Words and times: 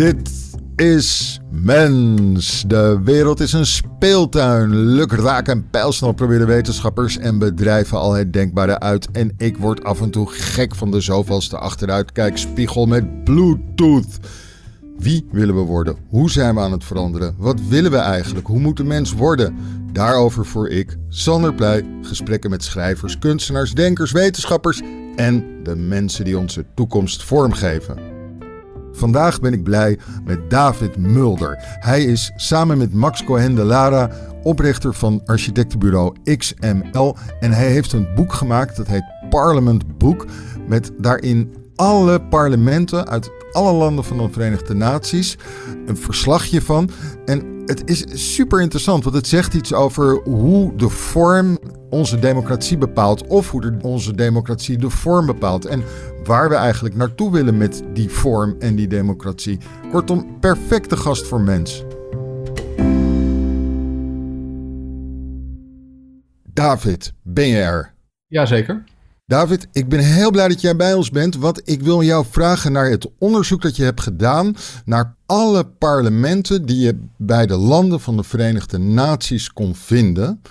Dit 0.00 0.30
is 0.76 1.40
mens. 1.50 2.64
De 2.66 3.00
wereld 3.04 3.40
is 3.40 3.52
een 3.52 3.66
speeltuin. 3.66 4.74
Lukraak 4.74 5.48
en 5.48 5.70
pijlsnel 5.70 6.12
proberen 6.12 6.46
wetenschappers 6.46 7.18
en 7.18 7.38
bedrijven 7.38 7.98
al 7.98 8.12
het 8.12 8.32
denkbare 8.32 8.78
uit. 8.78 9.10
En 9.10 9.32
ik 9.36 9.56
word 9.56 9.84
af 9.84 10.00
en 10.00 10.10
toe 10.10 10.26
gek 10.26 10.74
van 10.74 10.90
de 10.90 11.00
zoveelste 11.00 11.58
achteruitkijkspiegel 11.58 12.86
met 12.86 13.24
Bluetooth. 13.24 14.18
Wie 14.98 15.26
willen 15.32 15.54
we 15.54 15.60
worden? 15.60 15.96
Hoe 16.08 16.30
zijn 16.30 16.54
we 16.54 16.60
aan 16.60 16.72
het 16.72 16.84
veranderen? 16.84 17.34
Wat 17.38 17.60
willen 17.68 17.90
we 17.90 17.96
eigenlijk? 17.96 18.46
Hoe 18.46 18.60
moet 18.60 18.76
de 18.76 18.84
mens 18.84 19.12
worden? 19.12 19.56
Daarover 19.92 20.46
voor 20.46 20.68
ik, 20.68 20.96
Sander 21.08 21.54
Pleij, 21.54 21.84
gesprekken 22.02 22.50
met 22.50 22.64
schrijvers, 22.64 23.18
kunstenaars, 23.18 23.72
denkers, 23.72 24.12
wetenschappers 24.12 24.80
en 25.16 25.44
de 25.62 25.76
mensen 25.76 26.24
die 26.24 26.38
onze 26.38 26.64
toekomst 26.74 27.22
vormgeven. 27.22 28.19
Vandaag 28.92 29.40
ben 29.40 29.52
ik 29.52 29.62
blij 29.62 29.98
met 30.24 30.50
David 30.50 30.96
Mulder. 30.96 31.56
Hij 31.60 32.04
is 32.04 32.32
samen 32.36 32.78
met 32.78 32.94
Max 32.94 33.24
Cohen 33.24 33.54
de 33.54 33.64
Lara 33.64 34.10
oprichter 34.42 34.94
van 34.94 35.22
architectenbureau 35.24 36.14
XML 36.36 37.16
en 37.40 37.52
hij 37.52 37.70
heeft 37.70 37.92
een 37.92 38.08
boek 38.14 38.32
gemaakt 38.32 38.76
dat 38.76 38.86
heet 38.86 39.04
Parliament 39.30 39.98
Book 39.98 40.26
met 40.68 40.90
daarin 40.98 41.54
alle 41.76 42.20
parlementen 42.20 43.08
uit 43.08 43.30
alle 43.52 43.72
landen 43.72 44.04
van 44.04 44.16
de 44.16 44.28
Verenigde 44.30 44.74
Naties 44.74 45.38
een 45.86 45.96
verslagje 45.96 46.62
van. 46.62 46.90
En 47.24 47.62
het 47.66 47.82
is 47.84 48.04
super 48.34 48.60
interessant, 48.60 49.04
want 49.04 49.16
het 49.16 49.26
zegt 49.26 49.54
iets 49.54 49.72
over 49.72 50.20
hoe 50.24 50.76
de 50.76 50.88
vorm 50.88 51.58
onze 51.90 52.18
democratie 52.18 52.78
bepaalt. 52.78 53.26
Of 53.26 53.50
hoe 53.50 53.72
onze 53.82 54.14
democratie 54.14 54.78
de 54.78 54.90
vorm 54.90 55.26
bepaalt. 55.26 55.64
En 55.64 55.82
waar 56.24 56.48
we 56.48 56.54
eigenlijk 56.54 56.94
naartoe 56.94 57.32
willen 57.32 57.56
met 57.56 57.82
die 57.92 58.10
vorm 58.10 58.56
en 58.58 58.74
die 58.74 58.88
democratie. 58.88 59.58
Kortom, 59.90 60.38
perfecte 60.40 60.96
gast 60.96 61.26
voor 61.26 61.40
mens. 61.40 61.84
David, 66.52 67.12
ben 67.22 67.46
je 67.46 67.58
er? 67.58 67.94
Jazeker. 68.26 68.84
David, 69.30 69.68
ik 69.72 69.88
ben 69.88 70.00
heel 70.00 70.30
blij 70.30 70.48
dat 70.48 70.60
jij 70.60 70.76
bij 70.76 70.94
ons 70.94 71.10
bent, 71.10 71.36
want 71.36 71.60
ik 71.64 71.82
wil 71.82 72.02
jou 72.02 72.24
vragen 72.30 72.72
naar 72.72 72.90
het 72.90 73.10
onderzoek 73.18 73.62
dat 73.62 73.76
je 73.76 73.84
hebt 73.84 74.00
gedaan 74.00 74.56
naar 74.84 75.14
alle 75.26 75.66
parlementen 75.66 76.66
die 76.66 76.80
je 76.80 76.98
bij 77.16 77.46
de 77.46 77.56
landen 77.56 78.00
van 78.00 78.16
de 78.16 78.22
Verenigde 78.22 78.78
Naties 78.78 79.52
kon 79.52 79.74
vinden. 79.74 80.42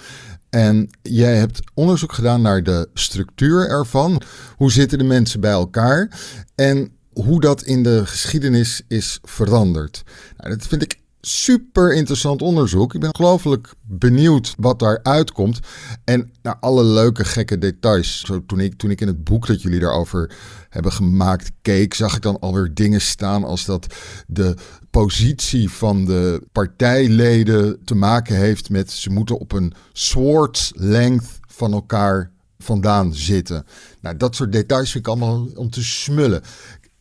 En 0.49 0.89
jij 1.01 1.35
hebt 1.35 1.59
onderzoek 1.73 2.13
gedaan 2.13 2.41
naar 2.41 2.63
de 2.63 2.89
structuur 2.93 3.69
ervan. 3.69 4.21
Hoe 4.55 4.71
zitten 4.71 4.97
de 4.97 5.03
mensen 5.03 5.39
bij 5.39 5.51
elkaar? 5.51 6.19
En 6.55 6.91
hoe 7.13 7.41
dat 7.41 7.63
in 7.63 7.83
de 7.83 8.05
geschiedenis 8.05 8.81
is 8.87 9.19
veranderd. 9.23 10.03
Nou, 10.37 10.49
dat 10.55 10.67
vind 10.67 10.81
ik 10.81 10.99
super 11.21 11.93
interessant 11.93 12.41
onderzoek. 12.41 12.93
Ik 12.93 12.99
ben 12.99 13.13
ongelooflijk 13.13 13.73
benieuwd 13.81 14.53
wat 14.57 14.79
daar 14.79 14.99
uitkomt. 15.03 15.59
En 16.03 16.31
naar 16.41 16.57
alle 16.59 16.83
leuke, 16.83 17.25
gekke 17.25 17.57
details. 17.57 18.19
Zo, 18.19 18.45
toen, 18.45 18.59
ik, 18.59 18.73
toen 18.77 18.91
ik 18.91 19.01
in 19.01 19.07
het 19.07 19.23
boek 19.23 19.47
dat 19.47 19.61
jullie 19.61 19.79
daarover 19.79 20.31
hebben 20.69 20.91
gemaakt 20.91 21.51
keek, 21.61 21.93
zag 21.93 22.15
ik 22.15 22.21
dan 22.21 22.39
alweer 22.39 22.73
dingen 22.73 23.01
staan 23.01 23.43
als 23.43 23.65
dat 23.65 23.95
de 24.27 24.55
positie 24.89 25.69
van 25.69 26.05
de 26.05 26.43
partijleden 26.51 27.83
te 27.85 27.95
maken 27.95 28.35
heeft 28.35 28.69
met 28.69 28.91
ze 28.91 29.09
moeten 29.09 29.39
op 29.39 29.51
een 29.51 29.73
swords 29.93 30.71
length 30.75 31.39
van 31.47 31.73
elkaar 31.73 32.31
vandaan 32.57 33.13
zitten. 33.13 33.65
Nou, 34.01 34.17
dat 34.17 34.35
soort 34.35 34.51
details 34.51 34.91
vind 34.91 35.07
ik 35.07 35.11
allemaal 35.11 35.47
om 35.55 35.69
te 35.69 35.83
smullen. 35.83 36.41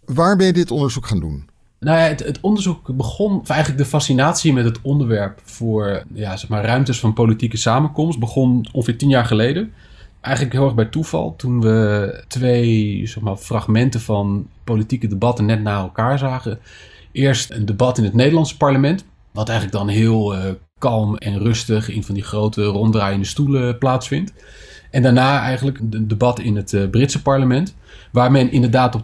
Waar 0.05 0.37
ben 0.37 0.47
je 0.47 0.53
dit 0.53 0.71
onderzoek 0.71 1.07
gaan 1.07 1.21
doen? 1.21 1.49
Nou 1.81 1.99
ja, 1.99 2.05
het, 2.05 2.21
het, 2.21 2.41
onderzoek 2.41 2.97
begon, 2.97 3.41
of 3.41 3.49
eigenlijk 3.49 3.83
de 3.83 3.89
fascinatie 3.89 4.53
met 4.53 4.65
het 4.65 4.79
onderwerp 4.83 5.41
voor 5.45 6.03
ja, 6.15 6.37
zeg 6.37 6.49
maar, 6.49 6.65
ruimtes 6.65 7.01
van 7.01 7.13
politieke 7.13 7.57
samenkomst, 7.57 8.19
begon 8.19 8.69
ongeveer 8.73 8.99
tien 8.99 9.09
jaar 9.09 9.25
geleden. 9.25 9.73
Eigenlijk 10.29 10.57
heel 10.57 10.65
erg 10.65 10.75
bij 10.75 10.85
toeval, 10.85 11.35
toen 11.37 11.61
we 11.61 12.25
twee 12.27 13.03
zeg 13.07 13.23
maar, 13.23 13.37
fragmenten 13.37 14.01
van 14.01 14.47
politieke 14.65 15.07
debatten 15.07 15.45
net 15.45 15.63
na 15.63 15.79
elkaar 15.79 16.19
zagen. 16.19 16.59
Eerst 17.13 17.51
een 17.51 17.65
debat 17.65 17.99
in 17.99 18.05
het 18.05 18.15
Nederlandse 18.15 18.57
parlement, 18.57 19.05
wat 19.33 19.49
eigenlijk 19.49 19.79
dan 19.79 19.89
heel 19.89 20.35
uh, 20.35 20.41
kalm 20.79 21.17
en 21.17 21.39
rustig 21.39 21.89
in 21.89 22.05
van 22.05 22.15
die 22.15 22.25
grote 22.25 22.65
ronddraaiende 22.65 23.27
stoelen 23.27 23.79
plaatsvindt. 23.79 24.33
En 24.91 25.03
daarna 25.03 25.41
eigenlijk 25.41 25.79
een 25.79 26.09
debat 26.09 26.39
in 26.41 26.57
het 26.57 26.73
uh, 26.73 26.91
Britse 26.91 27.23
parlement. 27.23 27.75
Waar 28.13 28.31
men 28.31 28.53
inderdaad 28.53 28.95
op 28.95 29.03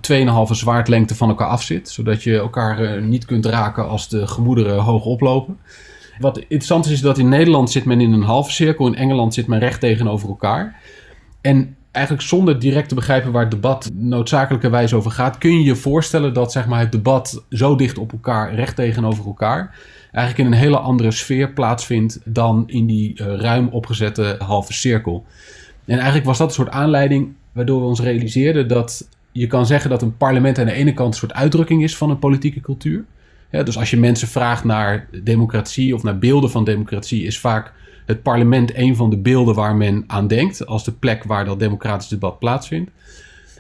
2,5 0.50 0.56
zwaardlengte 0.56 1.14
van 1.14 1.28
elkaar 1.28 1.48
afzit. 1.48 1.88
Zodat 1.88 2.22
je 2.22 2.36
elkaar 2.36 2.82
uh, 2.82 3.02
niet 3.02 3.24
kunt 3.24 3.46
raken 3.46 3.88
als 3.88 4.08
de 4.08 4.26
gemoederen 4.26 4.78
hoog 4.78 5.04
oplopen. 5.04 5.58
Wat 6.18 6.38
interessant 6.38 6.86
is, 6.86 6.92
is 6.92 7.00
dat 7.00 7.18
in 7.18 7.28
Nederland 7.28 7.70
zit 7.70 7.84
men 7.84 8.00
in 8.00 8.12
een 8.12 8.22
halve 8.22 8.50
cirkel. 8.50 8.86
In 8.86 8.96
Engeland 8.96 9.34
zit 9.34 9.46
men 9.46 9.58
recht 9.58 9.80
tegenover 9.80 10.28
elkaar. 10.28 10.80
En 11.44 11.76
eigenlijk 11.90 12.26
zonder 12.26 12.58
direct 12.58 12.88
te 12.88 12.94
begrijpen 12.94 13.32
waar 13.32 13.42
het 13.42 13.50
debat 13.50 13.90
noodzakelijkerwijs 13.94 14.94
over 14.94 15.10
gaat, 15.10 15.38
kun 15.38 15.52
je 15.52 15.64
je 15.64 15.76
voorstellen 15.76 16.34
dat 16.34 16.52
zeg 16.52 16.66
maar, 16.66 16.80
het 16.80 16.92
debat 16.92 17.44
zo 17.50 17.76
dicht 17.76 17.98
op 17.98 18.12
elkaar, 18.12 18.54
recht 18.54 18.76
tegenover 18.76 19.26
elkaar, 19.26 19.78
eigenlijk 20.12 20.48
in 20.48 20.54
een 20.54 20.60
hele 20.60 20.78
andere 20.78 21.10
sfeer 21.10 21.52
plaatsvindt 21.52 22.20
dan 22.24 22.64
in 22.66 22.86
die 22.86 23.20
uh, 23.20 23.26
ruim 23.26 23.68
opgezette 23.68 24.36
halve 24.38 24.72
cirkel. 24.72 25.24
En 25.84 25.96
eigenlijk 25.96 26.26
was 26.26 26.38
dat 26.38 26.48
een 26.48 26.54
soort 26.54 26.70
aanleiding 26.70 27.32
waardoor 27.52 27.80
we 27.80 27.86
ons 27.86 28.00
realiseerden 28.00 28.68
dat 28.68 29.08
je 29.32 29.46
kan 29.46 29.66
zeggen 29.66 29.90
dat 29.90 30.02
een 30.02 30.16
parlement 30.16 30.58
aan 30.58 30.66
de 30.66 30.72
ene 30.72 30.94
kant 30.94 31.12
een 31.12 31.18
soort 31.18 31.32
uitdrukking 31.32 31.82
is 31.82 31.96
van 31.96 32.10
een 32.10 32.18
politieke 32.18 32.60
cultuur. 32.60 33.04
Dus 33.50 33.78
als 33.78 33.90
je 33.90 33.96
mensen 33.96 34.28
vraagt 34.28 34.64
naar 34.64 35.08
democratie 35.22 35.94
of 35.94 36.02
naar 36.02 36.18
beelden 36.18 36.50
van 36.50 36.64
democratie, 36.64 37.24
is 37.24 37.38
vaak 37.38 37.72
het 38.04 38.22
parlement 38.22 38.76
een 38.76 38.96
van 38.96 39.10
de 39.10 39.18
beelden 39.18 39.54
waar 39.54 39.76
men 39.76 40.04
aan 40.06 40.26
denkt 40.26 40.66
als 40.66 40.84
de 40.84 40.92
plek 40.92 41.24
waar 41.24 41.44
dat 41.44 41.58
democratisch 41.58 42.08
debat 42.08 42.38
plaatsvindt. 42.38 42.90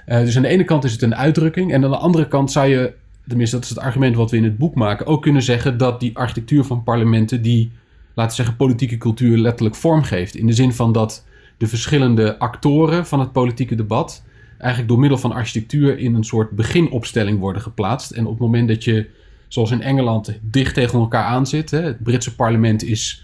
Uh, 0.06 0.18
dus 0.18 0.36
aan 0.36 0.42
de 0.42 0.48
ene 0.48 0.64
kant 0.64 0.84
is 0.84 0.92
het 0.92 1.02
een 1.02 1.14
uitdrukking 1.14 1.72
en 1.72 1.84
aan 1.84 1.90
de 1.90 1.96
andere 1.96 2.28
kant 2.28 2.52
zou 2.52 2.66
je, 2.66 2.92
tenminste 3.28 3.56
dat 3.56 3.64
is 3.64 3.70
het 3.70 3.78
argument 3.78 4.16
wat 4.16 4.30
we 4.30 4.36
in 4.36 4.44
het 4.44 4.58
boek 4.58 4.74
maken, 4.74 5.06
ook 5.06 5.22
kunnen 5.22 5.42
zeggen 5.42 5.78
dat 5.78 6.00
die 6.00 6.16
architectuur 6.16 6.64
van 6.64 6.82
parlementen 6.82 7.42
die, 7.42 7.72
laten 8.14 8.36
we 8.36 8.42
zeggen, 8.42 8.56
politieke 8.56 8.98
cultuur 8.98 9.38
letterlijk 9.38 9.76
vormgeeft. 9.76 10.34
In 10.34 10.46
de 10.46 10.52
zin 10.52 10.72
van 10.72 10.92
dat 10.92 11.24
de 11.56 11.66
verschillende 11.66 12.38
actoren 12.38 13.06
van 13.06 13.20
het 13.20 13.32
politieke 13.32 13.74
debat 13.74 14.22
eigenlijk 14.58 14.88
door 14.88 15.00
middel 15.00 15.18
van 15.18 15.32
architectuur 15.32 15.98
in 15.98 16.14
een 16.14 16.24
soort 16.24 16.50
beginopstelling 16.50 17.38
worden 17.38 17.62
geplaatst. 17.62 18.10
En 18.10 18.24
op 18.24 18.30
het 18.30 18.40
moment 18.40 18.68
dat 18.68 18.84
je, 18.84 19.06
zoals 19.48 19.70
in 19.70 19.82
Engeland, 19.82 20.38
dicht 20.42 20.74
tegen 20.74 20.98
elkaar 20.98 21.24
aan 21.24 21.46
zit, 21.46 21.70
hè, 21.70 21.82
het 21.82 22.02
Britse 22.02 22.34
parlement 22.34 22.84
is 22.84 23.23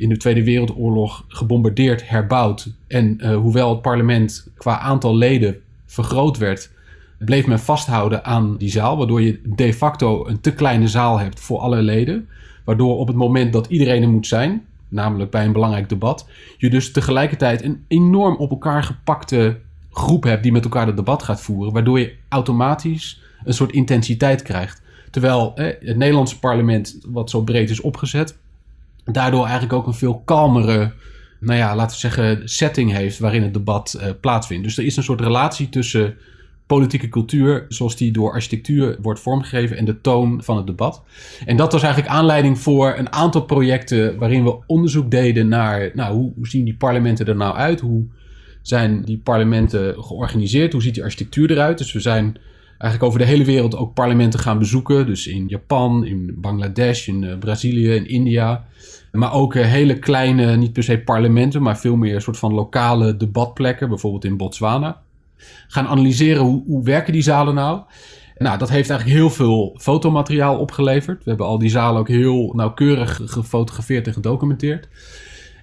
in 0.00 0.08
de 0.08 0.16
Tweede 0.16 0.44
Wereldoorlog 0.44 1.24
gebombardeerd, 1.28 2.08
herbouwd. 2.08 2.72
En 2.86 3.18
uh, 3.20 3.36
hoewel 3.36 3.70
het 3.70 3.82
parlement 3.82 4.48
qua 4.56 4.78
aantal 4.78 5.16
leden 5.16 5.56
vergroot 5.86 6.38
werd, 6.38 6.70
bleef 7.18 7.46
men 7.46 7.60
vasthouden 7.60 8.24
aan 8.24 8.56
die 8.56 8.70
zaal, 8.70 8.96
waardoor 8.96 9.22
je 9.22 9.40
de 9.44 9.74
facto 9.74 10.26
een 10.26 10.40
te 10.40 10.54
kleine 10.54 10.88
zaal 10.88 11.18
hebt 11.18 11.40
voor 11.40 11.58
alle 11.58 11.82
leden. 11.82 12.28
Waardoor 12.64 12.98
op 12.98 13.06
het 13.06 13.16
moment 13.16 13.52
dat 13.52 13.66
iedereen 13.66 14.02
er 14.02 14.08
moet 14.08 14.26
zijn, 14.26 14.64
namelijk 14.88 15.30
bij 15.30 15.44
een 15.44 15.52
belangrijk 15.52 15.88
debat, 15.88 16.28
je 16.58 16.70
dus 16.70 16.92
tegelijkertijd 16.92 17.62
een 17.62 17.84
enorm 17.88 18.36
op 18.36 18.50
elkaar 18.50 18.82
gepakte 18.82 19.58
groep 19.90 20.24
hebt 20.24 20.42
die 20.42 20.52
met 20.52 20.64
elkaar 20.64 20.86
het 20.86 20.96
debat 20.96 21.22
gaat 21.22 21.40
voeren, 21.40 21.72
waardoor 21.72 21.98
je 21.98 22.14
automatisch 22.28 23.22
een 23.44 23.54
soort 23.54 23.72
intensiteit 23.72 24.42
krijgt. 24.42 24.82
Terwijl 25.10 25.52
het 25.54 25.96
Nederlandse 25.96 26.38
parlement, 26.38 26.98
wat 27.06 27.30
zo 27.30 27.42
breed 27.42 27.70
is 27.70 27.80
opgezet, 27.80 28.38
daardoor 29.12 29.42
eigenlijk 29.42 29.72
ook 29.72 29.86
een 29.86 29.94
veel 29.94 30.22
kalmere, 30.24 30.92
nou 31.40 31.58
ja, 31.58 31.76
laten 31.76 31.94
we 31.94 32.00
zeggen, 32.00 32.48
setting 32.48 32.92
heeft 32.92 33.18
waarin 33.18 33.42
het 33.42 33.54
debat 33.54 33.98
uh, 34.00 34.06
plaatsvindt. 34.20 34.64
Dus 34.64 34.78
er 34.78 34.84
is 34.84 34.96
een 34.96 35.02
soort 35.02 35.20
relatie 35.20 35.68
tussen 35.68 36.16
politieke 36.66 37.08
cultuur 37.08 37.64
zoals 37.68 37.96
die 37.96 38.12
door 38.12 38.32
architectuur 38.32 38.96
wordt 39.02 39.20
vormgegeven 39.20 39.76
en 39.76 39.84
de 39.84 40.00
toon 40.00 40.42
van 40.42 40.56
het 40.56 40.66
debat. 40.66 41.02
En 41.46 41.56
dat 41.56 41.72
was 41.72 41.82
eigenlijk 41.82 42.12
aanleiding 42.14 42.58
voor 42.58 42.94
een 42.98 43.12
aantal 43.12 43.44
projecten 43.44 44.18
waarin 44.18 44.44
we 44.44 44.58
onderzoek 44.66 45.10
deden 45.10 45.48
naar 45.48 45.90
nou, 45.94 46.14
hoe, 46.14 46.32
hoe 46.34 46.48
zien 46.48 46.64
die 46.64 46.76
parlementen 46.76 47.26
er 47.26 47.36
nou 47.36 47.56
uit? 47.56 47.80
Hoe 47.80 48.04
zijn 48.62 49.02
die 49.04 49.18
parlementen 49.18 50.02
georganiseerd? 50.02 50.72
Hoe 50.72 50.82
ziet 50.82 50.94
die 50.94 51.02
architectuur 51.02 51.50
eruit? 51.50 51.78
Dus 51.78 51.92
we 51.92 52.00
zijn 52.00 52.36
eigenlijk 52.68 53.02
over 53.02 53.18
de 53.18 53.32
hele 53.32 53.44
wereld 53.44 53.76
ook 53.76 53.94
parlementen 53.94 54.40
gaan 54.40 54.58
bezoeken. 54.58 55.06
Dus 55.06 55.26
in 55.26 55.48
Japan, 55.48 56.04
in 56.04 56.34
Bangladesh, 56.36 57.08
in 57.08 57.22
uh, 57.22 57.38
Brazilië, 57.38 57.90
in 57.90 58.08
India. 58.08 58.66
Maar 59.12 59.32
ook 59.32 59.54
uh, 59.54 59.64
hele 59.64 59.98
kleine, 59.98 60.56
niet 60.56 60.72
per 60.72 60.82
se 60.82 60.98
parlementen, 60.98 61.62
maar 61.62 61.78
veel 61.78 61.96
meer 61.96 62.14
een 62.14 62.20
soort 62.20 62.38
van 62.38 62.54
lokale 62.54 63.16
debatplekken. 63.16 63.88
Bijvoorbeeld 63.88 64.24
in 64.24 64.36
Botswana 64.36 65.00
gaan 65.68 65.86
analyseren 65.86 66.42
hoe, 66.42 66.62
hoe 66.66 66.84
werken 66.84 67.12
die 67.12 67.22
zalen 67.22 67.54
nou. 67.54 67.80
Nou, 68.36 68.58
dat 68.58 68.68
heeft 68.68 68.90
eigenlijk 68.90 69.20
heel 69.20 69.30
veel 69.30 69.76
fotomateriaal 69.78 70.58
opgeleverd. 70.58 71.24
We 71.24 71.28
hebben 71.28 71.46
al 71.46 71.58
die 71.58 71.70
zalen 71.70 72.00
ook 72.00 72.08
heel 72.08 72.52
nauwkeurig 72.56 73.20
gefotografeerd 73.24 74.06
en 74.06 74.12
gedocumenteerd. 74.12 74.88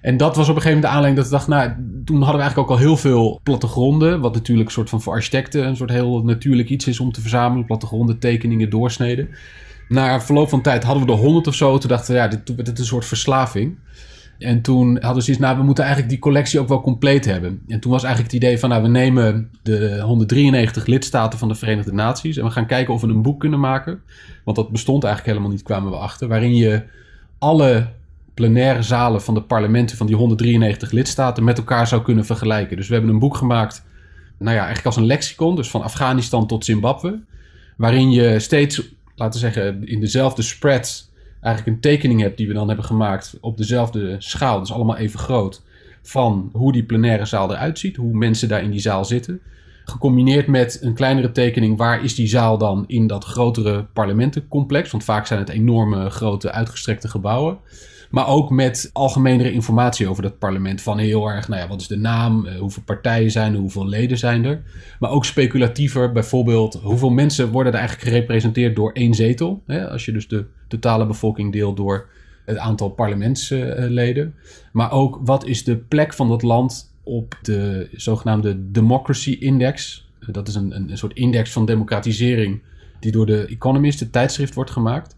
En 0.00 0.16
dat 0.16 0.36
was 0.36 0.48
op 0.48 0.56
een 0.56 0.62
gegeven 0.62 0.80
moment 0.80 0.82
de 0.82 0.88
aanleiding 0.88 1.16
dat 1.16 1.26
we 1.26 1.36
dachten, 1.36 1.52
nou, 1.52 2.02
toen 2.04 2.16
hadden 2.16 2.36
we 2.36 2.40
eigenlijk 2.40 2.70
ook 2.70 2.76
al 2.76 2.82
heel 2.82 2.96
veel 2.96 3.40
plattegronden, 3.42 4.20
wat 4.20 4.34
natuurlijk 4.34 4.68
een 4.68 4.74
soort 4.74 4.88
van 4.88 5.02
voor 5.02 5.12
architecten 5.12 5.66
een 5.66 5.76
soort 5.76 5.90
heel 5.90 6.22
natuurlijk 6.24 6.68
iets 6.68 6.86
is 6.86 7.00
om 7.00 7.12
te 7.12 7.20
verzamelen, 7.20 7.64
plattegronden, 7.64 8.18
tekeningen, 8.18 8.70
doorsneden. 8.70 9.28
Na 9.88 10.20
verloop 10.20 10.48
van 10.48 10.62
tijd 10.62 10.84
hadden 10.84 11.06
we 11.06 11.12
er 11.12 11.18
honderd 11.18 11.46
of 11.46 11.54
zo. 11.54 11.78
Toen 11.78 11.90
dachten 11.90 12.14
we, 12.14 12.20
ja, 12.20 12.28
dit, 12.28 12.46
dit 12.46 12.68
is 12.68 12.78
een 12.78 12.84
soort 12.84 13.04
verslaving. 13.04 13.78
En 14.38 14.62
toen 14.62 14.98
hadden 15.00 15.22
ze 15.22 15.30
iets, 15.30 15.40
nou, 15.40 15.56
we 15.56 15.62
moeten 15.62 15.84
eigenlijk 15.84 16.12
die 16.12 16.22
collectie 16.22 16.60
ook 16.60 16.68
wel 16.68 16.80
compleet 16.80 17.24
hebben. 17.24 17.62
En 17.68 17.80
toen 17.80 17.92
was 17.92 18.02
eigenlijk 18.02 18.34
het 18.34 18.42
idee 18.42 18.58
van, 18.58 18.68
nou, 18.68 18.82
we 18.82 18.88
nemen 18.88 19.50
de 19.62 20.00
193 20.00 20.86
lidstaten 20.86 21.38
van 21.38 21.48
de 21.48 21.54
Verenigde 21.54 21.92
Naties 21.92 22.36
en 22.36 22.44
we 22.44 22.50
gaan 22.50 22.66
kijken 22.66 22.94
of 22.94 23.00
we 23.00 23.08
een 23.08 23.22
boek 23.22 23.40
kunnen 23.40 23.60
maken. 23.60 24.00
Want 24.44 24.56
dat 24.56 24.70
bestond 24.70 25.04
eigenlijk 25.04 25.32
helemaal 25.32 25.56
niet, 25.56 25.66
kwamen 25.66 25.90
we 25.90 25.96
achter. 25.96 26.28
Waarin 26.28 26.54
je 26.54 26.82
alle 27.38 27.86
plenaire 28.34 28.82
zalen 28.82 29.22
van 29.22 29.34
de 29.34 29.42
parlementen 29.42 29.96
van 29.96 30.06
die 30.06 30.16
193 30.16 30.90
lidstaten 30.90 31.44
met 31.44 31.58
elkaar 31.58 31.86
zou 31.86 32.02
kunnen 32.02 32.24
vergelijken. 32.24 32.76
Dus 32.76 32.88
we 32.88 32.94
hebben 32.94 33.12
een 33.12 33.18
boek 33.18 33.36
gemaakt, 33.36 33.84
nou 34.38 34.52
ja, 34.52 34.64
eigenlijk 34.64 34.86
als 34.86 34.96
een 34.96 35.06
lexicon, 35.06 35.56
dus 35.56 35.70
van 35.70 35.82
Afghanistan 35.82 36.46
tot 36.46 36.64
Zimbabwe. 36.64 37.20
Waarin 37.76 38.10
je 38.10 38.38
steeds, 38.38 38.82
laten 39.18 39.40
we 39.40 39.52
zeggen, 39.52 39.86
in 39.88 40.00
dezelfde 40.00 40.42
spread 40.42 41.10
eigenlijk 41.40 41.76
een 41.76 41.82
tekening 41.82 42.20
hebt 42.20 42.36
die 42.36 42.46
we 42.46 42.54
dan 42.54 42.66
hebben 42.66 42.84
gemaakt 42.84 43.38
op 43.40 43.56
dezelfde 43.56 44.16
schaal, 44.18 44.58
dus 44.60 44.72
allemaal 44.72 44.96
even 44.96 45.18
groot, 45.18 45.62
van 46.02 46.50
hoe 46.52 46.72
die 46.72 46.84
plenaire 46.84 47.24
zaal 47.24 47.50
eruit 47.50 47.78
ziet, 47.78 47.96
hoe 47.96 48.12
mensen 48.12 48.48
daar 48.48 48.62
in 48.62 48.70
die 48.70 48.80
zaal 48.80 49.04
zitten. 49.04 49.40
Gecombineerd 49.84 50.46
met 50.46 50.78
een 50.82 50.94
kleinere 50.94 51.32
tekening, 51.32 51.76
waar 51.76 52.04
is 52.04 52.14
die 52.14 52.26
zaal 52.26 52.58
dan 52.58 52.84
in 52.86 53.06
dat 53.06 53.24
grotere 53.24 53.84
parlementencomplex? 53.92 54.90
Want 54.90 55.04
vaak 55.04 55.26
zijn 55.26 55.40
het 55.40 55.48
enorme, 55.48 56.10
grote, 56.10 56.52
uitgestrekte 56.52 57.08
gebouwen. 57.08 57.58
Maar 58.10 58.28
ook 58.28 58.50
met 58.50 58.90
algemenere 58.92 59.52
informatie 59.52 60.08
over 60.08 60.22
dat 60.22 60.38
parlement. 60.38 60.82
Van 60.82 60.98
heel 60.98 61.28
erg, 61.28 61.48
nou 61.48 61.60
ja, 61.60 61.68
wat 61.68 61.80
is 61.80 61.86
de 61.86 61.96
naam? 61.96 62.46
Eh, 62.46 62.58
hoeveel 62.58 62.82
partijen 62.82 63.30
zijn 63.30 63.52
er? 63.54 63.60
Hoeveel 63.60 63.86
leden 63.86 64.18
zijn 64.18 64.44
er? 64.44 64.62
Maar 65.00 65.10
ook 65.10 65.24
speculatiever, 65.24 66.12
bijvoorbeeld, 66.12 66.74
hoeveel 66.74 67.10
mensen 67.10 67.50
worden 67.50 67.72
er 67.72 67.78
eigenlijk 67.78 68.08
gerepresenteerd 68.08 68.76
door 68.76 68.92
één 68.92 69.14
zetel? 69.14 69.62
Hè? 69.66 69.90
Als 69.90 70.04
je 70.04 70.12
dus 70.12 70.28
de 70.28 70.46
totale 70.68 71.06
bevolking 71.06 71.52
deelt 71.52 71.76
door 71.76 72.08
het 72.48 72.58
aantal 72.58 72.88
parlementsleden. 72.88 74.34
Maar 74.72 74.92
ook, 74.92 75.20
wat 75.24 75.46
is 75.46 75.64
de 75.64 75.76
plek 75.76 76.14
van 76.14 76.28
dat 76.28 76.42
land 76.42 76.94
op 77.02 77.38
de 77.42 77.88
zogenaamde 77.92 78.70
Democracy 78.70 79.30
Index? 79.30 80.06
Dat 80.26 80.48
is 80.48 80.54
een, 80.54 80.76
een, 80.76 80.98
soort 80.98 81.14
index 81.14 81.52
van 81.52 81.66
democratisering 81.66 82.62
die 83.00 83.12
door 83.12 83.26
de 83.26 83.46
Economist, 83.46 84.00
het 84.00 84.12
tijdschrift, 84.12 84.54
wordt 84.54 84.70
gemaakt. 84.70 85.16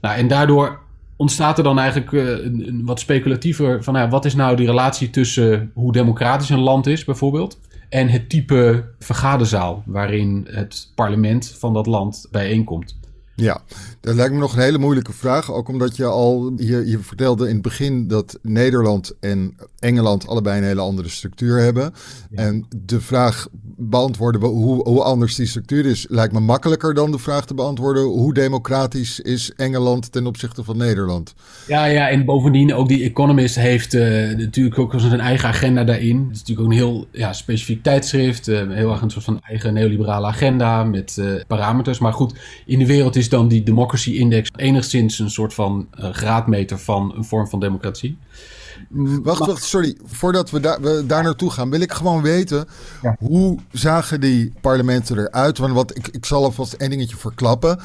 Nou, 0.00 0.16
en 0.16 0.28
daardoor 0.28 0.80
ontstaat 1.16 1.58
er 1.58 1.64
dan 1.64 1.78
eigenlijk 1.78 2.12
uh, 2.12 2.28
een, 2.28 2.68
een, 2.68 2.84
wat 2.84 3.00
speculatiever 3.00 3.84
van 3.84 3.94
nou, 3.94 4.08
wat 4.08 4.24
is 4.24 4.34
nou 4.34 4.56
die 4.56 4.66
relatie 4.66 5.10
tussen 5.10 5.70
hoe 5.74 5.92
democratisch 5.92 6.48
een 6.48 6.58
land 6.58 6.86
is, 6.86 7.04
bijvoorbeeld, 7.04 7.58
en 7.88 8.08
het 8.08 8.28
type 8.28 8.84
vergaderzaal 8.98 9.82
waarin 9.86 10.46
het 10.50 10.92
parlement 10.94 11.54
van 11.58 11.74
dat 11.74 11.86
land 11.86 12.28
bijeenkomt. 12.30 12.96
Ja, 13.36 13.62
dat 14.00 14.14
lijkt 14.14 14.32
me 14.32 14.38
nog 14.38 14.54
een 14.54 14.62
hele 14.62 14.78
moeilijke 14.78 15.12
vraag. 15.12 15.52
Ook 15.52 15.68
omdat 15.68 15.96
je 15.96 16.04
al, 16.04 16.52
je, 16.56 16.86
je 16.86 16.98
vertelde 16.98 17.48
in 17.48 17.52
het 17.52 17.62
begin 17.62 18.08
dat 18.08 18.38
Nederland 18.42 19.14
en 19.20 19.56
Engeland 19.78 20.26
allebei 20.26 20.58
een 20.58 20.64
hele 20.64 20.80
andere 20.80 21.08
structuur 21.08 21.58
hebben. 21.58 21.92
En 22.30 22.66
de 22.76 23.00
vraag 23.00 23.48
beantwoorden 23.76 24.40
hoe, 24.40 24.88
hoe 24.88 25.02
anders 25.02 25.34
die 25.34 25.46
structuur 25.46 25.86
is, 25.86 26.06
lijkt 26.08 26.32
me 26.32 26.40
makkelijker 26.40 26.94
dan 26.94 27.10
de 27.10 27.18
vraag 27.18 27.46
te 27.46 27.54
beantwoorden 27.54 28.02
hoe 28.02 28.34
democratisch 28.34 29.20
is 29.20 29.52
Engeland 29.56 30.12
ten 30.12 30.26
opzichte 30.26 30.64
van 30.64 30.76
Nederland. 30.76 31.34
Ja, 31.66 31.84
ja 31.84 32.08
en 32.08 32.24
bovendien 32.24 32.74
ook 32.74 32.88
die 32.88 33.04
Economist 33.04 33.56
heeft 33.56 33.94
uh, 33.94 34.02
natuurlijk 34.36 34.78
ook 34.78 34.94
zijn 34.96 35.20
eigen 35.20 35.48
agenda 35.48 35.84
daarin. 35.84 36.16
Het 36.16 36.34
is 36.34 36.38
natuurlijk 36.38 36.66
ook 36.66 36.72
een 36.72 36.78
heel 36.78 37.06
ja, 37.12 37.32
specifiek 37.32 37.82
tijdschrift, 37.82 38.48
uh, 38.48 38.70
heel 38.70 38.90
erg 38.90 39.00
een 39.00 39.10
soort 39.10 39.24
van 39.24 39.40
eigen 39.40 39.74
neoliberale 39.74 40.26
agenda 40.26 40.84
met 40.84 41.16
uh, 41.18 41.40
parameters. 41.46 41.98
Maar 41.98 42.12
goed, 42.12 42.34
in 42.66 42.78
de 42.78 42.86
wereld 42.86 43.16
is 43.16 43.25
dan 43.28 43.48
die 43.48 43.62
Democracy 43.62 44.10
Index 44.10 44.50
enigszins 44.56 45.18
een 45.18 45.30
soort 45.30 45.54
van 45.54 45.88
graadmeter 45.90 46.78
van 46.78 47.12
een 47.16 47.24
vorm 47.24 47.48
van 47.48 47.60
democratie. 47.60 48.18
Wacht, 49.22 49.46
wacht, 49.46 49.62
sorry. 49.62 49.96
Voordat 50.04 50.50
we, 50.50 50.60
daar 50.60 50.80
we 50.80 51.04
daar 51.06 51.22
naartoe 51.22 51.50
gaan, 51.50 51.70
wil 51.70 51.80
ik 51.80 51.92
gewoon 51.92 52.22
weten 52.22 52.66
hoe 53.18 53.58
zagen 53.72 54.20
die 54.20 54.52
parlementen 54.60 55.18
eruit? 55.18 55.58
Want 55.58 55.72
wat, 55.72 55.96
ik, 55.96 56.08
ik 56.08 56.24
zal 56.24 56.44
alvast 56.44 56.72
één 56.72 56.90
dingetje 56.90 57.16
verklappen. 57.16 57.80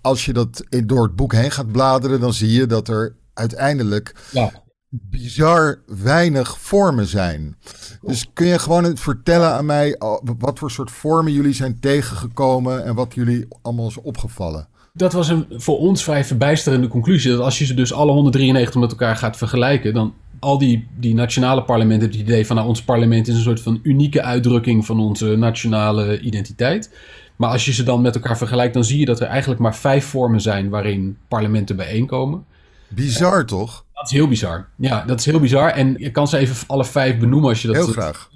Als 0.00 0.24
je 0.24 0.32
dat 0.32 0.64
door 0.84 1.02
het 1.02 1.16
boek 1.16 1.32
heen 1.32 1.50
gaat 1.50 1.72
bladeren, 1.72 2.20
dan 2.20 2.32
zie 2.32 2.52
je 2.52 2.66
dat 2.66 2.88
er 2.88 3.16
uiteindelijk 3.34 4.14
ja. 4.30 4.52
bizar 4.88 5.78
weinig 5.86 6.58
vormen 6.58 7.06
zijn. 7.06 7.56
Dus 8.02 8.30
kun 8.32 8.46
je 8.46 8.58
gewoon 8.58 8.96
vertellen 8.96 9.52
aan 9.52 9.66
mij 9.66 10.00
wat 10.38 10.58
voor 10.58 10.70
soort 10.70 10.90
vormen 10.90 11.32
jullie 11.32 11.54
zijn 11.54 11.80
tegengekomen 11.80 12.84
en 12.84 12.94
wat 12.94 13.14
jullie 13.14 13.46
allemaal 13.62 13.88
is 13.88 14.00
opgevallen? 14.00 14.68
Dat 14.96 15.12
was 15.12 15.28
een 15.28 15.46
voor 15.50 15.78
ons 15.78 16.04
vrij 16.04 16.24
verbijsterende 16.24 16.88
conclusie. 16.88 17.30
Dat 17.30 17.40
als 17.40 17.58
je 17.58 17.64
ze 17.64 17.74
dus 17.74 17.92
alle 17.92 18.12
193 18.12 18.80
met 18.80 18.90
elkaar 18.90 19.16
gaat 19.16 19.36
vergelijken, 19.36 19.94
dan 19.94 20.14
al 20.38 20.58
die, 20.58 20.88
die 20.96 21.14
nationale 21.14 21.62
parlementen 21.62 22.00
hebben 22.00 22.18
het 22.18 22.28
idee 22.28 22.46
van 22.46 22.56
nou, 22.56 22.68
ons 22.68 22.82
parlement 22.82 23.28
is 23.28 23.34
een 23.34 23.42
soort 23.42 23.60
van 23.60 23.80
unieke 23.82 24.22
uitdrukking 24.22 24.86
van 24.86 25.00
onze 25.00 25.36
nationale 25.36 26.20
identiteit. 26.20 26.90
Maar 27.36 27.50
als 27.50 27.64
je 27.64 27.72
ze 27.72 27.82
dan 27.82 28.00
met 28.00 28.14
elkaar 28.14 28.36
vergelijkt, 28.36 28.74
dan 28.74 28.84
zie 28.84 28.98
je 28.98 29.04
dat 29.04 29.20
er 29.20 29.26
eigenlijk 29.26 29.60
maar 29.60 29.76
vijf 29.76 30.04
vormen 30.04 30.40
zijn 30.40 30.68
waarin 30.68 31.16
parlementen 31.28 31.76
bijeenkomen. 31.76 32.44
Bizar 32.88 33.46
toch? 33.46 33.84
Dat 33.92 34.04
is 34.04 34.10
heel 34.10 34.28
bizar. 34.28 34.68
Ja, 34.76 35.04
dat 35.06 35.18
is 35.18 35.26
heel 35.26 35.40
bizar. 35.40 35.70
En 35.70 35.94
je 35.98 36.10
kan 36.10 36.28
ze 36.28 36.38
even 36.38 36.56
alle 36.66 36.84
vijf 36.84 37.18
benoemen 37.18 37.48
als 37.48 37.62
je 37.62 37.68
dat... 37.68 37.76
Heel 37.76 37.86
graag. 37.86 38.30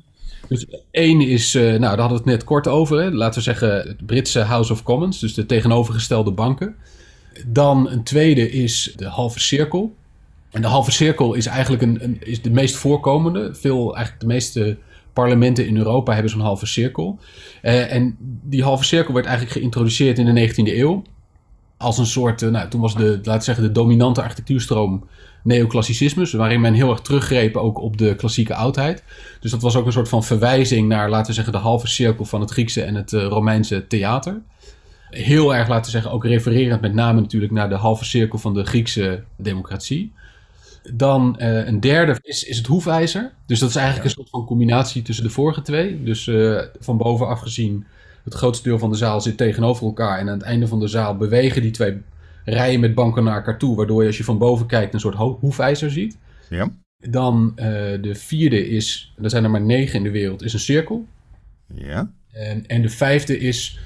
Dus 0.49 0.67
één 0.91 1.21
is, 1.21 1.55
uh, 1.55 1.63
nou 1.63 1.81
daar 1.81 1.89
hadden 1.89 2.09
we 2.09 2.15
het 2.15 2.25
net 2.25 2.45
kort 2.45 2.69
over. 2.69 3.01
Hè. 3.01 3.11
Laten 3.11 3.39
we 3.39 3.45
zeggen 3.45 3.77
het 3.77 4.07
Britse 4.07 4.41
House 4.41 4.73
of 4.73 4.83
Commons, 4.83 5.19
dus 5.19 5.35
de 5.35 5.47
tegenovergestelde 5.47 6.31
banken. 6.31 6.77
Dan 7.47 7.91
een 7.91 8.03
tweede 8.03 8.51
is 8.51 8.93
de 8.97 9.07
halve 9.07 9.41
cirkel. 9.41 9.95
En 10.51 10.61
de 10.61 10.69
halve 10.69 10.91
cirkel 10.91 11.35
is 11.35 11.47
eigenlijk 11.47 11.83
een, 11.83 11.99
een, 12.05 12.17
is 12.21 12.43
de 12.43 12.51
meest 12.51 12.77
voorkomende. 12.77 13.55
Veel, 13.55 13.97
eigenlijk 13.97 14.21
de 14.21 14.27
meeste 14.27 14.79
parlementen 15.13 15.67
in 15.67 15.77
Europa 15.77 16.13
hebben 16.13 16.31
zo'n 16.31 16.41
halve 16.41 16.67
cirkel. 16.67 17.19
Uh, 17.63 17.93
en 17.93 18.17
die 18.43 18.63
halve 18.63 18.85
cirkel 18.85 19.15
werd 19.15 19.27
eigenlijk 19.27 19.57
geïntroduceerd 19.57 20.19
in 20.19 20.35
de 20.35 20.49
19e 20.49 20.77
eeuw. 20.77 21.03
Als 21.77 21.99
een 21.99 22.07
soort, 22.07 22.43
uh, 22.43 22.51
nou, 22.51 22.69
toen 22.69 22.81
was 22.81 22.95
de, 22.95 23.09
laten 23.09 23.33
we 23.33 23.43
zeggen, 23.43 23.65
de 23.65 23.73
dominante 23.73 24.23
architectuurstroom 24.23 25.09
neoclassicisme. 25.49 26.37
Waarin 26.37 26.61
men 26.61 26.75
heel 26.75 26.91
erg 26.91 27.01
teruggreep 27.01 27.57
ook 27.57 27.81
op 27.81 27.99
de 27.99 28.15
klassieke 28.15 28.55
oudheid. 28.55 29.03
Dus 29.41 29.51
dat 29.51 29.63
was 29.63 29.77
ook 29.77 29.87
een 29.87 29.93
soort 29.93 30.09
van 30.09 30.25
verwijzing 30.25 30.89
naar, 30.89 31.11
laten 31.11 31.27
we 31.27 31.33
zeggen, 31.33 31.53
de 31.53 31.59
halve 31.59 31.87
cirkel 31.87 32.25
van 32.25 32.41
het 32.41 32.51
Griekse 32.51 32.83
en 32.83 32.95
het 32.95 33.13
uh, 33.13 33.25
Romeinse 33.25 33.87
theater. 33.87 34.41
Heel 35.11 35.55
erg, 35.55 35.69
laten 35.69 35.85
we 35.85 35.91
zeggen, 35.91 36.11
ook 36.11 36.25
refererend 36.25 36.81
met 36.81 36.95
name 36.95 37.21
natuurlijk 37.21 37.53
naar 37.53 37.69
de 37.69 37.75
halve 37.75 38.05
cirkel 38.05 38.39
van 38.39 38.55
de 38.55 38.65
Griekse 38.65 39.23
democratie. 39.37 40.13
Dan 40.93 41.37
uh, 41.39 41.67
een 41.67 41.81
derde 41.81 42.19
is, 42.23 42.45
is 42.45 42.57
het 42.57 42.67
hoefijzer. 42.67 43.33
Dus 43.47 43.59
dat 43.59 43.69
is 43.69 43.77
eigenlijk 43.77 44.05
een 44.05 44.15
soort 44.15 44.31
van 44.31 44.45
combinatie 44.45 45.03
tussen 45.03 45.25
de 45.25 45.31
vorige 45.31 45.63
twee. 45.63 46.03
Dus 46.03 46.27
uh, 46.27 46.61
van 46.81 46.97
bovenaf 46.97 47.41
gezien, 47.41 47.87
het 48.25 48.35
grootste 48.35 48.69
deel 48.69 48.79
van 48.79 48.91
de 48.91 48.97
zaal 48.97 49.21
zit 49.21 49.37
tegenover 49.37 49.87
elkaar. 49.87 50.19
En 50.19 50.29
aan 50.29 50.39
het 50.39 50.47
einde 50.47 50.67
van 50.67 50.81
de 50.81 50.89
zaal 50.89 51.17
bewegen 51.17 51.63
die 51.63 51.71
twee 51.71 51.97
rijen 52.51 52.81
met 52.81 52.95
banken 52.95 53.25
naar 53.25 53.37
elkaar 53.37 53.59
toe. 53.59 53.77
Waardoor 53.77 54.01
je 54.01 54.07
als 54.07 54.17
je 54.17 54.25
van 54.25 54.39
boven 54.39 54.67
kijkt 54.67 54.95
een 54.95 55.01
soort 55.01 55.17
hoefijzer 55.41 55.91
ziet. 55.91 56.19
Ja. 56.49 56.71
Dan 56.99 57.53
uh, 57.57 57.65
de 58.01 58.15
vierde 58.15 58.69
is, 58.69 59.15
er 59.23 59.31
zijn 59.31 59.45
er 59.45 59.51
maar 59.51 59.61
negen 59.61 59.97
in 59.97 60.03
de 60.03 60.11
wereld, 60.11 60.43
is 60.43 60.53
een 60.53 60.59
cirkel. 60.59 61.07
Ja. 61.75 62.11
En, 62.33 62.67
en 62.67 62.83
de 62.83 62.89
vijfde 62.89 63.39
is 63.39 63.79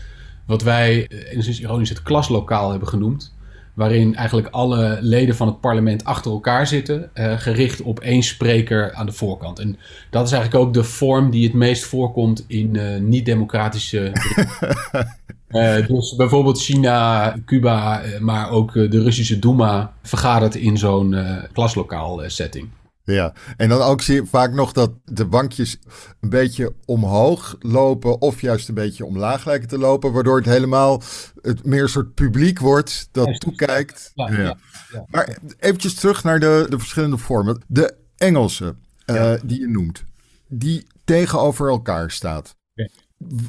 wat 0.47 0.63
wij, 0.63 1.09
enigszins 1.09 1.61
ironisch, 1.61 1.89
het 1.89 2.03
klaslokaal 2.03 2.71
hebben 2.71 2.89
genoemd 2.89 3.33
waarin 3.75 4.15
eigenlijk 4.15 4.49
alle 4.49 4.99
leden 5.01 5.37
van 5.37 5.47
het 5.47 5.61
parlement 5.61 6.05
achter 6.05 6.31
elkaar 6.31 6.67
zitten, 6.67 7.11
uh, 7.15 7.39
gericht 7.39 7.83
op 7.83 8.01
één 8.01 8.23
spreker 8.23 8.93
aan 8.93 9.07
de 9.07 9.13
voorkant. 9.13 9.59
En 9.59 9.77
dat 10.11 10.27
is 10.27 10.33
eigenlijk 10.33 10.65
ook 10.65 10.75
de 10.75 10.85
vorm 10.85 11.31
die 11.31 11.45
het 11.45 11.53
meest 11.53 11.85
voorkomt 11.85 12.45
in 12.47 12.75
uh, 12.75 13.01
niet-democratische. 13.01 14.13
uh, 15.53 15.87
dus 15.87 16.17
bijvoorbeeld 16.17 16.61
China, 16.61 17.35
Cuba, 17.45 18.03
maar 18.21 18.51
ook 18.51 18.73
de 18.73 19.03
Russische 19.03 19.39
Duma 19.39 19.93
vergadert 20.03 20.55
in 20.55 20.79
zo'n 20.79 21.17
klaslokaal 21.53 22.23
setting. 22.27 22.69
Ja, 23.05 23.33
en 23.57 23.69
dan 23.69 23.81
ook 23.81 24.01
zie 24.01 24.15
je 24.15 24.27
vaak 24.27 24.53
nog 24.53 24.73
dat 24.73 24.91
de 25.05 25.25
bankjes 25.25 25.79
een 26.21 26.29
beetje 26.29 26.75
omhoog 26.85 27.57
lopen 27.59 28.21
of 28.21 28.41
juist 28.41 28.69
een 28.69 28.75
beetje 28.75 29.05
omlaag 29.05 29.45
lijken 29.45 29.69
te 29.69 29.79
lopen, 29.79 30.13
waardoor 30.13 30.37
het 30.37 30.47
helemaal 30.47 31.03
het 31.41 31.65
meer 31.65 31.83
een 31.83 31.89
soort 31.89 32.15
publiek 32.15 32.59
wordt 32.59 33.09
dat 33.13 33.41
toekijkt. 33.41 34.11
Ja, 34.15 34.31
ja. 34.31 34.57
Ja, 34.93 35.05
maar 35.07 35.39
eventjes 35.59 35.95
terug 35.95 36.25
naar 36.25 36.41
de, 36.41 36.67
de 36.69 36.79
verschillende 36.79 37.17
vormen. 37.17 37.63
De 37.67 37.95
Engelse 38.17 38.75
uh, 39.07 39.33
die 39.45 39.61
je 39.61 39.69
noemt, 39.69 40.05
die 40.49 40.87
tegenover 41.05 41.69
elkaar 41.69 42.11
staat. 42.11 42.57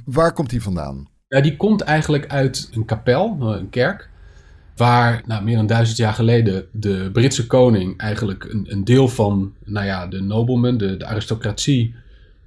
Waar 0.06 0.34
komt 0.34 0.50
die 0.50 0.62
vandaan? 0.62 1.08
Die 1.42 1.58
komt 1.58 1.82
eigenlijk 1.82 2.28
uit 2.28 2.70
een 2.74 2.86
kapel, 2.86 3.38
een 3.40 3.70
kerk 3.70 4.10
waar 4.76 5.22
nou, 5.26 5.44
meer 5.44 5.56
dan 5.56 5.68
duizend 5.68 5.98
jaar 5.98 6.14
geleden 6.14 6.66
de 6.72 7.10
Britse 7.14 7.48
koning 7.48 7.98
eigenlijk 7.98 8.44
een, 8.44 8.66
een 8.70 8.84
deel 8.84 9.08
van 9.08 9.54
nou 9.64 9.86
ja, 9.86 10.08
de 10.08 10.22
noblemen, 10.22 10.78
de, 10.78 10.98
de 10.98 11.06
aristocratie, 11.06 11.96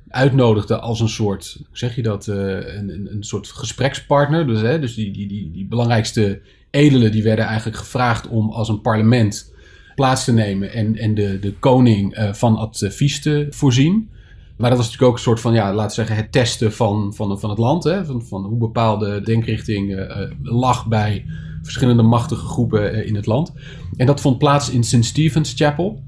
uitnodigde 0.08 0.78
als 0.78 1.00
een 1.00 1.08
soort, 1.08 1.58
zeg 1.72 1.96
je 1.96 2.02
dat, 2.02 2.26
uh, 2.26 2.36
een, 2.76 3.08
een, 3.12 3.24
soort 3.24 3.48
gesprekspartner. 3.48 4.46
Dus, 4.46 4.60
hè, 4.60 4.78
dus 4.78 4.94
die, 4.94 5.12
die, 5.12 5.28
die, 5.28 5.50
die 5.50 5.66
belangrijkste 5.66 6.40
edelen 6.70 7.12
die 7.12 7.22
werden 7.22 7.44
eigenlijk 7.44 7.76
gevraagd 7.76 8.28
om 8.28 8.50
als 8.50 8.68
een 8.68 8.80
parlement 8.80 9.54
plaats 9.94 10.24
te 10.24 10.32
nemen 10.32 10.72
en, 10.72 10.96
en 10.96 11.14
de, 11.14 11.38
de 11.38 11.52
koning 11.52 12.18
uh, 12.18 12.32
van 12.32 12.56
advies 12.56 13.20
te 13.20 13.46
voorzien. 13.50 14.10
Maar 14.56 14.70
dat 14.70 14.78
was 14.78 14.86
natuurlijk 14.86 15.10
ook 15.12 15.16
een 15.16 15.24
soort 15.24 15.40
van, 15.40 15.54
ja, 15.54 15.74
laten 15.74 15.88
we 15.88 16.04
zeggen, 16.04 16.16
het 16.16 16.32
testen 16.32 16.72
van, 16.72 17.14
van, 17.14 17.40
van 17.40 17.50
het 17.50 17.58
land. 17.58 17.84
Hè? 17.84 18.04
Van, 18.04 18.22
van 18.22 18.44
hoe 18.44 18.58
bepaalde 18.58 19.20
denkrichting 19.20 19.90
uh, 19.90 20.30
lag 20.42 20.86
bij 20.86 21.24
verschillende 21.62 22.02
machtige 22.02 22.46
groepen 22.46 22.94
uh, 22.94 23.06
in 23.06 23.14
het 23.14 23.26
land. 23.26 23.52
En 23.96 24.06
dat 24.06 24.20
vond 24.20 24.38
plaats 24.38 24.70
in 24.70 24.84
St. 24.84 25.04
Stephen's 25.04 25.52
Chapel. 25.56 26.02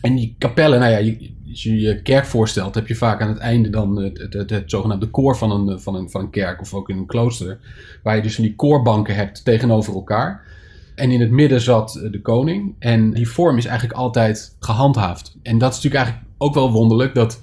En 0.00 0.16
die 0.16 0.34
kapellen, 0.38 0.80
nou 0.80 0.92
ja, 0.92 1.14
als 1.50 1.62
je 1.62 1.80
je 1.80 2.02
kerk 2.02 2.26
voorstelt, 2.26 2.74
heb 2.74 2.88
je 2.88 2.94
vaak 2.94 3.20
aan 3.20 3.28
het 3.28 3.38
einde 3.38 3.70
dan 3.70 3.96
het, 3.96 4.18
het, 4.18 4.32
het, 4.32 4.50
het, 4.50 4.70
zogenaamde 4.70 5.10
koor 5.10 5.36
van 5.36 5.50
een, 5.50 5.80
van, 5.80 5.94
een, 5.94 6.10
van 6.10 6.20
een 6.20 6.30
kerk 6.30 6.60
of 6.60 6.74
ook 6.74 6.88
in 6.88 6.96
een 6.96 7.06
klooster. 7.06 7.58
Waar 8.02 8.16
je 8.16 8.22
dus 8.22 8.34
van 8.34 8.44
die 8.44 8.54
koorbanken 8.54 9.14
hebt 9.14 9.44
tegenover 9.44 9.94
elkaar. 9.94 10.46
En 10.94 11.10
in 11.10 11.20
het 11.20 11.30
midden 11.30 11.60
zat 11.60 12.08
de 12.10 12.20
koning. 12.20 12.74
En 12.78 13.12
die 13.12 13.28
vorm 13.28 13.56
is 13.56 13.66
eigenlijk 13.66 13.98
altijd 13.98 14.56
gehandhaafd. 14.58 15.36
En 15.42 15.58
dat 15.58 15.70
is 15.70 15.76
natuurlijk 15.76 16.04
eigenlijk 16.04 16.34
ook 16.38 16.54
wel 16.54 16.72
wonderlijk 16.72 17.14
dat 17.14 17.40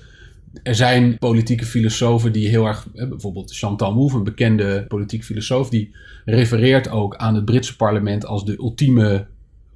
er 0.64 0.76
zijn 0.76 1.18
politieke 1.18 1.66
filosofen 1.66 2.32
die 2.32 2.48
heel 2.48 2.66
erg, 2.66 2.88
bijvoorbeeld 2.94 3.56
Chantal 3.56 3.94
Mouffe, 3.94 4.18
een 4.18 4.24
bekende 4.24 4.86
politieke 4.88 5.26
filosoof, 5.26 5.70
die 5.70 5.96
refereert 6.26 6.90
ook 6.90 7.16
aan 7.16 7.36
het 7.36 7.46
Britse 7.46 7.76
parlement 7.76 8.26
als 8.26 8.46
de 8.46 8.58
ultieme 8.58 9.26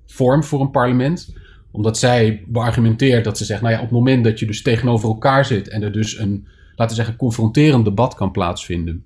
vorm 0.06 0.44
voor 0.44 0.62
een 0.62 0.72
parlement 0.72 1.34
omdat 1.72 1.98
zij 1.98 2.44
beargumenteert 2.48 3.24
dat 3.24 3.38
ze 3.38 3.46
zegt, 3.46 3.62
nou 3.62 3.74
ja, 3.74 3.80
op 3.80 3.86
het 3.86 3.96
moment 3.98 4.24
dat 4.24 4.40
je 4.40 4.46
dus 4.46 4.62
tegenover 4.62 5.10
elkaar 5.10 5.46
zit 5.46 5.68
en 5.68 5.84
er 5.84 5.92
dus 5.92 6.18
een, 6.18 6.48
laten 6.76 6.96
we 6.96 7.02
zeggen, 7.02 7.16
confronterend 7.16 7.86
debat 7.86 8.16
kan 8.16 8.32
plaatsvinden, 8.32 9.04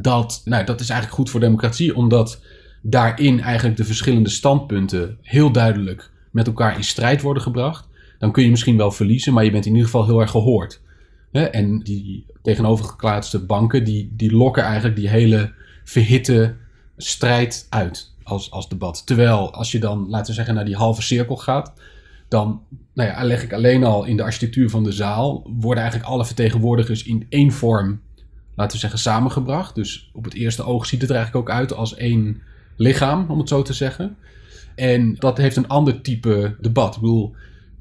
dat, 0.00 0.42
nou, 0.44 0.64
dat 0.64 0.80
is 0.80 0.88
eigenlijk 0.88 1.20
goed 1.20 1.30
voor 1.30 1.40
democratie, 1.40 1.96
omdat 1.96 2.42
daarin 2.82 3.40
eigenlijk 3.40 3.76
de 3.76 3.84
verschillende 3.84 4.28
standpunten 4.28 5.18
heel 5.22 5.50
duidelijk 5.52 6.10
met 6.30 6.46
elkaar 6.46 6.76
in 6.76 6.84
strijd 6.84 7.22
worden 7.22 7.42
gebracht. 7.42 7.88
Dan 8.18 8.32
kun 8.32 8.42
je 8.42 8.50
misschien 8.50 8.76
wel 8.76 8.90
verliezen, 8.90 9.32
maar 9.32 9.44
je 9.44 9.50
bent 9.50 9.66
in 9.66 9.70
ieder 9.70 9.86
geval 9.86 10.06
heel 10.06 10.20
erg 10.20 10.30
gehoord. 10.30 10.80
En 11.40 11.78
die 11.78 12.26
tegenovergeplaatste 12.42 13.44
banken, 13.44 13.84
die, 13.84 14.12
die 14.12 14.32
lokken 14.36 14.62
eigenlijk 14.62 14.96
die 14.96 15.08
hele 15.08 15.52
verhitte 15.84 16.54
strijd 16.96 17.66
uit 17.68 18.14
als, 18.22 18.50
als 18.50 18.68
debat. 18.68 19.06
Terwijl 19.06 19.52
als 19.52 19.72
je 19.72 19.78
dan, 19.78 20.08
laten 20.08 20.26
we 20.26 20.32
zeggen, 20.32 20.54
naar 20.54 20.64
die 20.64 20.76
halve 20.76 21.02
cirkel 21.02 21.36
gaat, 21.36 21.72
dan 22.28 22.60
nou 22.94 23.08
ja, 23.08 23.24
leg 23.24 23.42
ik 23.42 23.52
alleen 23.52 23.84
al 23.84 24.04
in 24.04 24.16
de 24.16 24.22
architectuur 24.22 24.70
van 24.70 24.84
de 24.84 24.92
zaal, 24.92 25.50
worden 25.58 25.82
eigenlijk 25.82 26.12
alle 26.12 26.24
vertegenwoordigers 26.24 27.04
in 27.04 27.26
één 27.28 27.52
vorm, 27.52 28.00
laten 28.54 28.72
we 28.72 28.78
zeggen, 28.78 28.98
samengebracht. 28.98 29.74
Dus 29.74 30.10
op 30.12 30.24
het 30.24 30.34
eerste 30.34 30.64
oog 30.64 30.86
ziet 30.86 31.00
het 31.00 31.10
er 31.10 31.16
eigenlijk 31.16 31.48
ook 31.48 31.54
uit 31.56 31.72
als 31.72 31.94
één 31.94 32.42
lichaam, 32.76 33.30
om 33.30 33.38
het 33.38 33.48
zo 33.48 33.62
te 33.62 33.72
zeggen. 33.72 34.16
En 34.74 35.14
dat 35.14 35.36
heeft 35.36 35.56
een 35.56 35.68
ander 35.68 36.00
type 36.00 36.56
debat. 36.60 36.94
Ik 36.94 37.00
bedoel, 37.00 37.34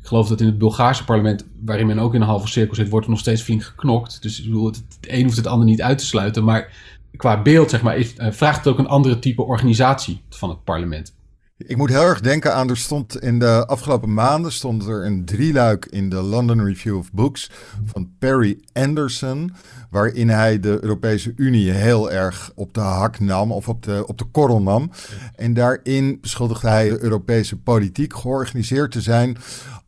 ik 0.06 0.12
geloof 0.12 0.28
dat 0.28 0.42
in 0.42 0.46
het 0.46 0.58
Bulgaarse 0.58 1.04
parlement, 1.04 1.46
waarin 1.66 1.88
men 1.88 2.00
ook 2.00 2.14
in 2.14 2.22
een 2.22 2.28
halve 2.28 2.48
cirkel 2.48 2.76
zit, 2.76 2.90
wordt 2.90 3.06
er 3.06 3.12
nog 3.12 3.20
steeds 3.20 3.42
flink 3.42 3.64
geknokt. 3.64 4.22
Dus 4.22 4.40
ik 4.40 4.46
bedoel, 4.46 4.66
het, 4.66 4.76
het 4.76 4.98
een 5.02 5.24
hoeft 5.24 5.38
het 5.38 5.48
ander 5.48 5.68
niet 5.68 5.82
uit 5.82 5.98
te 5.98 6.06
sluiten. 6.06 6.44
Maar 6.44 6.74
qua 7.18 7.42
beeld, 7.42 7.70
zeg 7.70 7.82
maar, 7.82 7.98
is, 7.98 8.14
uh, 8.18 8.32
vraagt 8.32 8.58
het 8.58 8.68
ook 8.68 8.80
een 8.80 8.88
andere 8.88 9.20
type 9.20 9.42
organisatie 9.42 10.22
van 10.30 10.50
het 10.50 10.64
parlement. 10.64 11.14
Ik 11.58 11.78
moet 11.78 11.90
heel 11.90 12.02
erg 12.02 12.22
denken 12.22 12.56
aan, 12.56 12.70
er 12.70 12.78
stond 12.78 13.22
in 13.22 13.40
de 13.40 13.68
afgelopen 13.68 14.14
maanden 14.14 14.52
stond 14.52 14.88
er 14.88 15.06
een 15.06 15.26
drieluik 15.26 15.86
in 15.86 16.10
de 16.10 16.22
London 16.22 16.66
Review 16.66 16.98
of 16.98 17.12
Books 17.12 17.50
van 17.86 18.10
Perry 18.20 18.60
Anderson, 18.74 19.54
waarin 19.90 20.30
hij 20.30 20.60
de 20.60 20.78
Europese 20.82 21.34
Unie 21.36 21.72
heel 21.72 22.12
erg 22.12 22.52
op 22.56 22.74
de 22.74 22.80
hak 22.80 23.20
nam 23.20 23.52
of 23.52 23.70
op 23.70 23.84
de, 23.84 24.04
op 24.08 24.18
de 24.18 24.26
korrel 24.26 24.62
nam. 24.62 24.92
En 25.36 25.54
daarin 25.54 26.18
beschuldigde 26.22 26.68
hij 26.68 26.90
de 26.90 27.04
Europese 27.04 27.58
politiek 27.58 28.16
georganiseerd 28.16 28.92
te 28.92 29.02
zijn 29.02 29.38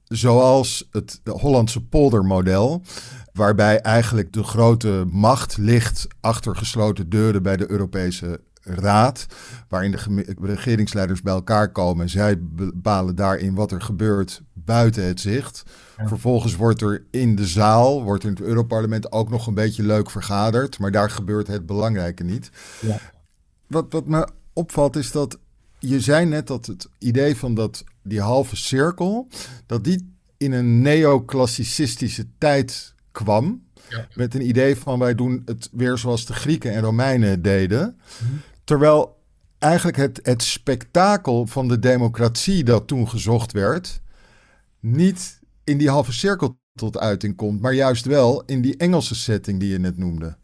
zoals 0.08 0.88
het 0.92 1.22
Hollandse 1.24 1.82
poldermodel 1.82 2.82
waarbij 3.34 3.82
eigenlijk 3.82 4.34
de 4.34 4.44
grote 4.44 5.06
macht 5.12 5.58
ligt 5.58 6.08
achter 6.22 6.56
gesloten 6.56 7.10
deuren 7.10 7.44
bij 7.44 7.58
de 7.58 7.72
Europese 7.72 8.40
Raad, 8.62 9.26
waarin 9.70 9.92
de 9.92 10.36
regeringsleiders 10.42 11.22
bij 11.22 11.34
elkaar 11.34 11.72
komen. 11.72 12.10
Zij 12.10 12.40
bepalen 12.42 13.16
daarin 13.16 13.56
wat 13.56 13.72
er 13.72 13.82
gebeurt 13.82 14.42
buiten 14.54 15.04
het 15.04 15.20
zicht. 15.20 15.64
Vervolgens 16.06 16.56
wordt 16.56 16.82
er 16.82 17.06
in 17.12 17.36
de 17.36 17.46
zaal, 17.46 18.04
wordt 18.04 18.24
in 18.24 18.30
het 18.30 18.42
Europarlement 18.42 19.12
ook 19.12 19.30
nog 19.30 19.48
een 19.48 19.54
beetje 19.54 19.84
leuk 19.84 20.10
vergaderd, 20.10 20.80
maar 20.80 20.92
daar 20.92 21.10
gebeurt 21.10 21.48
het 21.48 21.66
belangrijke 21.66 22.24
niet. 22.24 22.50
Ja. 22.82 23.00
Wat, 23.68 23.86
wat 23.90 24.08
me 24.08 24.28
opvalt 24.54 24.96
is 24.96 25.12
dat 25.12 25.38
je 25.80 26.00
zei 26.00 26.26
net 26.26 26.48
dat 26.48 26.66
het 26.66 26.90
idee 27.00 27.36
van 27.36 27.54
dat, 27.54 27.84
die 28.04 28.22
halve 28.22 28.56
cirkel, 28.56 29.28
dat 29.66 29.84
die 29.84 30.16
in 30.38 30.52
een 30.52 30.82
neoclassicistische 30.82 32.26
tijd 32.38 32.94
kwam. 33.12 33.66
Met 34.14 34.36
een 34.36 34.48
idee 34.48 34.76
van 34.76 35.00
wij 35.00 35.16
doen 35.16 35.42
het 35.46 35.70
weer 35.72 35.98
zoals 35.98 36.26
de 36.26 36.34
Grieken 36.34 36.74
en 36.74 36.82
Romeinen 36.82 37.42
deden. 37.42 38.00
Terwijl 38.64 39.18
eigenlijk 39.60 39.98
het, 39.98 40.20
het 40.24 40.44
spektakel 40.44 41.46
van 41.46 41.68
de 41.68 41.80
democratie 41.80 42.64
dat 42.64 42.88
toen 42.88 43.10
gezocht 43.10 43.52
werd, 43.52 44.02
niet 44.80 45.40
in 45.64 45.78
die 45.78 45.90
halve 45.90 46.14
cirkel 46.14 46.60
tot 46.74 46.98
uiting 46.98 47.36
komt, 47.36 47.62
maar 47.62 47.74
juist 47.74 48.06
wel 48.06 48.44
in 48.46 48.62
die 48.62 48.78
Engelse 48.78 49.16
setting 49.16 49.60
die 49.60 49.70
je 49.70 49.80
net 49.80 49.98
noemde. 49.98 50.38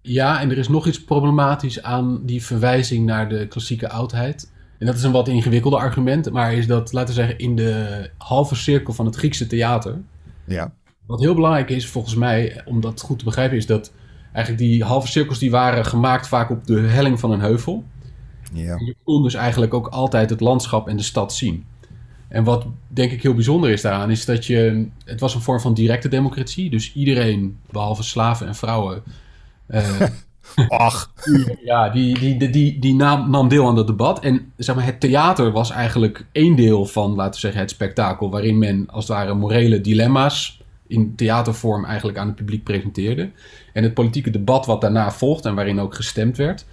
Ja, 0.00 0.40
en 0.40 0.50
er 0.50 0.58
is 0.58 0.68
nog 0.68 0.86
iets 0.86 1.04
problematisch 1.04 1.82
aan 1.82 2.26
die 2.26 2.44
verwijzing 2.44 3.06
naar 3.06 3.28
de 3.28 3.46
klassieke 3.48 3.88
oudheid. 3.88 4.52
En 4.84 4.90
dat 4.90 4.98
is 4.98 5.04
een 5.04 5.12
wat 5.12 5.28
ingewikkelde 5.28 5.76
argument, 5.76 6.30
maar 6.30 6.54
is 6.54 6.66
dat, 6.66 6.92
laten 6.92 7.14
we 7.14 7.20
zeggen, 7.20 7.38
in 7.38 7.56
de 7.56 8.10
halve 8.18 8.54
cirkel 8.54 8.92
van 8.92 9.06
het 9.06 9.16
Griekse 9.16 9.46
theater. 9.46 10.00
Ja. 10.44 10.72
Wat 11.06 11.20
heel 11.20 11.34
belangrijk 11.34 11.70
is, 11.70 11.88
volgens 11.88 12.14
mij, 12.14 12.62
om 12.64 12.80
dat 12.80 13.00
goed 13.00 13.18
te 13.18 13.24
begrijpen, 13.24 13.56
is 13.56 13.66
dat 13.66 13.92
eigenlijk 14.32 14.64
die 14.64 14.84
halve 14.84 15.06
cirkels 15.06 15.38
die 15.38 15.50
waren 15.50 15.84
gemaakt 15.84 16.28
vaak 16.28 16.50
op 16.50 16.66
de 16.66 16.80
helling 16.80 17.20
van 17.20 17.30
een 17.30 17.40
heuvel. 17.40 17.84
Ja. 18.52 18.76
En 18.76 18.84
je 18.84 18.96
kon 19.04 19.22
dus 19.22 19.34
eigenlijk 19.34 19.74
ook 19.74 19.86
altijd 19.86 20.30
het 20.30 20.40
landschap 20.40 20.88
en 20.88 20.96
de 20.96 21.02
stad 21.02 21.34
zien. 21.34 21.64
En 22.28 22.44
wat 22.44 22.66
denk 22.88 23.12
ik 23.12 23.22
heel 23.22 23.34
bijzonder 23.34 23.70
is 23.70 23.82
daaraan, 23.82 24.10
is 24.10 24.24
dat 24.24 24.46
je. 24.46 24.88
Het 25.04 25.20
was 25.20 25.34
een 25.34 25.40
vorm 25.40 25.60
van 25.60 25.74
directe 25.74 26.08
democratie. 26.08 26.70
Dus 26.70 26.94
iedereen, 26.94 27.58
behalve 27.70 28.02
slaven 28.02 28.46
en 28.46 28.54
vrouwen. 28.54 29.02
Uh, 29.68 30.00
Ach. 30.68 31.12
Ja, 31.64 31.88
die, 31.88 32.18
die, 32.18 32.50
die, 32.50 32.78
die, 32.78 32.94
nam, 32.94 33.30
nam 33.30 33.48
deel 33.48 33.66
aan 33.66 33.74
dat 33.74 33.86
debat. 33.86 34.20
En 34.20 34.52
zeg 34.56 34.74
maar, 34.74 34.84
het 34.84 35.00
theater 35.00 35.52
was 35.52 35.70
eigenlijk 35.70 36.26
één 36.32 36.56
deel 36.56 36.86
van, 36.86 37.14
laten 37.14 37.32
we 37.32 37.38
zeggen, 37.38 37.60
het 37.60 37.70
spektakel. 37.70 38.30
Waarin 38.30 38.58
men 38.58 38.86
als 38.90 39.08
het 39.08 39.16
ware 39.16 39.34
morele 39.34 39.80
dilemma's 39.80 40.62
in 40.86 41.14
theatervorm 41.14 41.84
eigenlijk 41.84 42.18
aan 42.18 42.26
het 42.26 42.36
publiek 42.36 42.64
presenteerde. 42.64 43.30
En 43.72 43.82
het 43.82 43.94
politieke 43.94 44.30
debat 44.30 44.66
wat 44.66 44.80
daarna 44.80 45.10
volgt 45.12 45.44
en 45.44 45.54
waarin 45.54 45.80
ook 45.80 45.94
gestemd 45.94 46.36
werd, 46.36 46.66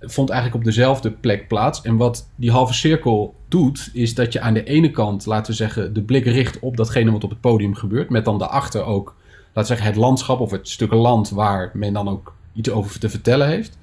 vond 0.00 0.30
eigenlijk 0.30 0.60
op 0.60 0.66
dezelfde 0.66 1.10
plek 1.10 1.48
plaats. 1.48 1.82
En 1.82 1.96
wat 1.96 2.28
die 2.36 2.50
halve 2.50 2.74
cirkel 2.74 3.34
doet, 3.48 3.90
is 3.92 4.14
dat 4.14 4.32
je 4.32 4.40
aan 4.40 4.54
de 4.54 4.64
ene 4.64 4.90
kant, 4.90 5.26
laten 5.26 5.50
we 5.50 5.56
zeggen, 5.56 5.92
de 5.92 6.02
blik 6.02 6.24
richt 6.24 6.58
op 6.58 6.76
datgene 6.76 7.10
wat 7.10 7.24
op 7.24 7.30
het 7.30 7.40
podium 7.40 7.74
gebeurt. 7.74 8.10
Met 8.10 8.24
dan 8.24 8.38
daarachter 8.38 8.84
ook, 8.84 9.14
laten 9.44 9.60
we 9.60 9.66
zeggen, 9.66 9.86
het 9.86 9.96
landschap 9.96 10.40
of 10.40 10.50
het 10.50 10.68
stuk 10.68 10.92
land 10.92 11.30
waar 11.30 11.70
men 11.74 11.92
dan 11.92 12.08
ook 12.08 12.36
iets 12.58 12.70
over 12.70 13.00
te 13.00 13.08
vertellen 13.08 13.48
heeft. 13.48 13.78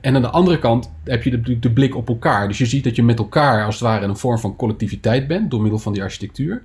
En 0.00 0.14
aan 0.14 0.22
de 0.22 0.30
andere 0.30 0.58
kant 0.58 0.90
heb 1.04 1.22
je 1.22 1.40
de, 1.40 1.58
de 1.58 1.70
blik 1.70 1.96
op 1.96 2.08
elkaar. 2.08 2.48
Dus 2.48 2.58
je 2.58 2.66
ziet 2.66 2.84
dat 2.84 2.96
je 2.96 3.02
met 3.02 3.18
elkaar 3.18 3.64
als 3.64 3.74
het 3.74 3.84
ware 3.84 4.02
in 4.02 4.08
een 4.08 4.16
vorm 4.16 4.38
van 4.38 4.56
collectiviteit 4.56 5.26
bent 5.26 5.50
door 5.50 5.60
middel 5.60 5.78
van 5.78 5.92
die 5.92 6.02
architectuur. 6.02 6.62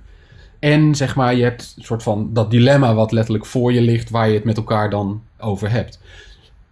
En 0.58 0.94
zeg 0.94 1.16
maar, 1.16 1.34
je 1.34 1.42
hebt 1.42 1.74
een 1.76 1.84
soort 1.84 2.02
van 2.02 2.30
dat 2.32 2.50
dilemma 2.50 2.94
wat 2.94 3.12
letterlijk 3.12 3.46
voor 3.46 3.72
je 3.72 3.80
ligt, 3.80 4.10
waar 4.10 4.28
je 4.28 4.34
het 4.34 4.44
met 4.44 4.56
elkaar 4.56 4.90
dan 4.90 5.22
over 5.38 5.70
hebt. 5.70 6.00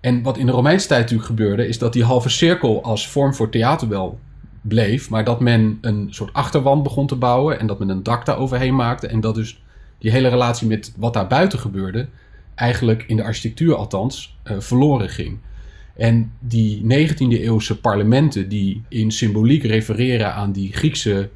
En 0.00 0.22
wat 0.22 0.38
in 0.38 0.46
de 0.46 0.52
Romeinse 0.52 0.86
tijd 0.86 1.00
natuurlijk 1.00 1.28
gebeurde, 1.28 1.68
is 1.68 1.78
dat 1.78 1.92
die 1.92 2.04
halve 2.04 2.28
cirkel 2.28 2.82
als 2.82 3.08
vorm 3.08 3.34
voor 3.34 3.48
theater 3.48 3.88
wel 3.88 4.18
bleef, 4.60 5.10
maar 5.10 5.24
dat 5.24 5.40
men 5.40 5.78
een 5.80 6.06
soort 6.10 6.32
achterwand 6.32 6.82
begon 6.82 7.06
te 7.06 7.16
bouwen 7.16 7.58
en 7.58 7.66
dat 7.66 7.78
men 7.78 7.88
een 7.88 8.02
dak 8.02 8.26
daar 8.26 8.38
overheen 8.38 8.74
maakte. 8.74 9.06
En 9.06 9.20
dat 9.20 9.34
dus 9.34 9.62
die 9.98 10.10
hele 10.10 10.28
relatie 10.28 10.66
met 10.66 10.92
wat 10.96 11.14
daar 11.14 11.26
buiten 11.26 11.58
gebeurde, 11.58 12.08
eigenlijk 12.54 13.04
in 13.06 13.16
de 13.16 13.22
architectuur 13.22 13.74
althans, 13.74 14.36
uh, 14.44 14.60
verloren 14.60 15.08
ging. 15.08 15.38
En 15.96 16.32
die 16.38 16.82
19e 16.82 17.40
eeuwse 17.40 17.80
parlementen 17.80 18.48
die 18.48 18.82
in 18.88 19.10
symboliek 19.10 19.62
refereren 19.64 20.34
aan 20.34 20.52
die 20.52 20.72
Griekse 20.72 21.30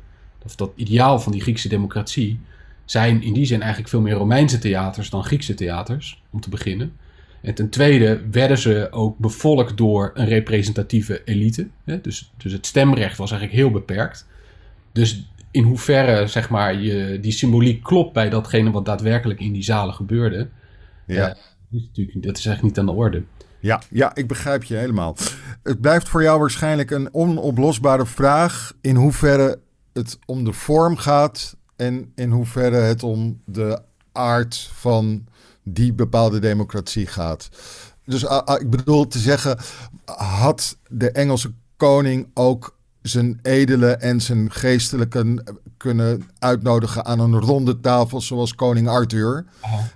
of 0.47 0.57
dat 0.57 0.73
ideaal 0.75 1.19
van 1.19 1.33
die 1.33 1.41
Griekse 1.41 1.69
democratie, 1.69 2.39
zijn 2.85 3.23
in 3.23 3.33
die 3.33 3.45
zin 3.45 3.61
eigenlijk 3.61 3.91
veel 3.91 4.01
meer 4.01 4.15
Romeinse 4.15 4.59
theaters 4.59 5.11
dan 5.11 5.25
Griekse 5.25 5.55
theaters, 5.55 6.23
om 6.31 6.41
te 6.41 6.51
beginnen. 6.51 6.93
En 7.41 7.55
ten 7.55 7.69
tweede 7.69 8.21
werden 8.31 8.59
ze 8.59 8.89
ook 8.91 9.19
bevolkt 9.19 9.77
door 9.77 10.11
een 10.15 10.29
representatieve 10.29 11.23
elite. 11.25 11.69
Hè? 11.85 12.01
Dus, 12.01 12.33
dus 12.37 12.53
het 12.53 12.67
stemrecht 12.67 13.17
was 13.17 13.31
eigenlijk 13.31 13.61
heel 13.61 13.71
beperkt. 13.71 14.27
Dus 14.93 15.29
in 15.51 15.63
hoeverre 15.63 16.27
zeg 16.27 16.51
maar, 16.51 16.81
je, 16.81 17.19
die 17.21 17.33
symboliek 17.33 17.83
klopt 17.83 18.13
bij 18.13 18.29
datgene 18.29 18.71
wat 18.71 18.85
daadwerkelijk 18.85 19.41
in 19.41 19.53
die 19.53 19.63
zalen 19.63 19.95
gebeurde, 19.95 20.49
ja. 21.07 21.29
Uh, 21.29 21.35
dat, 21.71 21.81
is 21.81 21.87
natuurlijk, 21.87 22.23
dat 22.27 22.39
is 22.39 22.47
eigenlijk 22.47 22.63
niet 22.63 22.79
aan 22.79 22.95
de 22.95 23.01
orde. 23.01 23.23
Ja, 23.61 23.83
ja, 23.91 24.15
ik 24.15 24.27
begrijp 24.27 24.65
je 24.65 24.75
helemaal. 24.75 25.17
Het 25.63 25.81
blijft 25.81 26.09
voor 26.09 26.23
jou 26.23 26.41
waarschijnlijk 26.41 26.91
een 26.91 27.15
onoplosbare 27.15 28.07
vraag 28.07 28.73
in 28.81 28.97
hoeverre 28.97 29.59
het 29.93 30.19
om 30.27 30.45
de 30.45 30.53
vorm 30.53 30.97
gaat 30.97 31.57
en 31.77 32.13
in 32.15 32.31
hoeverre 32.31 32.77
het 32.77 33.03
om 33.03 33.41
de 33.45 33.83
aard 34.13 34.71
van 34.73 35.27
die 35.63 35.93
bepaalde 35.93 36.39
democratie 36.39 37.07
gaat. 37.07 37.49
Dus 38.05 38.23
uh, 38.23 38.43
ik 38.59 38.71
bedoel 38.71 39.07
te 39.07 39.19
zeggen, 39.19 39.59
had 40.17 40.79
de 40.89 41.11
Engelse 41.11 41.53
koning 41.77 42.31
ook 42.35 42.75
zijn 43.09 43.39
edele 43.43 43.91
en 43.91 44.21
zijn 44.21 44.53
geestelijke 44.53 45.43
kunnen 45.77 46.23
uitnodigen 46.39 47.05
aan 47.05 47.21
een 47.21 47.41
ronde 47.41 47.81
tafel 47.81 48.21
zoals 48.21 48.55
koning 48.55 48.89
Arthur? 48.89 49.45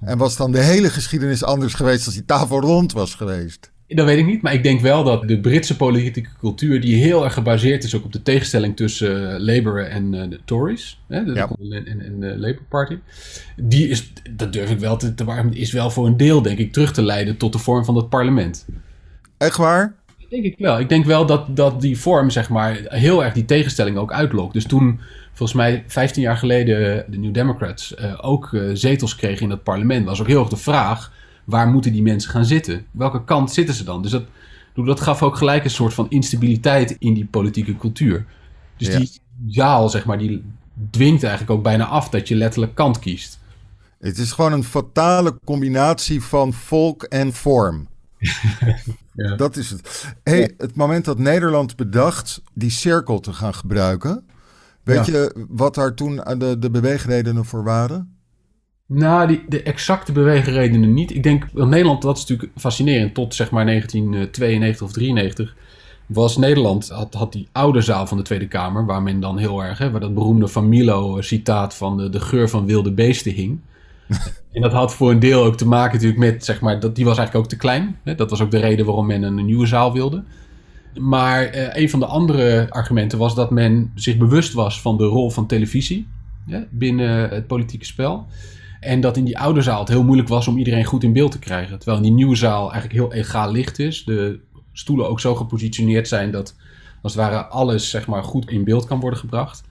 En 0.00 0.18
was 0.18 0.36
dan 0.36 0.52
de 0.52 0.62
hele 0.62 0.90
geschiedenis 0.90 1.44
anders 1.44 1.74
geweest 1.74 2.06
als 2.06 2.14
die 2.14 2.24
tafel 2.24 2.60
rond 2.60 2.92
was 2.92 3.14
geweest? 3.14 3.70
Dat 3.94 4.06
weet 4.06 4.18
ik 4.18 4.26
niet, 4.26 4.42
maar 4.42 4.52
ik 4.52 4.62
denk 4.62 4.80
wel 4.80 5.04
dat 5.04 5.28
de 5.28 5.40
Britse 5.40 5.76
politieke 5.76 6.28
cultuur, 6.38 6.80
die 6.80 6.96
heel 6.96 7.24
erg 7.24 7.34
gebaseerd 7.34 7.84
is 7.84 7.94
ook 7.94 8.04
op 8.04 8.12
de 8.12 8.22
tegenstelling 8.22 8.76
tussen 8.76 9.22
uh, 9.22 9.38
Labour 9.38 9.86
en 9.86 10.12
uh, 10.12 10.30
de 10.30 10.40
Tories, 10.44 11.00
hè, 11.08 11.24
de, 11.24 11.32
ja. 11.32 11.50
en, 11.70 11.86
en, 11.86 12.20
de 12.20 12.26
Labour 12.26 12.64
Party, 12.68 12.98
die 13.56 13.88
is, 13.88 14.12
dat 14.30 14.52
durf 14.52 14.70
ik 14.70 14.78
wel 14.78 14.96
te, 14.96 15.14
te 15.14 15.24
warm, 15.24 15.50
is 15.52 15.72
wel 15.72 15.90
voor 15.90 16.06
een 16.06 16.16
deel, 16.16 16.42
denk 16.42 16.58
ik, 16.58 16.72
terug 16.72 16.92
te 16.92 17.02
leiden 17.02 17.36
tot 17.36 17.52
de 17.52 17.58
vorm 17.58 17.84
van 17.84 17.96
het 17.96 18.08
parlement. 18.08 18.66
Echt 19.38 19.56
waar? 19.56 19.94
Denk 20.30 20.44
ik 20.44 20.54
wel. 20.58 20.78
Ik 20.78 20.88
denk 20.88 21.04
wel 21.04 21.26
dat, 21.26 21.56
dat 21.56 21.80
die 21.80 21.98
vorm, 21.98 22.30
zeg 22.30 22.48
maar, 22.48 22.80
heel 22.84 23.24
erg 23.24 23.34
die 23.34 23.44
tegenstelling 23.44 23.96
ook 23.96 24.12
uitlokt. 24.12 24.52
Dus 24.52 24.64
toen, 24.64 25.00
volgens 25.32 25.58
mij 25.58 25.84
15 25.86 26.22
jaar 26.22 26.36
geleden, 26.36 27.04
de 27.08 27.18
New 27.18 27.32
Democrats 27.32 27.94
uh, 27.94 28.18
ook 28.20 28.56
zetels 28.72 29.16
kregen 29.16 29.42
in 29.42 29.50
het 29.50 29.62
parlement, 29.62 30.06
was 30.06 30.20
ook 30.20 30.26
heel 30.26 30.40
erg 30.40 30.48
de 30.48 30.56
vraag 30.56 31.12
waar 31.50 31.68
moeten 31.68 31.92
die 31.92 32.02
mensen 32.02 32.30
gaan 32.30 32.44
zitten? 32.44 32.86
Welke 32.90 33.24
kant 33.24 33.52
zitten 33.52 33.74
ze 33.74 33.84
dan? 33.84 34.02
Dus 34.02 34.10
dat, 34.10 34.24
dat 34.74 35.00
gaf 35.00 35.22
ook 35.22 35.36
gelijk 35.36 35.64
een 35.64 35.70
soort 35.70 35.94
van 35.94 36.06
instabiliteit 36.10 36.96
in 36.98 37.14
die 37.14 37.26
politieke 37.26 37.76
cultuur. 37.76 38.24
Dus 38.76 38.96
die 38.96 39.10
zaal, 39.46 39.88
zeg 39.88 40.04
maar, 40.04 40.18
die 40.18 40.42
dwingt 40.90 41.22
eigenlijk 41.22 41.52
ook 41.52 41.62
bijna 41.62 41.86
af 41.86 42.08
dat 42.08 42.28
je 42.28 42.34
letterlijk 42.34 42.74
kant 42.74 42.98
kiest. 42.98 43.38
Het 43.98 44.18
is 44.18 44.32
gewoon 44.32 44.52
een 44.52 44.64
fatale 44.64 45.38
combinatie 45.44 46.22
van 46.22 46.52
volk 46.52 47.02
en 47.02 47.32
vorm. 47.32 47.88
ja. 49.12 49.36
Dat 49.36 49.56
is 49.56 49.70
het. 49.70 50.14
Hey, 50.22 50.54
het 50.58 50.76
moment 50.76 51.04
dat 51.04 51.18
Nederland 51.18 51.76
bedacht 51.76 52.42
die 52.54 52.70
cirkel 52.70 53.20
te 53.20 53.32
gaan 53.32 53.54
gebruiken. 53.54 54.24
Weet 54.82 55.06
je 55.06 55.46
wat 55.48 55.74
daar 55.74 55.94
toen 55.94 56.16
de, 56.16 56.56
de 56.58 56.70
beweegredenen 56.70 57.44
voor 57.44 57.64
waren? 57.64 58.14
Nou, 58.86 59.26
die, 59.26 59.44
de 59.48 59.62
exacte 59.62 60.12
beweegredenen 60.12 60.94
niet. 60.94 61.14
Ik 61.14 61.22
denk, 61.22 61.52
Nederland, 61.52 62.02
dat 62.02 62.16
is 62.16 62.26
natuurlijk 62.26 62.58
fascinerend. 62.58 63.14
Tot 63.14 63.34
zeg 63.34 63.50
maar 63.50 63.66
1992 63.66 64.86
of 64.86 64.92
93 64.92 65.56
was 66.06 66.36
Nederland, 66.36 66.88
had, 66.88 67.14
had 67.14 67.32
die 67.32 67.48
oude 67.52 67.80
zaal 67.80 68.06
van 68.06 68.16
de 68.16 68.22
Tweede 68.22 68.48
Kamer, 68.48 68.86
waar 68.86 69.02
men 69.02 69.20
dan 69.20 69.38
heel 69.38 69.62
erg, 69.62 69.78
hè, 69.78 69.90
waar 69.90 70.00
dat 70.00 70.14
beroemde 70.14 70.48
Van 70.48 70.68
Milo 70.68 71.20
citaat 71.20 71.74
van 71.74 71.96
de, 71.96 72.08
de 72.08 72.20
geur 72.20 72.48
van 72.48 72.66
wilde 72.66 72.92
beesten 72.92 73.32
hing. 73.32 73.60
en 74.52 74.62
dat 74.62 74.72
had 74.72 74.94
voor 74.94 75.10
een 75.10 75.18
deel 75.18 75.44
ook 75.44 75.56
te 75.56 75.66
maken 75.66 75.92
natuurlijk 75.92 76.20
met, 76.20 76.44
zeg 76.44 76.60
maar, 76.60 76.80
dat, 76.80 76.94
die 76.94 77.04
was 77.04 77.18
eigenlijk 77.18 77.46
ook 77.46 77.52
te 77.52 77.58
klein. 77.58 77.98
Hè? 78.04 78.14
Dat 78.14 78.30
was 78.30 78.40
ook 78.40 78.50
de 78.50 78.58
reden 78.58 78.86
waarom 78.86 79.06
men 79.06 79.22
een, 79.22 79.44
nieuwe 79.44 79.66
zaal 79.66 79.92
wilde. 79.92 80.24
Maar 80.94 81.44
eh, 81.44 81.82
een 81.82 81.90
van 81.90 82.00
de 82.00 82.06
andere 82.06 82.66
argumenten 82.70 83.18
was 83.18 83.34
dat 83.34 83.50
men 83.50 83.92
zich 83.94 84.16
bewust 84.16 84.52
was 84.52 84.80
van 84.80 84.96
de 84.96 85.04
rol 85.04 85.30
van 85.30 85.46
televisie 85.46 86.08
binnen 86.70 87.28
het 87.28 87.46
politieke 87.46 87.84
spel. 87.84 88.26
En 88.80 89.00
dat 89.00 89.16
in 89.16 89.24
die 89.24 89.38
oude 89.38 89.62
zaal 89.62 89.78
het 89.78 89.88
heel 89.88 90.04
moeilijk 90.04 90.28
was 90.28 90.48
om 90.48 90.58
iedereen 90.58 90.84
goed 90.84 91.02
in 91.02 91.12
beeld 91.12 91.32
te 91.32 91.38
krijgen. 91.38 91.78
Terwijl 91.78 91.96
in 91.96 92.02
die 92.02 92.12
nieuwe 92.12 92.36
zaal 92.36 92.72
eigenlijk 92.72 92.92
heel 92.92 93.12
egaal 93.12 93.52
licht 93.52 93.78
is. 93.78 94.04
De 94.04 94.40
stoelen 94.72 95.08
ook 95.08 95.20
zo 95.20 95.34
gepositioneerd 95.34 96.08
zijn 96.08 96.30
dat 96.30 96.56
als 97.02 97.14
het 97.14 97.22
ware 97.22 97.44
alles 97.44 97.90
zeg 97.90 98.06
maar, 98.06 98.24
goed 98.24 98.50
in 98.50 98.64
beeld 98.64 98.86
kan 98.86 99.00
worden 99.00 99.18
gebracht. 99.18 99.62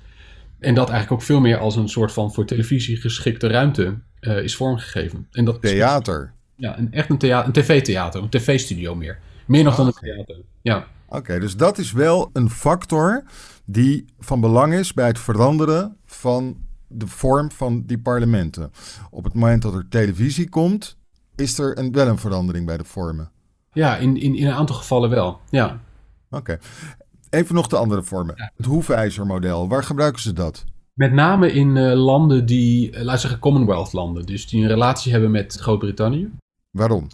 En 0.59 0.75
dat 0.75 0.89
eigenlijk 0.89 1.21
ook 1.21 1.27
veel 1.27 1.39
meer 1.39 1.57
als 1.57 1.75
een 1.75 1.89
soort 1.89 2.11
van 2.11 2.33
voor 2.33 2.45
televisie 2.45 2.97
geschikte 2.97 3.47
ruimte 3.47 3.97
uh, 4.21 4.43
is 4.43 4.55
vormgegeven. 4.55 5.27
En 5.31 5.45
dat 5.45 5.61
theater? 5.61 6.33
ja, 6.59 6.77
een, 6.77 6.93
echt 6.93 7.09
een, 7.09 7.17
thea 7.17 7.45
een 7.45 7.51
tv-theater, 7.51 8.21
een 8.21 8.29
tv-studio 8.29 8.95
meer. 8.95 9.19
Meer 9.45 9.63
nog 9.63 9.75
dan 9.75 9.87
een 9.87 9.93
theater, 9.93 10.35
ja. 10.61 10.87
Oké, 11.07 11.39
dus 11.39 11.55
dat 11.55 11.77
is 11.77 11.91
wel 11.91 12.29
een 12.33 12.49
factor 12.49 13.23
die 13.65 14.05
van 14.19 14.41
belang 14.41 14.73
is 14.73 14.93
bij 14.93 15.07
het 15.07 15.19
veranderen 15.19 15.97
van 16.05 16.57
de 16.87 17.07
vorm 17.07 17.51
van 17.51 17.85
die 17.85 17.99
parlementen. 17.99 18.71
Op 19.09 19.23
het 19.23 19.33
moment 19.33 19.61
dat 19.61 19.73
er 19.73 19.87
televisie 19.89 20.49
komt, 20.49 20.97
is 21.35 21.59
er 21.59 21.77
een, 21.77 21.91
wel 21.91 22.07
een 22.07 22.17
verandering 22.17 22.65
bij 22.65 22.77
de 22.77 22.83
vormen. 22.83 23.31
Ja, 23.71 23.97
in, 23.97 24.17
in, 24.17 24.35
in 24.35 24.47
een 24.47 24.53
aantal 24.53 24.75
gevallen 24.75 25.09
wel. 25.09 25.39
Ja. 25.49 25.79
Oké. 26.29 26.57
Even 27.29 27.55
nog 27.55 27.67
de 27.67 27.77
andere 27.77 28.03
vormen. 28.03 28.51
Het 28.55 28.65
hoefijzermodel, 28.65 29.67
waar 29.67 29.83
gebruiken 29.83 30.21
ze 30.21 30.33
dat? 30.33 30.65
Met 30.99 31.13
name 31.13 31.51
in 31.51 31.75
uh, 31.75 31.93
landen 31.93 32.45
die, 32.45 32.91
uh, 32.91 33.01
laten 33.01 33.19
zeggen 33.19 33.39
Commonwealth 33.39 33.93
landen, 33.93 34.25
dus 34.25 34.47
die 34.47 34.61
een 34.61 34.67
relatie 34.67 35.11
hebben 35.11 35.31
met 35.31 35.57
Groot-Brittannië. 35.59 36.29
Waarom? 36.71 37.07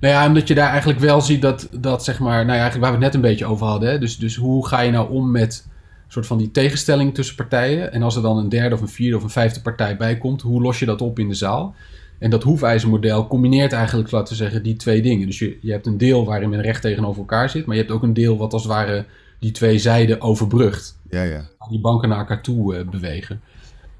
Nou 0.00 0.14
ja, 0.14 0.26
omdat 0.26 0.48
je 0.48 0.54
daar 0.54 0.68
eigenlijk 0.68 1.00
wel 1.00 1.20
ziet 1.20 1.42
dat, 1.42 1.68
dat 1.80 2.04
zeg 2.04 2.18
maar, 2.18 2.44
nou 2.44 2.56
ja, 2.56 2.62
eigenlijk 2.62 2.80
waar 2.80 2.98
we 2.98 3.04
het 3.04 3.04
net 3.04 3.14
een 3.14 3.30
beetje 3.30 3.46
over 3.46 3.66
hadden. 3.66 3.88
Hè? 3.88 3.98
Dus, 3.98 4.18
dus 4.18 4.36
hoe 4.36 4.66
ga 4.66 4.80
je 4.80 4.90
nou 4.90 5.10
om 5.10 5.30
met 5.30 5.68
soort 6.08 6.26
van 6.26 6.38
die 6.38 6.50
tegenstelling 6.50 7.14
tussen 7.14 7.36
partijen. 7.36 7.92
En 7.92 8.02
als 8.02 8.16
er 8.16 8.22
dan 8.22 8.38
een 8.38 8.48
derde 8.48 8.74
of 8.74 8.80
een 8.80 8.88
vierde 8.88 9.16
of 9.16 9.22
een 9.22 9.30
vijfde 9.30 9.60
partij 9.60 9.96
bij 9.96 10.18
komt, 10.18 10.42
hoe 10.42 10.62
los 10.62 10.78
je 10.78 10.86
dat 10.86 11.00
op 11.00 11.18
in 11.18 11.28
de 11.28 11.34
zaal? 11.34 11.74
En 12.18 12.30
dat 12.30 12.42
hoefijzermodel 12.42 13.26
combineert 13.26 13.72
eigenlijk, 13.72 14.10
laten 14.10 14.32
we 14.36 14.42
zeggen, 14.42 14.62
die 14.62 14.76
twee 14.76 15.02
dingen. 15.02 15.26
Dus 15.26 15.38
je, 15.38 15.58
je 15.60 15.72
hebt 15.72 15.86
een 15.86 15.98
deel 15.98 16.24
waarin 16.24 16.50
men 16.50 16.60
recht 16.60 16.82
tegenover 16.82 17.20
elkaar 17.20 17.50
zit, 17.50 17.66
maar 17.66 17.76
je 17.76 17.82
hebt 17.82 17.94
ook 17.94 18.02
een 18.02 18.14
deel 18.14 18.36
wat 18.36 18.52
als 18.52 18.62
het 18.62 18.72
ware 18.72 19.04
die 19.38 19.50
twee 19.50 19.78
zijden 19.78 20.20
overbrugt. 20.20 20.98
Ja, 21.10 21.22
ja. 21.22 21.44
Die 21.68 21.80
banken 21.80 22.08
naar 22.08 22.18
elkaar 22.18 22.42
toe 22.42 22.76
uh, 22.76 22.88
bewegen. 22.88 23.40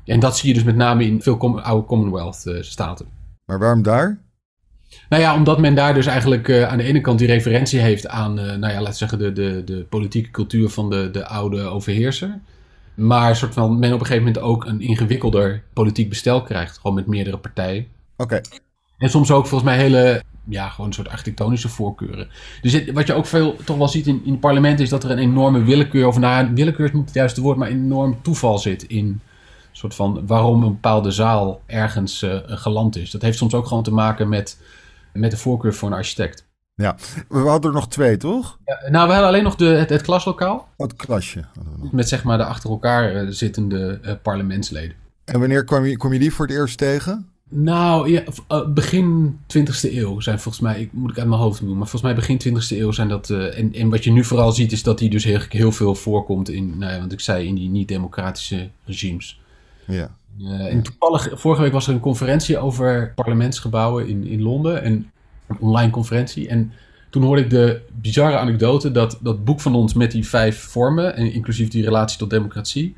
En 0.04 0.20
dat 0.20 0.36
zie 0.36 0.48
je 0.48 0.54
dus 0.54 0.64
met 0.64 0.76
name 0.76 1.04
in 1.04 1.22
veel 1.22 1.60
oude 1.62 1.86
Commonwealth-staten. 1.86 3.06
maar 3.44 3.58
waarom 3.58 3.82
daar? 3.82 4.24
Nou 5.08 5.22
ja, 5.22 5.34
omdat 5.34 5.58
men 5.58 5.74
daar 5.74 5.94
dus 5.94 6.06
eigenlijk 6.06 6.48
uh, 6.48 6.68
aan 6.68 6.78
de 6.78 6.84
ene 6.84 7.00
kant 7.00 7.18
die 7.18 7.26
referentie 7.26 7.80
heeft 7.80 8.08
aan, 8.08 8.38
uh, 8.38 8.44
nou 8.44 8.72
ja, 8.72 8.80
laten 8.80 8.94
zeggen, 8.96 9.18
de, 9.18 9.32
de, 9.32 9.62
de 9.64 9.86
politieke 9.88 10.30
cultuur 10.30 10.68
van 10.68 10.90
de, 10.90 11.10
de 11.10 11.26
oude 11.26 11.62
overheerser. 11.62 12.40
Maar 12.94 13.36
soort 13.36 13.54
van 13.54 13.78
men 13.78 13.92
op 13.92 14.00
een 14.00 14.06
gegeven 14.06 14.26
moment 14.26 14.44
ook 14.44 14.64
een 14.64 14.80
ingewikkelder 14.80 15.62
politiek 15.72 16.08
bestel 16.08 16.42
krijgt. 16.42 16.78
Gewoon 16.78 16.96
met 16.96 17.06
meerdere 17.06 17.38
partijen. 17.38 17.86
Oké. 18.16 18.40
En 18.98 19.10
soms 19.10 19.30
ook 19.30 19.46
volgens 19.46 19.70
mij 19.70 19.78
hele, 19.78 20.22
ja, 20.44 20.68
gewoon 20.68 20.86
een 20.86 20.92
soort 20.92 21.08
architectonische 21.08 21.68
voorkeuren. 21.68 22.28
Dus 22.62 22.72
het, 22.72 22.92
wat 22.92 23.06
je 23.06 23.14
ook 23.14 23.26
veel 23.26 23.56
toch 23.64 23.76
wel 23.76 23.88
ziet 23.88 24.06
in, 24.06 24.22
in 24.24 24.30
het 24.30 24.40
parlement 24.40 24.80
is 24.80 24.88
dat 24.88 25.04
er 25.04 25.10
een 25.10 25.18
enorme 25.18 25.62
willekeur, 25.62 26.06
of 26.06 26.18
nou, 26.18 26.54
willekeur 26.54 26.86
is 26.86 26.92
niet 26.92 27.04
het 27.04 27.14
juiste 27.14 27.40
woord, 27.40 27.56
maar 27.56 27.70
een 27.70 27.84
enorm 27.84 28.22
toeval 28.22 28.58
zit 28.58 28.82
in 28.82 29.20
soort 29.72 29.94
van 29.94 30.26
waarom 30.26 30.62
een 30.62 30.72
bepaalde 30.72 31.10
zaal 31.10 31.60
ergens 31.66 32.22
uh, 32.22 32.38
geland 32.44 32.96
is. 32.96 33.10
Dat 33.10 33.22
heeft 33.22 33.38
soms 33.38 33.54
ook 33.54 33.66
gewoon 33.66 33.82
te 33.82 33.92
maken 33.92 34.28
met 34.28 34.58
met 35.12 35.30
de 35.30 35.36
voorkeur 35.36 35.74
voor 35.74 35.88
een 35.88 35.94
architect. 35.94 36.44
Ja, 36.74 36.96
we 37.28 37.38
hadden 37.38 37.70
er 37.70 37.76
nog 37.76 37.88
twee, 37.88 38.16
toch? 38.16 38.58
Ja, 38.64 38.90
nou, 38.90 39.06
we 39.06 39.12
hadden 39.12 39.28
alleen 39.28 39.42
nog 39.42 39.56
de, 39.56 39.64
het, 39.64 39.88
het 39.88 40.02
klaslokaal. 40.02 40.68
Oh, 40.76 40.86
het 40.86 40.96
klasje. 40.96 41.44
Met 41.92 42.08
zeg 42.08 42.24
maar 42.24 42.38
de 42.38 42.44
achter 42.44 42.70
elkaar 42.70 43.14
uh, 43.14 43.30
zittende 43.30 44.00
uh, 44.02 44.12
parlementsleden. 44.22 44.96
En 45.24 45.40
wanneer 45.40 45.64
kom 45.64 45.84
je, 45.84 45.96
kom 45.96 46.12
je 46.12 46.18
die 46.18 46.32
voor 46.32 46.46
het 46.46 46.56
eerst 46.56 46.78
tegen? 46.78 47.28
Nou, 47.48 48.10
ja, 48.10 48.22
uh, 48.52 48.66
begin 48.68 49.38
20e 49.58 49.92
eeuw 49.92 50.20
zijn 50.20 50.40
volgens 50.40 50.62
mij, 50.62 50.80
ik, 50.80 50.92
moet 50.92 51.10
ik 51.10 51.18
uit 51.18 51.28
mijn 51.28 51.40
hoofd 51.40 51.60
doen, 51.60 51.78
maar 51.78 51.88
volgens 51.88 52.02
mij 52.02 52.14
begin 52.14 52.40
20e 52.56 52.78
eeuw 52.78 52.92
zijn 52.92 53.08
dat. 53.08 53.30
en, 53.30 53.74
en 53.74 53.90
wat 53.90 54.04
je 54.04 54.12
nu 54.12 54.24
vooral 54.24 54.52
ziet, 54.52 54.72
is 54.72 54.82
dat 54.82 54.98
die 54.98 55.10
dus 55.10 55.24
heel, 55.24 55.40
heel 55.48 55.72
veel 55.72 55.94
voorkomt 55.94 56.48
in, 56.48 56.78
nou 56.78 56.92
ja, 56.92 56.98
want 56.98 57.12
ik 57.12 57.20
zei, 57.20 57.46
in 57.46 57.54
die 57.54 57.68
niet-democratische 57.68 58.68
regimes. 58.84 59.40
Ja. 59.86 60.16
Uh, 60.40 60.72
en 60.72 60.82
toevallig, 60.82 61.40
vorige 61.40 61.62
week 61.62 61.72
was 61.72 61.86
er 61.86 61.94
een 61.94 62.00
conferentie 62.00 62.58
over 62.58 63.12
parlementsgebouwen 63.14 64.08
in, 64.08 64.26
in 64.26 64.42
Londen. 64.42 64.82
En 64.82 65.10
een 65.46 65.58
online 65.58 65.90
conferentie. 65.90 66.48
En 66.48 66.72
toen 67.10 67.22
hoorde 67.22 67.42
ik 67.42 67.50
de 67.50 67.80
bizarre 68.00 68.38
anekdote 68.38 68.90
dat 68.90 69.18
dat 69.22 69.44
boek 69.44 69.60
van 69.60 69.74
ons 69.74 69.94
met 69.94 70.10
die 70.10 70.26
vijf 70.26 70.60
vormen, 70.60 71.16
en 71.16 71.32
inclusief 71.32 71.68
die 71.68 71.84
relatie 71.84 72.18
tot 72.18 72.30
democratie, 72.30 72.96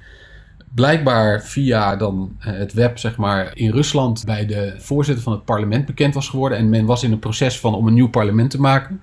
blijkbaar 0.75 1.43
via 1.43 1.97
dan 1.97 2.37
eh, 2.39 2.53
het 2.53 2.73
web, 2.73 2.99
zeg 2.99 3.17
maar, 3.17 3.51
in 3.55 3.71
Rusland 3.71 4.25
bij 4.25 4.47
de 4.47 4.75
voorzitter 4.79 5.25
van 5.25 5.33
het 5.33 5.45
parlement 5.45 5.87
bekend 5.87 6.15
was 6.15 6.29
geworden. 6.29 6.59
En 6.59 6.69
men 6.69 6.85
was 6.85 7.03
in 7.03 7.13
een 7.13 7.19
proces 7.19 7.61
van 7.61 7.75
om 7.75 7.87
een 7.87 7.95
nieuw 7.95 8.09
parlement 8.09 8.51
te 8.51 8.61
maken. 8.61 9.03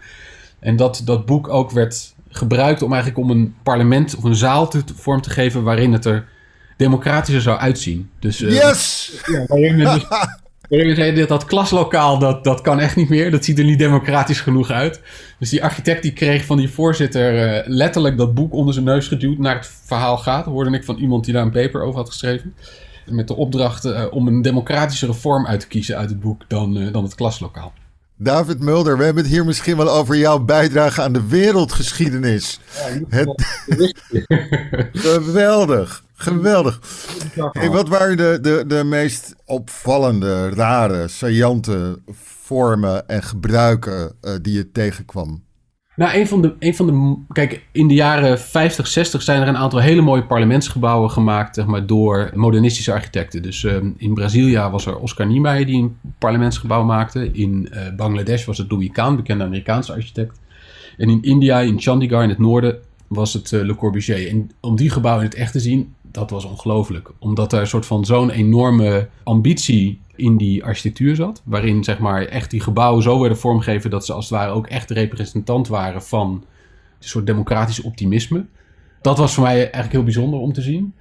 En 0.60 0.76
dat 0.76 1.02
dat 1.06 1.26
boek 1.26 1.48
ook 1.48 1.72
werd 1.72 2.14
gebruikt 2.30 2.82
om 2.82 2.94
eigenlijk 2.94 3.24
om 3.24 3.30
een 3.30 3.56
parlement 3.64 4.16
of 4.16 4.24
een 4.24 4.36
zaal 4.36 4.68
te, 4.68 4.84
vorm 4.96 5.22
te 5.22 5.30
geven 5.30 5.64
waarin 5.64 5.94
het 5.94 6.06
er 6.06 6.28
democratischer 6.78 7.42
zou 7.42 7.60
uitzien. 7.60 8.10
Dus, 8.20 8.42
uh, 8.42 8.52
yes! 8.52 9.12
Ja, 9.26 9.46
waarin 9.48 9.76
we 9.76 9.84
dus, 9.84 10.06
dat, 10.70 11.28
dat 11.28 11.46
klaslokaal, 11.46 12.20
dat, 12.20 12.44
dat 12.44 12.62
kan 12.62 12.80
echt 12.80 12.96
niet 12.96 13.10
meer. 13.10 13.32
Dat 13.32 13.46
ziet 13.46 13.60
er 13.60 13.66
niet 13.66 13.80
democratisch 13.80 14.42
genoeg 14.42 14.70
uit. 14.70 15.02
Dus 15.40 15.50
die 15.50 15.64
architect 15.64 16.02
die 16.02 16.14
kreeg 16.14 16.46
van 16.46 16.58
die 16.58 16.70
voorzitter 16.70 17.58
uh, 17.58 17.62
letterlijk 17.66 18.18
dat 18.18 18.34
boek 18.34 18.54
onder 18.54 18.74
zijn 18.74 18.86
neus 18.86 19.08
geduwd 19.08 19.38
naar 19.38 19.56
het 19.56 19.72
verhaal 19.86 20.18
gaat. 20.18 20.46
Hoorde 20.46 20.78
ik 20.78 20.84
van 20.84 20.98
iemand 20.98 21.26
die 21.26 21.34
daar 21.34 21.44
een 21.44 21.52
paper 21.52 21.82
over 21.82 22.00
had 22.00 22.10
geschreven. 22.10 22.54
Met 23.06 23.28
de 23.28 23.36
opdracht 23.36 23.86
uh, 23.86 24.06
om 24.10 24.28
een 24.28 24.42
democratischere 24.42 25.14
vorm 25.14 25.48
uit 25.48 25.60
te 25.60 25.68
kiezen 25.68 25.98
uit 25.98 26.10
het 26.10 26.20
boek 26.20 26.42
dan, 26.48 26.92
dan 26.92 27.04
het 27.04 27.16
klaslokaal. 27.16 27.74
David 28.18 28.60
Mulder, 28.60 28.98
we 28.98 29.04
hebben 29.04 29.24
het 29.24 29.32
hier 29.32 29.46
misschien 29.46 29.78
wel 29.78 29.92
over 29.92 30.18
jouw 30.18 30.40
bijdrage 30.40 31.02
aan 31.02 31.14
de 31.14 31.28
wereldgeschiedenis. 31.28 32.60
het... 33.10 33.44
geweldig, 34.94 36.05
geweldig. 36.16 36.80
Hey, 37.52 37.70
wat 37.70 37.88
waren 37.88 38.18
de, 38.18 38.38
de, 38.42 38.64
de 38.68 38.84
meest 38.84 39.36
opvallende, 39.46 40.50
rare, 40.50 41.08
saillante 41.08 42.02
vormen 42.46 43.08
en 43.08 43.24
gebruiken 43.24 44.16
uh, 44.22 44.32
die 44.42 44.54
je 44.54 44.72
tegenkwam? 44.72 45.44
Nou, 45.96 46.18
een 46.18 46.28
van, 46.28 46.42
de, 46.42 46.56
een 46.60 46.76
van 46.76 46.86
de. 46.88 47.24
Kijk, 47.34 47.68
in 47.72 47.88
de 47.88 47.94
jaren 47.94 48.40
50, 48.40 48.88
60 48.88 49.22
zijn 49.22 49.42
er 49.42 49.48
een 49.48 49.58
aantal 49.58 49.80
hele 49.80 50.02
mooie 50.02 50.26
parlementsgebouwen 50.26 51.12
gemaakt 51.12 51.56
zeg 51.56 51.66
maar, 51.66 51.86
door 51.86 52.32
modernistische 52.34 52.94
architecten. 52.94 53.42
Dus 53.42 53.64
um, 53.64 53.96
in 53.98 54.14
Brazilië 54.14 54.58
was 54.72 54.86
er 54.86 54.98
Oscar 54.98 55.28
Niemeyer 55.28 55.66
die 55.66 55.84
een 55.84 55.98
parlementsgebouw 56.20 56.84
maakte. 56.84 57.32
In 57.32 57.70
uh, 57.72 57.96
Bangladesh 57.96 58.46
was 58.46 58.58
het 58.58 58.72
Louis 58.72 58.90
Kahn, 58.92 59.16
bekende 59.16 59.44
Amerikaanse 59.44 59.94
architect. 59.94 60.40
En 60.98 61.10
in 61.10 61.22
India, 61.22 61.60
in 61.60 61.82
Chandigarh 61.82 62.24
in 62.24 62.30
het 62.30 62.40
noorden, 62.40 62.78
was 63.08 63.34
het 63.34 63.52
uh, 63.52 63.62
Le 63.62 63.76
Corbusier. 63.76 64.30
En 64.30 64.52
om 64.60 64.76
die 64.76 64.90
gebouwen 64.90 65.24
in 65.24 65.30
het 65.30 65.40
echt 65.40 65.52
te 65.52 65.60
zien, 65.60 65.95
dat 66.16 66.30
was 66.30 66.46
ongelooflijk. 66.46 67.12
Omdat 67.20 67.54
er 67.54 67.60
een 67.60 67.68
soort 67.68 67.86
van 67.86 68.06
zo'n 68.06 68.30
enorme 68.30 69.08
ambitie 69.24 70.00
in 70.16 70.38
die 70.38 70.64
architectuur 70.64 71.16
zat. 71.16 71.42
Waarin 71.46 71.84
zeg 71.84 72.00
maar 72.00 72.26
echt 72.26 72.52
die 72.52 72.60
gebouwen 72.60 73.04
zo 73.04 73.20
werden 73.20 73.38
vormgegeven 73.38 73.90
dat 73.90 74.06
ze 74.06 74.14
als 74.14 74.30
het 74.30 74.40
ware 74.40 74.52
ook 74.52 74.68
echt 74.68 74.90
representant 74.90 75.68
waren 75.68 76.04
van 76.04 76.30
een 77.00 77.08
soort 77.08 77.26
democratisch 77.26 77.82
optimisme. 77.82 78.46
Dat 79.02 79.18
was 79.18 79.34
voor 79.34 79.44
mij 79.44 79.56
eigenlijk 79.56 79.92
heel 79.92 80.04
bijzonder 80.04 80.40
om 80.40 80.54
te 80.54 80.62
zien. 80.62 80.94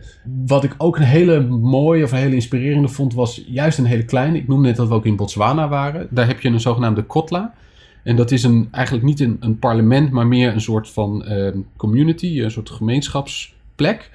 Wat 0.47 0.65
ik 0.65 0.75
ook 0.79 0.97
een 0.97 1.03
hele 1.03 1.41
mooie 1.47 2.05
of 2.05 2.13
een 2.13 2.19
hele 2.19 2.35
inspirerende 2.35 2.89
vond, 2.89 3.15
was 3.15 3.45
juist 3.47 3.79
een 3.79 3.85
hele 3.85 4.05
kleine. 4.05 4.37
Ik 4.37 4.49
noemde 4.49 4.67
net 4.67 4.77
dat 4.77 4.89
we 4.89 4.95
ook 4.95 5.07
in 5.07 5.17
Botswana 5.17 5.69
waren. 5.69 6.07
Daar 6.11 6.27
heb 6.27 6.41
je 6.41 6.49
een 6.49 6.61
zogenaamde 6.61 7.03
Kotla. 7.03 7.55
En 8.03 8.17
dat 8.17 8.31
is 8.31 8.43
een, 8.43 8.69
eigenlijk 8.71 9.05
niet 9.05 9.21
een, 9.21 9.59
parlement, 9.59 10.11
maar 10.11 10.27
meer 10.27 10.53
een 10.53 10.61
soort 10.61 10.91
van 10.91 11.25
uh, 11.29 11.49
community, 11.77 12.41
een 12.41 12.51
soort 12.51 12.71
gemeenschapsplek. 12.71 14.11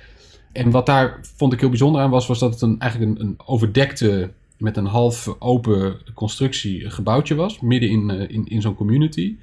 En 0.52 0.72
wat 0.72 0.86
daar 0.86 1.20
vond 1.36 1.54
ik 1.54 1.60
heel 1.60 1.70
bijzonder 1.70 2.02
aan 2.02 2.10
was, 2.10 2.28
was 2.28 2.40
dat 2.40 2.54
het 2.54 2.62
een, 2.62 2.80
eigenlijk 2.80 3.12
een, 3.12 3.26
een 3.26 3.36
overdekte 3.46 4.30
met 4.58 4.78
een 4.78 4.86
half 4.86 5.36
open 5.40 5.98
constructie 6.14 6.90
gebouwtje 6.90 7.36
was, 7.36 7.60
midden 7.60 7.90
in, 7.90 8.10
uh, 8.10 8.30
in, 8.30 8.48
in 8.48 8.62
zo'n 8.62 8.76
community. 8.76 9.36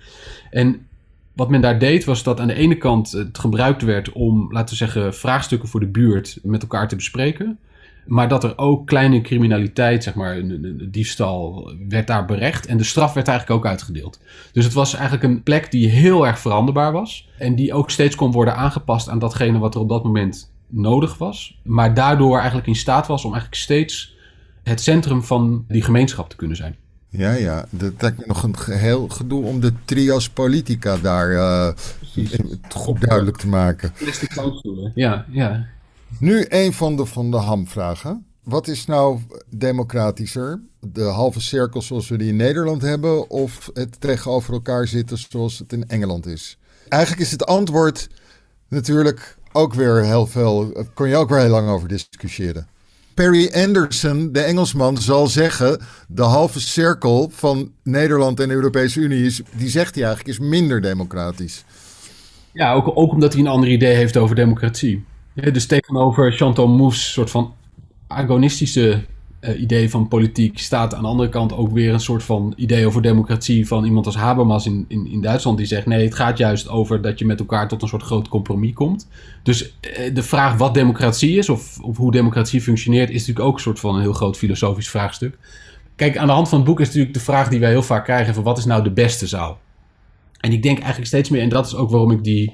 En 0.51 0.87
wat 1.33 1.51
men 1.51 1.61
daar 1.61 1.79
deed, 1.79 2.05
was 2.05 2.23
dat 2.23 2.40
aan 2.40 2.47
de 2.47 2.55
ene 2.55 2.77
kant 2.77 3.11
het 3.11 3.38
gebruikt 3.38 3.83
werd 3.83 4.12
om, 4.12 4.53
laten 4.53 4.69
we 4.69 4.77
zeggen, 4.77 5.14
vraagstukken 5.14 5.69
voor 5.69 5.81
de 5.81 5.87
buurt 5.87 6.38
met 6.42 6.62
elkaar 6.62 6.88
te 6.88 6.97
bespreken. 6.97 7.59
Maar 8.07 8.29
dat 8.29 8.45
er 8.45 8.59
ook 8.59 8.87
kleine 8.87 9.21
criminaliteit, 9.21 10.03
zeg 10.03 10.14
maar, 10.14 10.37
een, 10.37 10.88
diefstal, 10.90 11.73
werd 11.88 12.07
daar 12.07 12.25
berecht. 12.25 12.66
En 12.66 12.77
de 12.77 12.85
straf 12.85 13.12
werd 13.12 13.29
eigenlijk 13.29 13.59
ook 13.59 13.66
uitgedeeld. 13.71 14.21
Dus 14.53 14.64
het 14.64 14.73
was 14.73 14.95
eigenlijk 14.95 15.25
een 15.25 15.42
plek 15.42 15.71
die 15.71 15.88
heel 15.88 16.27
erg 16.27 16.38
veranderbaar 16.38 16.92
was. 16.92 17.29
En 17.38 17.55
die 17.55 17.73
ook 17.73 17.90
steeds 17.90 18.14
kon 18.14 18.33
worden 18.33 18.57
aangepast 18.57 19.09
aan 19.09 19.19
datgene 19.19 19.59
wat 19.59 19.75
er 19.75 19.81
op 19.81 19.88
dat 19.88 20.05
moment 20.05 20.51
nodig 20.77 21.19
was. 21.19 21.61
Maar 21.62 21.95
daardoor 21.95 22.37
eigenlijk 22.37 22.67
in 22.67 22.77
staat 22.77 23.07
was 23.07 23.25
om 23.25 23.33
eigenlijk 23.33 23.62
steeds 23.62 24.17
het 24.62 24.81
centrum 24.81 25.23
van 25.23 25.65
die 25.69 25.83
gemeenschap 25.83 26.31
te 26.31 26.37
kunnen 26.37 26.57
zijn. 26.57 26.77
Ja, 27.09 27.33
ja. 27.33 27.67
Dat 27.71 27.93
lijkt 27.99 28.27
nog 28.27 28.43
een 28.43 28.57
geheel 28.57 29.09
gedoe 29.09 29.45
om 29.45 29.61
de 29.61 29.73
trios 29.85 30.31
politica 30.31 30.97
daar 30.97 31.31
uh, 31.31 31.69
goed 32.69 33.01
duidelijk 33.01 33.37
te 33.37 33.49
maken. 33.49 33.93
Ja, 34.95 35.27
ja. 35.31 35.67
Nu 36.19 36.47
een 36.49 36.73
van 36.73 36.97
de 36.97 37.07
van 37.07 37.31
de 37.31 37.37
hamvragen. 37.37 38.27
Wat 38.43 38.69
is 38.69 38.87
nou 38.87 39.21
democratischer? 39.51 40.61
De 40.81 41.03
halve 41.03 41.41
cirkel 41.41 41.83
zoals 41.83 42.09
we 42.09 42.17
die 42.17 42.29
in 42.29 42.37
Nederland 42.37 42.83
hebben, 42.83 43.31
of 43.31 43.71
het 43.73 44.01
tegenover 44.01 44.53
elkaar 44.53 44.87
zitten 44.87 45.19
zoals 45.19 45.59
het 45.59 45.73
in 45.73 45.89
Engeland 45.89 46.27
is? 46.27 46.59
Eigenlijk 46.89 47.23
is 47.23 47.31
het 47.31 47.47
antwoord 47.47 48.09
natuurlijk 48.69 49.36
ook 49.57 49.75
weer 49.75 50.05
heel 50.05 50.27
veel. 50.27 50.73
Kon 50.95 51.09
je 51.09 51.16
ook 51.16 51.29
weer 51.29 51.38
heel 51.38 51.49
lang 51.49 51.69
over 51.69 51.88
discussiëren. 51.88 52.66
Perry 53.14 53.51
Anderson, 53.55 54.33
de 54.33 54.40
Engelsman, 54.40 54.99
zal 54.99 55.27
zeggen: 55.27 55.81
de 56.09 56.23
halve 56.23 56.61
cirkel 56.61 57.31
van 57.33 57.73
Nederland 57.83 58.40
en 58.40 58.49
de 58.49 58.55
Europese 58.55 59.01
Unie 59.01 59.25
is, 59.25 59.42
die 59.53 59.69
zegt 59.69 59.95
hij 59.95 60.05
eigenlijk, 60.05 60.38
is 60.38 60.49
minder 60.49 60.81
democratisch. 60.81 61.64
Ja, 62.53 62.73
ook, 62.73 62.90
ook 62.95 63.12
omdat 63.12 63.33
hij 63.33 63.42
een 63.42 63.49
ander 63.49 63.69
idee 63.69 63.95
heeft 63.95 64.16
over 64.16 64.37
democratie. 64.37 65.05
Ja, 65.33 65.51
dus 65.51 65.66
tegenover 65.66 66.33
Chantal 66.33 66.69
Mouffe, 66.69 67.01
soort 67.01 67.31
van 67.31 67.55
agonistische 68.07 69.05
uh, 69.49 69.61
idee 69.61 69.91
van 69.91 70.09
politiek 70.09 70.59
staat 70.59 70.95
aan 70.95 71.03
de 71.03 71.09
andere 71.09 71.29
kant 71.29 71.53
ook 71.53 71.73
weer 71.73 71.93
een 71.93 72.01
soort 72.01 72.23
van 72.23 72.53
idee 72.57 72.87
over 72.87 73.03
democratie 73.03 73.67
van 73.67 73.85
iemand 73.85 74.07
als 74.07 74.17
Habermas 74.17 74.67
in, 74.67 74.85
in, 74.89 75.07
in 75.07 75.21
Duitsland 75.21 75.59
die 75.59 75.67
zegt 75.67 75.87
nee, 75.87 76.05
het 76.05 76.15
gaat 76.15 76.39
juist 76.39 76.69
over 76.69 77.03
dat 77.03 77.19
je 77.19 77.25
met 77.25 77.41
elkaar 77.41 77.69
tot 77.69 77.83
een 77.83 77.89
soort 77.89 78.03
groot 78.03 78.29
compromis 78.29 78.73
komt. 78.73 79.09
Dus 79.43 79.63
uh, 79.63 80.15
de 80.15 80.23
vraag 80.23 80.57
wat 80.57 80.75
democratie 80.75 81.37
is 81.37 81.49
of, 81.49 81.81
of 81.81 81.97
hoe 81.97 82.13
democratie 82.13 82.61
functioneert 82.61 83.11
is 83.11 83.19
natuurlijk 83.19 83.47
ook 83.47 83.55
een 83.55 83.61
soort 83.61 83.81
van 83.81 83.95
een 83.95 84.01
heel 84.01 84.13
groot 84.13 84.37
filosofisch 84.37 84.91
vraagstuk. 84.91 85.39
Kijk, 85.97 86.17
aan 86.17 86.27
de 86.27 86.33
hand 86.33 86.49
van 86.49 86.59
het 86.59 86.67
boek 86.67 86.81
is 86.81 86.87
natuurlijk 86.87 87.15
de 87.15 87.21
vraag 87.21 87.49
die 87.49 87.61
wij 87.61 87.71
heel 87.71 87.83
vaak 87.83 88.05
krijgen 88.05 88.35
van 88.35 88.43
wat 88.43 88.59
is 88.59 88.65
nou 88.65 88.83
de 88.83 88.93
beste 88.93 89.27
zaal? 89.27 89.59
En 90.41 90.53
ik 90.53 90.63
denk 90.63 90.79
eigenlijk 90.79 91.07
steeds 91.07 91.29
meer, 91.29 91.43
en 91.43 91.49
dat 91.49 91.67
is 91.67 91.75
ook 91.75 91.91
waarom 91.91 92.11
ik 92.11 92.25
die 92.25 92.53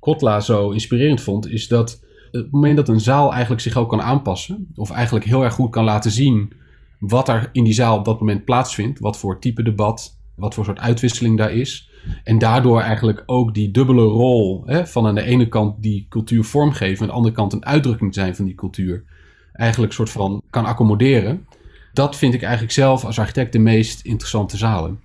Kotla 0.00 0.40
zo 0.40 0.70
inspirerend 0.70 1.20
vond, 1.20 1.48
is 1.48 1.68
dat 1.68 2.03
het 2.36 2.50
moment 2.50 2.76
dat 2.76 2.88
een 2.88 3.00
zaal 3.00 3.32
eigenlijk 3.32 3.62
zich 3.62 3.76
ook 3.76 3.88
kan 3.88 4.02
aanpassen, 4.02 4.68
of 4.74 4.90
eigenlijk 4.90 5.24
heel 5.24 5.44
erg 5.44 5.54
goed 5.54 5.70
kan 5.70 5.84
laten 5.84 6.10
zien 6.10 6.52
wat 6.98 7.28
er 7.28 7.48
in 7.52 7.64
die 7.64 7.72
zaal 7.72 7.98
op 7.98 8.04
dat 8.04 8.20
moment 8.20 8.44
plaatsvindt, 8.44 9.00
wat 9.00 9.18
voor 9.18 9.40
type 9.40 9.62
debat, 9.62 10.18
wat 10.34 10.54
voor 10.54 10.64
soort 10.64 10.78
uitwisseling 10.78 11.38
daar 11.38 11.52
is. 11.52 11.90
En 12.24 12.38
daardoor 12.38 12.80
eigenlijk 12.80 13.22
ook 13.26 13.54
die 13.54 13.70
dubbele 13.70 14.02
rol 14.02 14.62
hè, 14.66 14.86
van 14.86 15.06
aan 15.06 15.14
de 15.14 15.22
ene 15.22 15.48
kant 15.48 15.82
die 15.82 16.06
cultuur 16.08 16.44
vormgeven, 16.44 17.02
aan 17.02 17.08
de 17.08 17.14
andere 17.14 17.34
kant 17.34 17.52
een 17.52 17.66
uitdrukking 17.66 18.14
zijn 18.14 18.36
van 18.36 18.44
die 18.44 18.54
cultuur, 18.54 19.04
eigenlijk 19.52 19.92
soort 19.92 20.10
van 20.10 20.42
kan 20.50 20.64
accommoderen. 20.64 21.46
Dat 21.92 22.16
vind 22.16 22.34
ik 22.34 22.42
eigenlijk 22.42 22.72
zelf 22.72 23.04
als 23.04 23.18
architect 23.18 23.52
de 23.52 23.58
meest 23.58 24.04
interessante 24.04 24.56
zalen. 24.56 25.00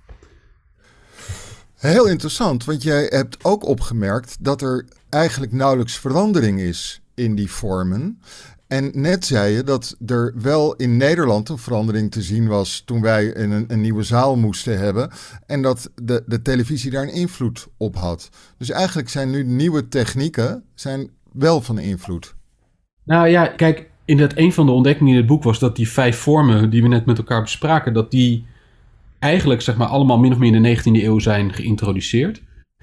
Heel 1.76 2.08
interessant, 2.08 2.64
want 2.64 2.82
jij 2.82 3.06
hebt 3.08 3.44
ook 3.44 3.66
opgemerkt 3.66 4.36
dat 4.40 4.62
er 4.62 4.86
eigenlijk 5.08 5.52
nauwelijks 5.52 5.98
verandering 5.98 6.60
is 6.60 7.00
in 7.20 7.34
die 7.34 7.50
vormen. 7.50 8.20
En 8.66 8.90
net 8.94 9.24
zei 9.24 9.54
je 9.54 9.62
dat 9.62 9.96
er 10.06 10.32
wel 10.36 10.74
in 10.74 10.96
Nederland 10.96 11.48
een 11.48 11.58
verandering 11.58 12.10
te 12.10 12.22
zien 12.22 12.46
was 12.46 12.82
toen 12.84 13.00
wij 13.00 13.36
een, 13.36 13.64
een 13.68 13.80
nieuwe 13.80 14.02
zaal 14.02 14.36
moesten 14.36 14.78
hebben. 14.78 15.10
En 15.46 15.62
dat 15.62 15.90
de, 16.02 16.22
de 16.26 16.42
televisie 16.42 16.90
daar 16.90 17.02
een 17.02 17.12
invloed 17.12 17.66
op 17.76 17.96
had. 17.96 18.28
Dus 18.58 18.70
eigenlijk 18.70 19.08
zijn 19.08 19.30
nu 19.30 19.44
nieuwe 19.44 19.88
technieken 19.88 20.64
zijn 20.74 21.10
wel 21.32 21.60
van 21.60 21.78
invloed. 21.78 22.34
Nou 23.04 23.28
ja, 23.28 23.46
kijk, 23.46 23.90
in 24.04 24.16
dat 24.16 24.32
een 24.36 24.52
van 24.52 24.66
de 24.66 24.72
ontdekkingen 24.72 25.12
in 25.12 25.18
het 25.18 25.28
boek 25.28 25.42
was 25.42 25.58
dat 25.58 25.76
die 25.76 25.88
vijf 25.88 26.18
vormen 26.18 26.70
die 26.70 26.82
we 26.82 26.88
net 26.88 27.06
met 27.06 27.18
elkaar 27.18 27.42
bespraken, 27.42 27.92
dat 27.92 28.10
die 28.10 28.46
eigenlijk 29.18 29.60
zeg 29.60 29.76
maar 29.76 29.88
allemaal 29.88 30.18
min 30.18 30.32
of 30.32 30.38
meer 30.38 30.54
in 30.54 30.62
de 30.62 30.76
19e 30.76 31.04
eeuw 31.04 31.18
zijn 31.18 31.52
geïntroduceerd. 31.52 32.42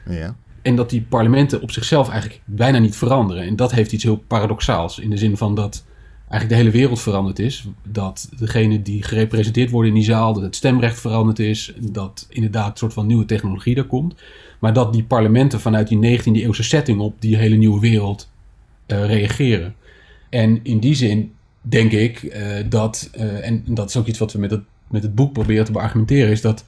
Ja. 0.09 0.35
En 0.67 0.75
dat 0.75 0.89
die 0.89 1.01
parlementen 1.01 1.61
op 1.61 1.71
zichzelf 1.71 2.09
eigenlijk 2.09 2.41
bijna 2.45 2.77
niet 2.77 2.95
veranderen. 2.95 3.43
En 3.43 3.55
dat 3.55 3.71
heeft 3.71 3.91
iets 3.91 4.03
heel 4.03 4.23
paradoxaals. 4.27 4.99
In 4.99 5.09
de 5.09 5.17
zin 5.17 5.37
van 5.37 5.55
dat 5.55 5.85
eigenlijk 6.29 6.49
de 6.49 6.55
hele 6.55 6.77
wereld 6.77 7.01
veranderd 7.01 7.39
is. 7.39 7.65
Dat 7.83 8.29
degene 8.37 8.81
die 8.81 9.03
gerepresenteerd 9.03 9.69
worden 9.69 9.91
in 9.91 9.97
die 9.97 10.05
zaal, 10.05 10.33
dat 10.33 10.43
het 10.43 10.55
stemrecht 10.55 10.99
veranderd 10.99 11.39
is. 11.39 11.73
Dat 11.79 12.25
inderdaad 12.29 12.71
een 12.71 12.77
soort 12.77 12.93
van 12.93 13.07
nieuwe 13.07 13.25
technologie 13.25 13.75
daar 13.75 13.83
komt. 13.83 14.15
Maar 14.59 14.73
dat 14.73 14.93
die 14.93 15.03
parlementen 15.03 15.59
vanuit 15.59 15.87
die 15.87 16.19
19e 16.19 16.23
eeuwse 16.23 16.63
setting 16.63 16.99
op 16.99 17.21
die 17.21 17.37
hele 17.37 17.55
nieuwe 17.55 17.79
wereld 17.79 18.29
uh, 18.87 19.05
reageren. 19.05 19.75
En 20.29 20.59
in 20.63 20.79
die 20.79 20.95
zin 20.95 21.33
denk 21.61 21.91
ik 21.91 22.23
uh, 22.23 22.33
dat, 22.69 23.09
uh, 23.17 23.47
en 23.47 23.63
dat 23.65 23.89
is 23.89 23.97
ook 23.97 24.07
iets 24.07 24.19
wat 24.19 24.33
we 24.33 24.39
met 24.39 24.51
het, 24.51 24.63
met 24.87 25.03
het 25.03 25.15
boek 25.15 25.33
proberen 25.33 25.65
te 25.65 25.71
beargumenteren, 25.71 26.31
is 26.31 26.41
dat 26.41 26.65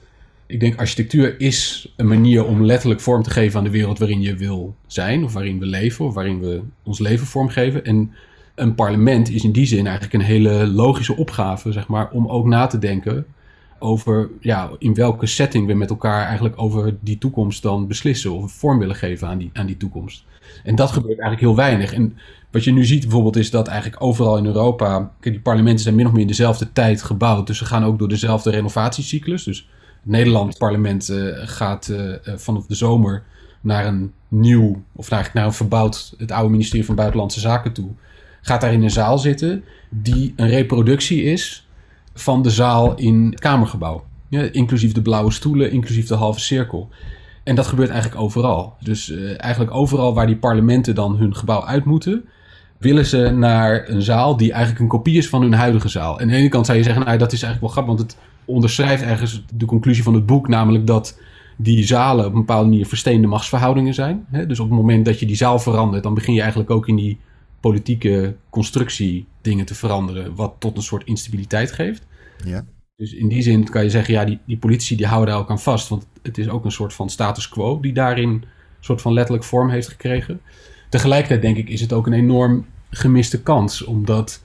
ik 0.50 0.60
denk 0.60 0.78
architectuur 0.78 1.40
is 1.40 1.88
een 1.96 2.08
manier 2.08 2.44
om 2.44 2.64
letterlijk 2.64 3.00
vorm 3.00 3.22
te 3.22 3.30
geven 3.30 3.58
aan 3.58 3.64
de 3.64 3.70
wereld 3.70 3.98
waarin 3.98 4.20
je 4.20 4.36
wil 4.36 4.74
zijn, 4.86 5.24
of 5.24 5.32
waarin 5.32 5.58
we 5.58 5.66
leven, 5.66 6.04
of 6.04 6.14
waarin 6.14 6.40
we 6.40 6.60
ons 6.82 6.98
leven 6.98 7.26
vormgeven. 7.26 7.84
En 7.84 8.12
een 8.54 8.74
parlement 8.74 9.30
is 9.30 9.44
in 9.44 9.52
die 9.52 9.66
zin 9.66 9.86
eigenlijk 9.86 10.14
een 10.14 10.28
hele 10.28 10.66
logische 10.66 11.16
opgave, 11.16 11.72
zeg 11.72 11.88
maar, 11.88 12.10
om 12.10 12.28
ook 12.28 12.46
na 12.46 12.66
te 12.66 12.78
denken 12.78 13.26
over 13.78 14.30
ja, 14.40 14.70
in 14.78 14.94
welke 14.94 15.26
setting 15.26 15.66
we 15.66 15.74
met 15.74 15.90
elkaar 15.90 16.26
eigenlijk 16.26 16.54
over 16.62 16.96
die 17.00 17.18
toekomst 17.18 17.62
dan 17.62 17.86
beslissen 17.86 18.32
of 18.32 18.52
vorm 18.52 18.78
willen 18.78 18.96
geven 18.96 19.28
aan 19.28 19.38
die, 19.38 19.50
aan 19.52 19.66
die 19.66 19.76
toekomst. 19.76 20.24
En 20.64 20.74
dat 20.74 20.90
gebeurt 20.90 21.18
eigenlijk 21.18 21.40
heel 21.40 21.56
weinig. 21.56 21.92
En 21.92 22.16
wat 22.50 22.64
je 22.64 22.72
nu 22.72 22.84
ziet 22.84 23.00
bijvoorbeeld 23.00 23.36
is 23.36 23.50
dat 23.50 23.68
eigenlijk 23.68 24.02
overal 24.02 24.36
in 24.36 24.46
Europa, 24.46 25.12
die 25.20 25.40
parlementen 25.40 25.82
zijn 25.82 25.94
min 25.94 26.06
of 26.06 26.12
meer 26.12 26.20
in 26.20 26.26
dezelfde 26.26 26.72
tijd 26.72 27.02
gebouwd, 27.02 27.46
dus 27.46 27.58
ze 27.58 27.64
gaan 27.64 27.84
ook 27.84 27.98
door 27.98 28.08
dezelfde 28.08 28.50
renovatiecyclus. 28.50 29.44
Dus 29.44 29.68
Nederlands 30.02 30.56
parlement 30.56 31.10
uh, 31.10 31.32
gaat 31.34 31.88
uh, 31.88 32.14
vanaf 32.36 32.66
de 32.66 32.74
zomer 32.74 33.22
naar 33.60 33.86
een 33.86 34.12
nieuw, 34.28 34.82
of 34.92 35.10
eigenlijk 35.10 35.34
naar 35.34 35.44
een 35.44 35.52
verbouwd, 35.52 36.14
het 36.18 36.30
oude 36.30 36.50
ministerie 36.50 36.84
van 36.84 36.94
Buitenlandse 36.94 37.40
Zaken 37.40 37.72
toe. 37.72 37.90
Gaat 38.40 38.60
daar 38.60 38.72
in 38.72 38.82
een 38.82 38.90
zaal 38.90 39.18
zitten 39.18 39.64
die 39.88 40.32
een 40.36 40.48
reproductie 40.48 41.22
is 41.22 41.68
van 42.14 42.42
de 42.42 42.50
zaal 42.50 42.94
in 42.94 43.26
het 43.30 43.40
Kamergebouw. 43.40 44.04
Ja, 44.28 44.40
inclusief 44.52 44.92
de 44.92 45.02
blauwe 45.02 45.30
stoelen, 45.30 45.70
inclusief 45.70 46.06
de 46.06 46.14
halve 46.14 46.40
cirkel. 46.40 46.88
En 47.44 47.54
dat 47.54 47.66
gebeurt 47.66 47.90
eigenlijk 47.90 48.22
overal. 48.22 48.74
Dus 48.80 49.12
eigenlijk 49.36 49.74
overal 49.74 50.14
waar 50.14 50.26
die 50.26 50.36
parlementen 50.36 50.94
dan 50.94 51.16
hun 51.16 51.36
gebouw 51.36 51.64
uit 51.64 51.84
moeten, 51.84 52.24
willen 52.78 53.06
ze 53.06 53.30
naar 53.30 53.88
een 53.88 54.02
zaal 54.02 54.36
die 54.36 54.50
eigenlijk 54.50 54.80
een 54.82 54.88
kopie 54.88 55.16
is 55.16 55.28
van 55.28 55.42
hun 55.42 55.52
huidige 55.52 55.88
zaal. 55.88 56.18
En 56.18 56.24
aan 56.24 56.32
de 56.32 56.36
ene 56.36 56.48
kant 56.48 56.66
zou 56.66 56.78
je 56.78 56.84
zeggen, 56.84 57.04
nou, 57.04 57.18
dat 57.18 57.32
is 57.32 57.42
eigenlijk 57.42 57.74
wel 57.74 57.84
grappig, 57.84 57.96
want 57.96 58.12
het 58.12 58.22
onderschrijft 58.44 59.02
ergens 59.02 59.44
de 59.54 59.64
conclusie 59.64 60.02
van 60.02 60.14
het 60.14 60.26
boek, 60.26 60.48
namelijk 60.48 60.86
dat 60.86 61.18
die 61.56 61.84
zalen 61.84 62.26
op 62.26 62.32
een 62.32 62.38
bepaalde 62.38 62.68
manier 62.68 62.86
versteende 62.86 63.26
machtsverhoudingen 63.26 63.94
zijn. 63.94 64.26
Dus 64.30 64.60
op 64.60 64.68
het 64.68 64.78
moment 64.78 65.04
dat 65.04 65.20
je 65.20 65.26
die 65.26 65.36
zaal 65.36 65.58
verandert, 65.58 66.02
dan 66.02 66.14
begin 66.14 66.34
je 66.34 66.40
eigenlijk 66.40 66.70
ook 66.70 66.88
in 66.88 66.96
die 66.96 67.18
politieke 67.60 68.36
constructie 68.50 69.26
dingen 69.40 69.66
te 69.66 69.74
veranderen, 69.74 70.34
wat 70.34 70.54
tot 70.58 70.76
een 70.76 70.82
soort 70.82 71.06
instabiliteit 71.06 71.72
geeft. 71.72 72.06
Ja. 72.44 72.64
Dus 72.96 73.12
in 73.12 73.28
die 73.28 73.42
zin 73.42 73.70
kan 73.70 73.82
je 73.82 73.90
zeggen, 73.90 74.14
ja, 74.14 74.24
die, 74.24 74.38
die 74.44 74.58
politici 74.58 74.96
die 74.96 75.06
houden 75.06 75.30
daar 75.30 75.42
ook 75.42 75.50
aan 75.50 75.60
vast, 75.60 75.88
want 75.88 76.06
het 76.22 76.38
is 76.38 76.48
ook 76.48 76.64
een 76.64 76.72
soort 76.72 76.94
van 76.94 77.10
status 77.10 77.48
quo 77.48 77.80
die 77.80 77.92
daarin 77.92 78.28
een 78.28 78.44
soort 78.80 79.00
van 79.00 79.12
letterlijk 79.12 79.44
vorm 79.44 79.70
heeft 79.70 79.88
gekregen. 79.88 80.40
Tegelijkertijd 80.88 81.42
denk 81.42 81.56
ik 81.56 81.68
is 81.68 81.80
het 81.80 81.92
ook 81.92 82.06
een 82.06 82.12
enorm 82.12 82.66
gemiste 82.90 83.42
kans, 83.42 83.84
omdat 83.84 84.42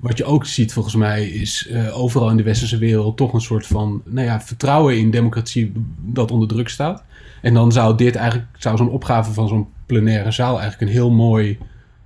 wat 0.00 0.18
je 0.18 0.24
ook 0.24 0.46
ziet 0.46 0.72
volgens 0.72 0.94
mij 0.94 1.28
is 1.28 1.68
uh, 1.70 1.98
overal 1.98 2.30
in 2.30 2.36
de 2.36 2.42
westerse 2.42 2.78
wereld 2.78 3.16
toch 3.16 3.32
een 3.32 3.40
soort 3.40 3.66
van 3.66 4.02
nou 4.04 4.26
ja, 4.26 4.40
vertrouwen 4.40 4.98
in 4.98 5.10
democratie 5.10 5.72
dat 5.98 6.30
onder 6.30 6.48
druk 6.48 6.68
staat. 6.68 7.04
En 7.42 7.54
dan 7.54 7.72
zou 7.72 7.96
dit 7.96 8.16
eigenlijk, 8.16 8.48
zou 8.58 8.76
zo'n 8.76 8.90
opgave 8.90 9.32
van 9.32 9.48
zo'n 9.48 9.68
plenaire 9.86 10.30
zaal 10.30 10.60
eigenlijk 10.60 10.80
een 10.80 10.96
heel 10.96 11.10
mooi 11.10 11.58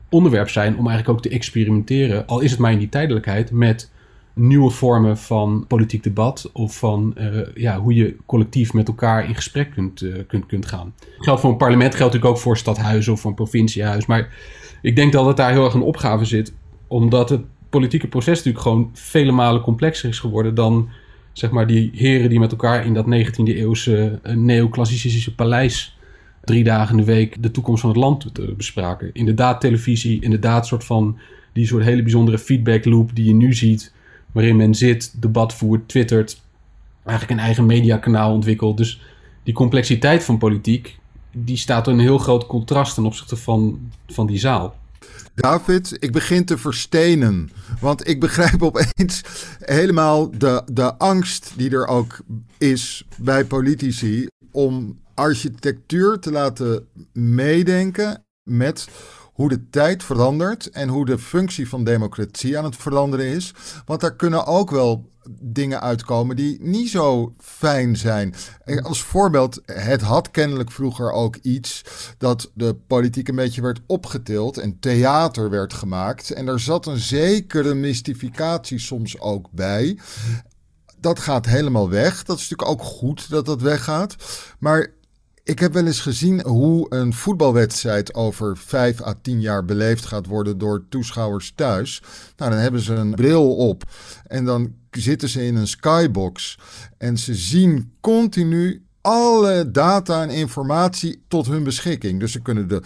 onderwerp 0.09 0.49
zijn 0.49 0.79
om 0.79 0.87
eigenlijk 0.89 1.09
ook 1.09 1.23
te 1.23 1.29
experimenteren, 1.29 2.27
al 2.27 2.41
is 2.41 2.51
het 2.51 2.61
maar 2.61 2.73
in 2.73 2.79
die 2.79 2.89
tijdelijkheid, 2.89 3.51
met 3.51 3.91
nieuwe 4.35 4.71
vormen 4.71 5.19
van 5.19 5.65
politiek 5.69 6.03
debat 6.03 6.51
of 6.53 6.79
van 6.79 7.15
uh, 7.19 7.41
ja, 7.55 7.81
hoe 7.81 7.95
je 7.95 8.17
collectief 8.27 8.73
met 8.73 8.89
elkaar 8.89 9.29
in 9.29 9.35
gesprek 9.35 9.71
kunt, 9.71 10.01
uh, 10.01 10.15
kunt, 10.27 10.47
kunt 10.47 10.67
gaan. 10.67 10.95
Geldt 11.19 11.41
voor 11.41 11.51
een 11.51 11.57
parlement, 11.57 11.95
geldt 11.95 12.13
natuurlijk 12.13 12.35
ook 12.35 12.43
voor 12.43 12.57
stadhuizen 12.57 13.13
of 13.13 13.21
voor 13.21 13.31
een 13.31 13.37
provinciehuis. 13.37 14.07
Maar 14.07 14.29
ik 14.83 14.97
denk 14.97 15.13
dat 15.13 15.27
het 15.27 15.37
daar 15.37 15.51
heel 15.51 15.65
erg 15.65 15.75
een 15.75 15.83
opgave 15.83 16.25
zit, 16.25 16.55
omdat 16.87 17.29
het 17.29 17.41
politieke 17.79 18.09
proces 18.09 18.37
natuurlijk 18.37 18.65
gewoon 18.65 18.91
vele 18.93 19.33
malen 19.33 19.61
complexer 19.61 20.09
is 20.09 20.19
geworden 20.19 20.55
dan 20.55 20.89
zeg 21.33 21.51
maar 21.51 21.67
die 21.67 21.91
heren 21.95 22.29
die 22.29 22.39
met 22.39 22.51
elkaar 22.51 22.87
in 22.87 22.95
dat 22.95 23.05
19e 23.05 23.43
eeuwse 23.45 24.21
uh, 24.27 24.35
neoclassicistische 24.35 25.35
paleis 25.35 25.97
drie 26.45 26.65
dagen 26.65 26.99
in 26.99 27.05
de 27.05 27.13
week 27.13 27.43
de 27.43 27.51
toekomst 27.51 27.81
van 27.81 27.91
het 27.91 27.99
land 27.99 28.33
bespraken. 28.57 29.11
Inderdaad 29.13 29.61
televisie, 29.61 30.23
inderdaad 30.23 30.67
soort 30.67 30.85
van 30.85 31.19
die 31.53 31.67
soort 31.67 31.85
hele 31.85 32.03
bijzondere 32.03 32.39
feedback 32.39 32.85
loop 32.85 33.15
die 33.15 33.25
je 33.25 33.35
nu 33.35 33.55
ziet, 33.55 33.93
waarin 34.33 34.57
men 34.57 34.75
zit, 34.75 35.23
debat 35.23 35.55
voert, 35.55 35.89
twittert, 35.89 36.41
eigenlijk 37.05 37.39
een 37.39 37.45
eigen 37.47 37.67
mediakanaal 37.67 38.33
ontwikkelt. 38.33 38.77
Dus 38.77 39.01
die 39.43 39.55
complexiteit 39.55 40.25
van 40.25 40.39
politiek, 40.39 40.99
die 41.33 41.57
staat 41.57 41.87
in 41.87 41.93
een 41.93 42.01
heel 42.01 42.19
groot 42.19 42.47
contrast 42.47 42.95
ten 42.95 43.05
opzichte 43.05 43.37
van, 43.37 43.91
van 44.07 44.27
die 44.27 44.39
zaal. 44.39 44.75
David, 45.35 45.97
ik 45.99 46.13
begin 46.13 46.45
te 46.45 46.59
verstenen. 46.59 47.51
Want 47.81 48.09
ik 48.09 48.21
begrijp 48.21 48.63
opeens 48.73 49.23
helemaal 49.59 50.31
de, 50.39 50.63
de 50.73 50.95
angst 50.95 51.53
die 51.57 51.71
er 51.71 51.87
ook 51.87 52.19
is 52.59 53.07
bij 53.17 53.45
politici 53.45 54.27
om 54.51 54.99
architectuur 55.15 56.19
te 56.19 56.31
laten 56.31 56.87
meedenken 57.13 58.25
met 58.43 58.89
hoe 59.35 59.49
de 59.49 59.71
tijd 59.71 60.03
verandert 60.03 60.71
en 60.71 60.89
hoe 60.89 61.05
de 61.05 61.19
functie 61.19 61.69
van 61.69 61.85
democratie 61.85 62.59
aan 62.59 62.65
het 62.65 62.77
veranderen 62.77 63.27
is. 63.27 63.55
Want 63.85 64.01
daar 64.01 64.17
kunnen 64.17 64.47
ook 64.47 64.71
wel 64.71 65.13
dingen 65.41 65.81
uitkomen 65.81 66.37
die 66.37 66.63
niet 66.63 66.89
zo 66.89 67.35
fijn 67.39 67.97
zijn. 67.97 68.35
Als 68.83 69.03
voorbeeld, 69.03 69.61
het 69.65 70.01
had 70.01 70.31
kennelijk 70.31 70.71
vroeger 70.71 71.13
ook 71.13 71.37
iets 71.37 71.85
dat 72.19 72.51
de 72.55 72.75
politiek 72.87 73.29
een 73.29 73.35
beetje 73.35 73.63
werd 73.63 73.81
opgetild 73.87 74.59
en 74.59 74.79
theater 74.79 75.51
werd 75.51 75.73
gemaakt. 75.73 76.31
En 76.31 76.49
er 76.49 76.61
zat 76.61 76.87
een 76.87 76.99
zekere 76.99 77.75
mystificatie 77.75 78.79
soms 78.79 79.21
ook 79.21 79.51
bij. 79.51 79.99
Dat 80.97 81.19
gaat 81.19 81.47
helemaal 81.47 81.89
weg. 81.89 82.25
Dat 82.25 82.39
is 82.39 82.49
natuurlijk 82.49 82.81
ook 82.81 82.87
goed 82.87 83.31
dat 83.31 83.47
dat 83.47 83.61
weggaat. 83.61 84.17
Maar 84.59 84.93
ik 85.45 85.59
heb 85.59 85.73
wel 85.73 85.87
eens 85.87 86.01
gezien 86.01 86.47
hoe 86.47 86.87
een 86.89 87.13
voetbalwedstrijd 87.13 88.15
over 88.15 88.57
vijf 88.57 89.03
à 89.03 89.15
tien 89.23 89.41
jaar 89.41 89.65
beleefd 89.65 90.05
gaat 90.05 90.27
worden 90.27 90.59
door 90.59 90.85
toeschouwers 90.89 91.53
thuis. 91.55 92.03
Nou, 92.37 92.51
dan 92.51 92.61
hebben 92.61 92.81
ze 92.81 92.95
een 92.95 93.15
bril 93.15 93.57
op 93.57 93.85
en 94.27 94.45
dan 94.45 94.75
zitten 94.91 95.29
ze 95.29 95.47
in 95.47 95.57
een 95.57 95.67
skybox 95.67 96.59
en 96.99 97.19
ze 97.19 97.35
zien 97.35 97.93
continu 98.01 98.83
alle 99.01 99.71
data 99.71 100.23
en 100.23 100.31
informatie 100.31 101.25
tot 101.29 101.47
hun 101.47 101.63
beschikking. 101.63 102.21
Dus 102.21 102.33
ze 102.33 102.43
kunnen 102.43 102.69
de, 102.69 102.83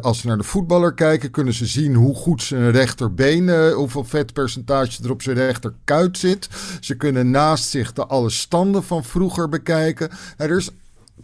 als 0.00 0.18
ze 0.18 0.26
naar 0.26 0.38
de 0.38 0.44
voetballer 0.44 0.94
kijken, 0.94 1.30
kunnen 1.30 1.54
ze 1.54 1.66
zien 1.66 1.94
hoe 1.94 2.14
goed 2.14 2.42
zijn 2.42 2.70
rechterbeen, 2.70 3.72
hoeveel 3.72 4.04
vetpercentage 4.04 5.02
er 5.04 5.10
op 5.10 5.22
zijn 5.22 5.36
rechterkuit 5.36 6.18
zit. 6.18 6.48
Ze 6.80 6.96
kunnen 6.96 7.30
naast 7.30 7.68
zich 7.68 7.92
de 7.92 8.06
alle 8.06 8.30
standen 8.30 8.84
van 8.84 9.04
vroeger 9.04 9.48
bekijken. 9.48 10.08
Nou, 10.36 10.50
er 10.50 10.56
is 10.56 10.70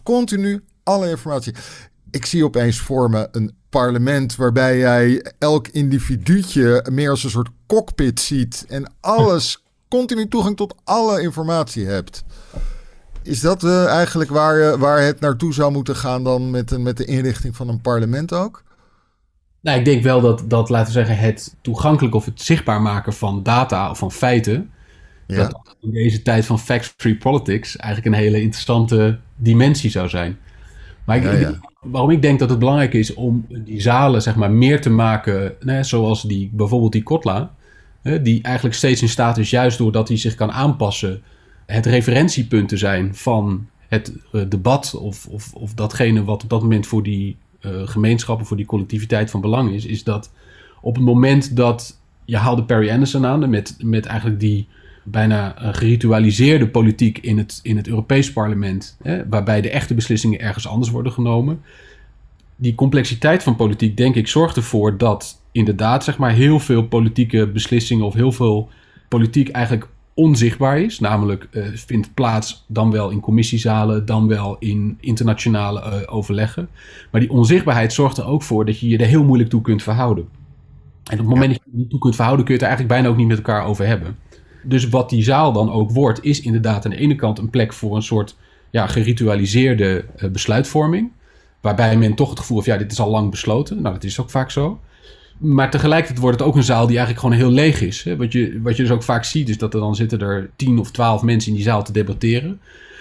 continu 0.02 0.62
alle 0.84 1.10
informatie. 1.10 1.54
Ik 2.10 2.26
zie 2.26 2.44
opeens 2.44 2.78
voor 2.78 3.10
me 3.10 3.28
een 3.32 3.54
parlement 3.68 4.36
waarbij 4.36 4.78
jij 4.78 5.32
elk 5.38 5.68
individuutje 5.68 6.86
meer 6.90 7.10
als 7.10 7.24
een 7.24 7.30
soort 7.30 7.50
cockpit 7.66 8.20
ziet 8.20 8.64
en 8.68 8.92
alles 9.00 9.62
continu 9.88 10.28
toegang 10.28 10.56
tot 10.56 10.74
alle 10.84 11.22
informatie 11.22 11.86
hebt. 11.86 12.24
Is 13.22 13.40
dat 13.40 13.62
uh, 13.62 13.86
eigenlijk 13.86 14.30
waar, 14.30 14.58
uh, 14.58 14.74
waar 14.74 15.02
het 15.02 15.20
naartoe 15.20 15.52
zou 15.52 15.72
moeten 15.72 15.96
gaan 15.96 16.24
dan 16.24 16.50
met, 16.50 16.78
met 16.78 16.96
de 16.96 17.04
inrichting 17.04 17.56
van 17.56 17.68
een 17.68 17.80
parlement 17.80 18.32
ook? 18.32 18.62
Nou, 19.60 19.78
ik 19.78 19.84
denk 19.84 20.02
wel 20.02 20.20
dat, 20.20 20.44
dat, 20.48 20.68
laten 20.68 20.86
we 20.86 21.04
zeggen, 21.04 21.16
het 21.18 21.56
toegankelijk 21.60 22.14
of 22.14 22.24
het 22.24 22.42
zichtbaar 22.42 22.82
maken 22.82 23.12
van 23.12 23.42
data 23.42 23.90
of 23.90 23.98
van 23.98 24.12
feiten, 24.12 24.70
ja. 25.26 25.36
dat 25.36 25.76
in 25.80 25.90
deze 25.90 26.22
tijd 26.22 26.46
van 26.46 26.58
fact-free 26.58 27.16
politics 27.16 27.76
eigenlijk 27.76 28.14
een 28.14 28.22
hele 28.22 28.40
interessante 28.40 29.18
dimensie 29.36 29.90
zou 29.90 30.08
zijn. 30.08 30.38
Maar 31.04 31.16
ik, 31.16 31.58
waarom 31.80 32.10
ik 32.10 32.22
denk 32.22 32.38
dat 32.38 32.50
het 32.50 32.58
belangrijk 32.58 32.94
is 32.94 33.14
om 33.14 33.46
die 33.48 33.80
zalen 33.80 34.22
zeg 34.22 34.36
maar, 34.36 34.50
meer 34.50 34.80
te 34.80 34.90
maken, 34.90 35.54
zoals 35.80 36.22
die, 36.22 36.50
bijvoorbeeld 36.52 36.92
die 36.92 37.02
Kotla, 37.02 37.54
hè, 38.02 38.22
die 38.22 38.42
eigenlijk 38.42 38.76
steeds 38.76 39.02
in 39.02 39.08
staat 39.08 39.38
is, 39.38 39.50
juist 39.50 39.78
doordat 39.78 40.08
hij 40.08 40.16
zich 40.16 40.34
kan 40.34 40.52
aanpassen, 40.52 41.22
het 41.66 41.86
referentiepunt 41.86 42.68
te 42.68 42.76
zijn 42.76 43.14
van 43.14 43.66
het 43.88 44.12
uh, 44.32 44.42
debat 44.48 44.94
of, 44.94 45.26
of, 45.26 45.52
of 45.54 45.74
datgene 45.74 46.24
wat 46.24 46.42
op 46.42 46.50
dat 46.50 46.62
moment 46.62 46.86
voor 46.86 47.02
die 47.02 47.36
uh, 47.60 47.72
gemeenschappen, 47.84 48.46
voor 48.46 48.56
die 48.56 48.66
collectiviteit 48.66 49.30
van 49.30 49.40
belang 49.40 49.72
is, 49.72 49.86
is 49.86 50.04
dat 50.04 50.32
op 50.80 50.94
het 50.94 51.04
moment 51.04 51.56
dat 51.56 51.98
je 52.24 52.36
haalde 52.36 52.64
Perry 52.64 52.90
Anderson 52.90 53.26
aan 53.26 53.50
met, 53.50 53.76
met 53.78 54.06
eigenlijk 54.06 54.40
die 54.40 54.68
bijna 55.04 55.54
geritualiseerde 55.58 56.68
politiek 56.68 57.18
in 57.18 57.38
het, 57.38 57.60
in 57.62 57.76
het 57.76 57.88
Europees 57.88 58.32
parlement, 58.32 58.96
hè, 59.02 59.28
waarbij 59.28 59.60
de 59.60 59.70
echte 59.70 59.94
beslissingen 59.94 60.40
ergens 60.40 60.68
anders 60.68 60.90
worden 60.90 61.12
genomen. 61.12 61.62
Die 62.56 62.74
complexiteit 62.74 63.42
van 63.42 63.56
politiek, 63.56 63.96
denk 63.96 64.14
ik, 64.14 64.28
zorgt 64.28 64.56
ervoor 64.56 64.98
dat 64.98 65.42
inderdaad 65.52 66.04
zeg 66.04 66.18
maar, 66.18 66.32
heel 66.32 66.58
veel 66.58 66.86
politieke 66.86 67.46
beslissingen 67.48 68.04
of 68.04 68.14
heel 68.14 68.32
veel 68.32 68.68
politiek 69.08 69.48
eigenlijk 69.48 69.88
onzichtbaar 70.14 70.80
is. 70.80 71.00
Namelijk 71.00 71.48
uh, 71.50 71.66
vindt 71.74 72.14
plaats 72.14 72.64
dan 72.68 72.90
wel 72.90 73.10
in 73.10 73.20
commissiezalen, 73.20 74.06
dan 74.06 74.28
wel 74.28 74.56
in 74.58 74.96
internationale 75.00 75.80
uh, 75.80 76.14
overleggen. 76.14 76.68
Maar 77.10 77.20
die 77.20 77.30
onzichtbaarheid 77.30 77.92
zorgt 77.92 78.18
er 78.18 78.26
ook 78.26 78.42
voor 78.42 78.64
dat 78.64 78.80
je 78.80 78.88
je 78.88 78.98
er 78.98 79.06
heel 79.06 79.24
moeilijk 79.24 79.50
toe 79.50 79.60
kunt 79.60 79.82
verhouden. 79.82 80.24
En 81.04 81.12
op 81.12 81.18
het 81.18 81.28
moment 81.28 81.52
dat 81.52 81.60
je 81.64 81.70
je 81.70 81.76
niet 81.76 81.90
toe 81.90 81.98
kunt 81.98 82.14
verhouden, 82.14 82.44
kun 82.44 82.54
je 82.54 82.60
het 82.60 82.70
er 82.70 82.76
eigenlijk 82.76 83.00
bijna 83.00 83.14
ook 83.14 83.20
niet 83.20 83.36
met 83.36 83.46
elkaar 83.46 83.66
over 83.66 83.86
hebben. 83.86 84.16
Dus 84.64 84.88
wat 84.88 85.10
die 85.10 85.22
zaal 85.22 85.52
dan 85.52 85.72
ook 85.72 85.90
wordt, 85.90 86.24
is 86.24 86.40
inderdaad 86.40 86.84
aan 86.84 86.90
de 86.90 86.96
ene 86.96 87.14
kant 87.14 87.38
een 87.38 87.50
plek 87.50 87.72
voor 87.72 87.96
een 87.96 88.02
soort 88.02 88.36
ja, 88.70 88.86
geritualiseerde 88.86 90.04
uh, 90.16 90.30
besluitvorming. 90.30 91.10
Waarbij 91.60 91.96
men 91.96 92.14
toch 92.14 92.30
het 92.30 92.38
gevoel 92.38 92.56
heeft, 92.56 92.68
ja, 92.68 92.76
dit 92.76 92.92
is 92.92 93.00
al 93.00 93.10
lang 93.10 93.30
besloten. 93.30 93.82
Nou, 93.82 93.94
dat 93.94 94.04
is 94.04 94.20
ook 94.20 94.30
vaak 94.30 94.50
zo. 94.50 94.80
Maar 95.38 95.70
tegelijkertijd 95.70 96.20
wordt 96.20 96.38
het 96.38 96.48
ook 96.48 96.56
een 96.56 96.62
zaal 96.62 96.86
die 96.86 96.96
eigenlijk 96.96 97.26
gewoon 97.26 97.36
heel 97.36 97.50
leeg 97.50 97.80
is. 97.80 98.02
Hè? 98.02 98.16
Wat, 98.16 98.32
je, 98.32 98.60
wat 98.62 98.76
je 98.76 98.82
dus 98.82 98.92
ook 98.92 99.02
vaak 99.02 99.24
ziet, 99.24 99.48
is 99.48 99.58
dat 99.58 99.74
er 99.74 99.80
dan 99.80 99.94
zitten 99.94 100.20
er 100.20 100.50
tien 100.56 100.78
of 100.78 100.90
twaalf 100.90 101.22
mensen 101.22 101.50
in 101.50 101.56
die 101.56 101.66
zaal 101.66 101.84
te 101.84 101.92
debatteren. 101.92 102.60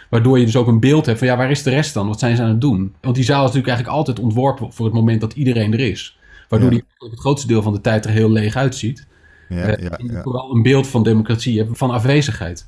Waardoor 0.09 0.39
je 0.39 0.45
dus 0.45 0.55
ook 0.55 0.67
een 0.67 0.79
beeld 0.79 1.05
hebt 1.05 1.17
van, 1.17 1.27
ja, 1.27 1.37
waar 1.37 1.51
is 1.51 1.63
de 1.63 1.69
rest 1.69 1.93
dan? 1.93 2.07
Wat 2.07 2.19
zijn 2.19 2.35
ze 2.35 2.41
aan 2.41 2.49
het 2.49 2.61
doen? 2.61 2.95
Want 3.01 3.15
die 3.15 3.23
zaal 3.23 3.39
is 3.39 3.45
natuurlijk 3.45 3.67
eigenlijk 3.67 3.97
altijd 3.97 4.19
ontworpen 4.19 4.73
voor 4.73 4.85
het 4.85 4.95
moment 4.95 5.21
dat 5.21 5.33
iedereen 5.33 5.73
er 5.73 5.79
is. 5.79 6.17
Waardoor 6.49 6.73
ja. 6.73 6.75
die 6.97 7.09
het 7.09 7.19
grootste 7.19 7.47
deel 7.47 7.61
van 7.61 7.73
de 7.73 7.81
tijd 7.81 8.05
er 8.05 8.11
heel 8.11 8.31
leeg 8.31 8.55
uitziet. 8.55 9.07
Ja, 9.49 9.77
uh, 9.77 9.83
ja, 9.83 9.99
ja. 10.03 10.21
Vooral 10.21 10.55
een 10.55 10.61
beeld 10.61 10.87
van 10.87 11.03
democratie 11.03 11.57
hebben, 11.57 11.75
van 11.75 11.91
afwezigheid. 11.91 12.65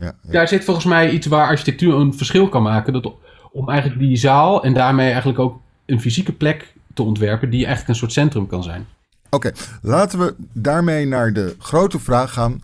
Ja, 0.00 0.14
Daar 0.22 0.48
zit 0.48 0.64
volgens 0.64 0.86
mij 0.86 1.10
iets 1.10 1.26
waar 1.26 1.46
architectuur 1.46 1.94
een 1.94 2.14
verschil 2.14 2.48
kan 2.48 2.62
maken. 2.62 2.92
Dat 2.92 3.12
om 3.52 3.68
eigenlijk 3.68 4.00
die 4.00 4.16
zaal 4.16 4.64
en 4.64 4.74
daarmee 4.74 5.06
eigenlijk 5.08 5.38
ook 5.38 5.60
een 5.86 6.00
fysieke 6.00 6.32
plek 6.32 6.74
te 6.94 7.02
ontwerpen 7.02 7.50
die 7.50 7.58
eigenlijk 7.66 7.88
een 7.88 7.94
soort 7.94 8.12
centrum 8.12 8.46
kan 8.46 8.62
zijn. 8.62 8.86
Oké, 9.30 9.46
okay, 9.48 9.52
laten 9.82 10.18
we 10.18 10.34
daarmee 10.52 11.06
naar 11.06 11.32
de 11.32 11.56
grote 11.58 11.98
vraag 11.98 12.32
gaan. 12.32 12.60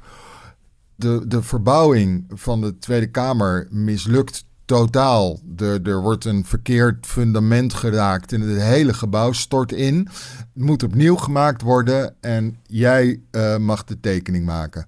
de, 0.97 1.25
de 1.27 1.43
verbouwing 1.43 2.25
van 2.29 2.61
de 2.61 2.79
Tweede 2.79 3.11
Kamer 3.11 3.67
mislukt 3.71 4.45
totaal. 4.65 5.41
Er, 5.57 5.89
er 5.89 6.01
wordt 6.01 6.25
een 6.25 6.45
verkeerd 6.45 7.07
fundament 7.07 7.75
geraakt 7.75 8.33
en 8.33 8.41
het 8.41 8.63
hele 8.63 8.95
gebouw 8.95 9.33
stort 9.33 9.73
in. 9.73 10.09
Het 10.55 10.65
moet 10.65 10.83
opnieuw 10.83 11.17
gemaakt 11.17 11.63
worden 11.63 12.15
en 12.21 12.59
jij 12.63 13.21
uh, 13.31 13.57
mag 13.57 13.85
de 13.85 14.01
tekening 14.01 14.47
maken. 14.47 14.87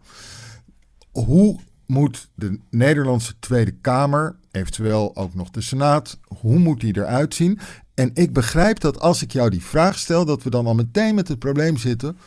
Hoe 1.10 1.58
moet 1.86 2.28
de 2.34 2.58
Nederlandse 2.70 3.38
Tweede 3.38 3.72
Kamer, 3.80 4.36
eventueel 4.50 5.16
ook 5.16 5.34
nog 5.34 5.50
de 5.50 5.60
Senaat, 5.60 6.18
hoe 6.22 6.58
moet 6.58 6.80
die 6.80 6.96
eruit 6.96 7.34
zien? 7.34 7.58
En 7.94 8.10
ik 8.14 8.32
begrijp 8.32 8.80
dat 8.80 9.00
als 9.00 9.22
ik 9.22 9.32
jou 9.32 9.50
die 9.50 9.62
vraag 9.62 9.98
stel, 9.98 10.24
dat 10.24 10.42
we 10.42 10.50
dan 10.50 10.66
al 10.66 10.74
meteen 10.74 11.14
met 11.14 11.28
het 11.28 11.38
probleem 11.38 11.76
zitten. 11.76 12.18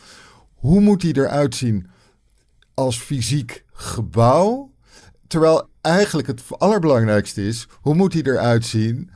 Hoe 0.54 0.80
moet 0.80 1.00
die 1.00 1.16
eruit 1.16 1.54
zien 1.54 1.86
als 2.74 2.98
fysiek 2.98 3.64
gebouw? 3.72 4.69
Terwijl 5.30 5.68
eigenlijk 5.80 6.28
het 6.28 6.42
allerbelangrijkste 6.58 7.46
is, 7.46 7.66
hoe 7.80 7.94
moet 7.94 8.12
hij 8.12 8.22
eruit 8.22 8.64
zien 8.64 9.10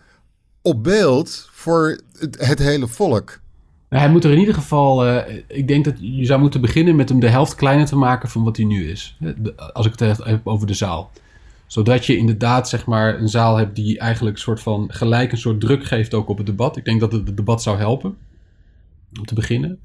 op 0.63 0.83
beeld 0.83 1.49
voor 1.53 2.01
het, 2.39 2.59
hele 2.59 2.87
volk? 2.87 3.41
Nou, 3.89 4.03
hij 4.03 4.13
moet 4.13 4.25
er 4.25 4.33
in 4.33 4.39
ieder 4.39 4.55
geval, 4.55 5.07
uh, 5.07 5.17
ik 5.47 5.69
denk 5.69 5.85
dat 5.85 5.95
je 6.01 6.25
zou 6.25 6.41
moeten 6.41 6.61
beginnen 6.61 6.97
met 6.97 7.09
hem 7.09 7.21
de 7.21 7.29
helft 7.29 7.55
kleiner 7.55 7.87
te 7.87 7.97
maken 7.97 8.29
van 8.29 8.45
wat 8.45 8.57
hij 8.57 8.67
nu 8.67 8.91
is. 8.91 9.19
Als 9.73 9.87
ik 9.87 9.99
het 9.99 10.19
heb 10.25 10.47
over 10.47 10.67
de 10.67 10.75
zaal. 10.75 11.11
Zodat 11.67 12.07
je 12.07 12.17
inderdaad 12.17 12.69
zeg 12.69 12.87
maar 12.87 13.19
een 13.19 13.29
zaal 13.29 13.57
hebt 13.57 13.77
die 13.77 13.99
eigenlijk 13.99 14.39
soort 14.39 14.61
van 14.61 14.89
gelijk 14.93 15.33
een 15.33 15.39
soort 15.39 15.61
druk 15.61 15.85
geeft 15.85 16.15
ook 16.15 16.29
op 16.29 16.37
het 16.37 16.47
debat. 16.47 16.77
Ik 16.77 16.85
denk 16.85 17.01
dat 17.01 17.13
het, 17.13 17.27
het 17.27 17.37
debat 17.37 17.63
zou 17.63 17.79
helpen. 17.79 18.17
Om 19.19 19.27
te 19.27 19.35
beginnen. 19.35 19.79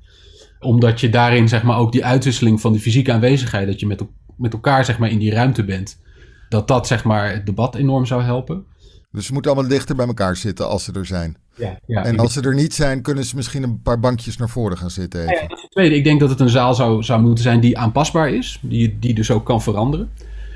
Omdat 0.60 1.00
je 1.00 1.10
daarin 1.10 1.48
zeg 1.48 1.63
maar 1.63 1.78
ook 1.78 1.92
die 1.92 2.06
uitwisseling 2.06 2.62
van 2.62 2.74
de 2.74 2.80
fysieke 2.80 3.12
aanwezigheid, 3.12 3.68
dat 3.68 3.80
je 3.80 3.88
met, 3.88 4.04
met 4.36 4.54
elkaar 4.54 4.86
zeg 4.86 5.00
maar 5.00 5.10
in 5.10 5.20
die 5.20 5.34
ruimte 5.34 5.63
bent 5.63 5.98
dat 6.49 6.67
dat 6.67 6.88
zeg 6.88 7.03
maar 7.03 7.31
het 7.31 7.45
debat 7.45 7.75
enorm 7.75 8.05
zou 8.05 8.23
helpen. 8.23 8.65
Dus 9.12 9.25
ze 9.25 9.33
moeten 9.33 9.51
allemaal 9.51 9.69
dichter 9.69 9.95
bij 9.95 10.07
elkaar 10.07 10.35
zitten 10.35 10.67
als 10.67 10.83
ze 10.83 10.91
er 10.91 11.05
zijn. 11.05 11.38
Ja, 11.55 11.79
ja. 11.85 12.03
En 12.03 12.19
als 12.19 12.33
ze 12.33 12.41
er 12.41 12.55
niet 12.55 12.73
zijn, 12.73 13.01
kunnen 13.01 13.23
ze 13.23 13.35
misschien 13.35 13.63
een 13.63 13.81
paar 13.81 13.99
bankjes 13.99 14.38
naar 14.38 14.49
voren 14.49 14.77
gaan 14.77 14.89
zitten. 14.89 15.21
Ja, 15.21 15.41
dat 15.47 15.57
is 15.57 15.62
het 15.62 15.71
tweede. 15.71 15.95
Ik 15.95 16.03
denk 16.03 16.19
dat 16.19 16.29
het 16.29 16.39
een 16.39 16.49
zaal 16.49 16.73
zou, 16.73 17.03
zou 17.03 17.21
moeten 17.21 17.43
zijn 17.43 17.59
die 17.59 17.77
aanpasbaar 17.77 18.33
is, 18.33 18.59
die, 18.62 18.99
die 18.99 19.13
dus 19.13 19.31
ook 19.31 19.45
kan 19.45 19.62
veranderen. 19.62 20.09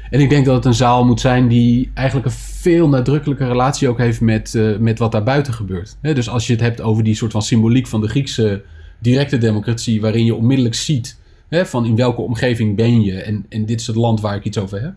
En 0.09 0.19
ik 0.19 0.29
denk 0.29 0.45
dat 0.45 0.55
het 0.55 0.65
een 0.65 0.73
zaal 0.73 1.05
moet 1.05 1.19
zijn 1.19 1.47
die 1.47 1.91
eigenlijk 1.93 2.27
een 2.27 2.33
veel 2.35 2.89
nadrukkelijke 2.89 3.47
relatie 3.47 3.89
ook 3.89 3.97
heeft 3.97 4.21
met, 4.21 4.53
uh, 4.53 4.77
met 4.77 4.99
wat 4.99 5.11
daar 5.11 5.23
buiten 5.23 5.53
gebeurt. 5.53 5.97
dus 6.01 6.29
als 6.29 6.47
je 6.47 6.53
het 6.53 6.61
hebt 6.61 6.81
over 6.81 7.03
die 7.03 7.15
soort 7.15 7.31
van 7.31 7.41
symboliek 7.41 7.87
van 7.87 8.01
de 8.01 8.07
Griekse 8.07 8.63
directe 8.99 9.37
democratie, 9.37 10.01
waarin 10.01 10.25
je 10.25 10.35
onmiddellijk 10.35 10.75
ziet 10.75 11.17
van 11.49 11.85
in 11.85 11.95
welke 11.95 12.21
omgeving 12.21 12.75
ben 12.75 13.01
je 13.01 13.21
en, 13.21 13.45
en 13.49 13.65
dit 13.65 13.79
is 13.79 13.87
het 13.87 13.95
land 13.95 14.21
waar 14.21 14.35
ik 14.35 14.43
iets 14.43 14.57
over 14.57 14.81
heb. 14.81 14.93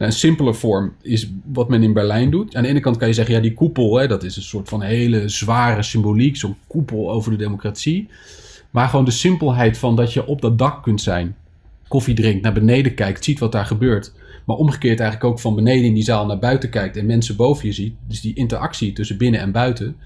Een 0.00 0.12
simpele 0.12 0.54
vorm 0.54 0.92
is 1.02 1.30
wat 1.44 1.68
men 1.68 1.82
in 1.82 1.92
Berlijn 1.92 2.30
doet. 2.30 2.56
Aan 2.56 2.62
de 2.62 2.68
ene 2.68 2.80
kant 2.80 2.96
kan 2.96 3.08
je 3.08 3.14
zeggen, 3.14 3.34
ja, 3.34 3.40
die 3.40 3.54
koepel, 3.54 3.96
hè, 3.96 4.06
dat 4.06 4.22
is 4.22 4.36
een 4.36 4.42
soort 4.42 4.68
van 4.68 4.82
hele 4.82 5.28
zware 5.28 5.82
symboliek, 5.82 6.36
zo'n 6.36 6.56
koepel 6.66 7.10
over 7.10 7.30
de 7.30 7.36
democratie. 7.36 8.08
Maar 8.70 8.88
gewoon 8.88 9.04
de 9.04 9.10
simpelheid 9.10 9.78
van 9.78 9.96
dat 9.96 10.12
je 10.12 10.26
op 10.26 10.40
dat 10.40 10.58
dak 10.58 10.82
kunt 10.82 11.00
zijn, 11.00 11.36
koffie 11.88 12.14
drinkt, 12.14 12.42
naar 12.42 12.52
beneden 12.52 12.94
kijkt, 12.94 13.24
ziet 13.24 13.38
wat 13.38 13.52
daar 13.52 13.66
gebeurt. 13.66 14.12
Maar 14.44 14.56
omgekeerd 14.56 15.00
eigenlijk 15.00 15.30
ook 15.30 15.40
van 15.40 15.54
beneden 15.54 15.84
in 15.84 15.94
die 15.94 16.02
zaal 16.02 16.26
naar 16.26 16.38
buiten 16.38 16.70
kijkt 16.70 16.96
en 16.96 17.06
mensen 17.06 17.36
boven 17.36 17.66
je 17.66 17.72
ziet. 17.72 17.94
Dus 18.06 18.20
die 18.20 18.34
interactie 18.34 18.92
tussen 18.92 19.16
binnen 19.16 19.40
en 19.40 19.52
buiten 19.52 19.96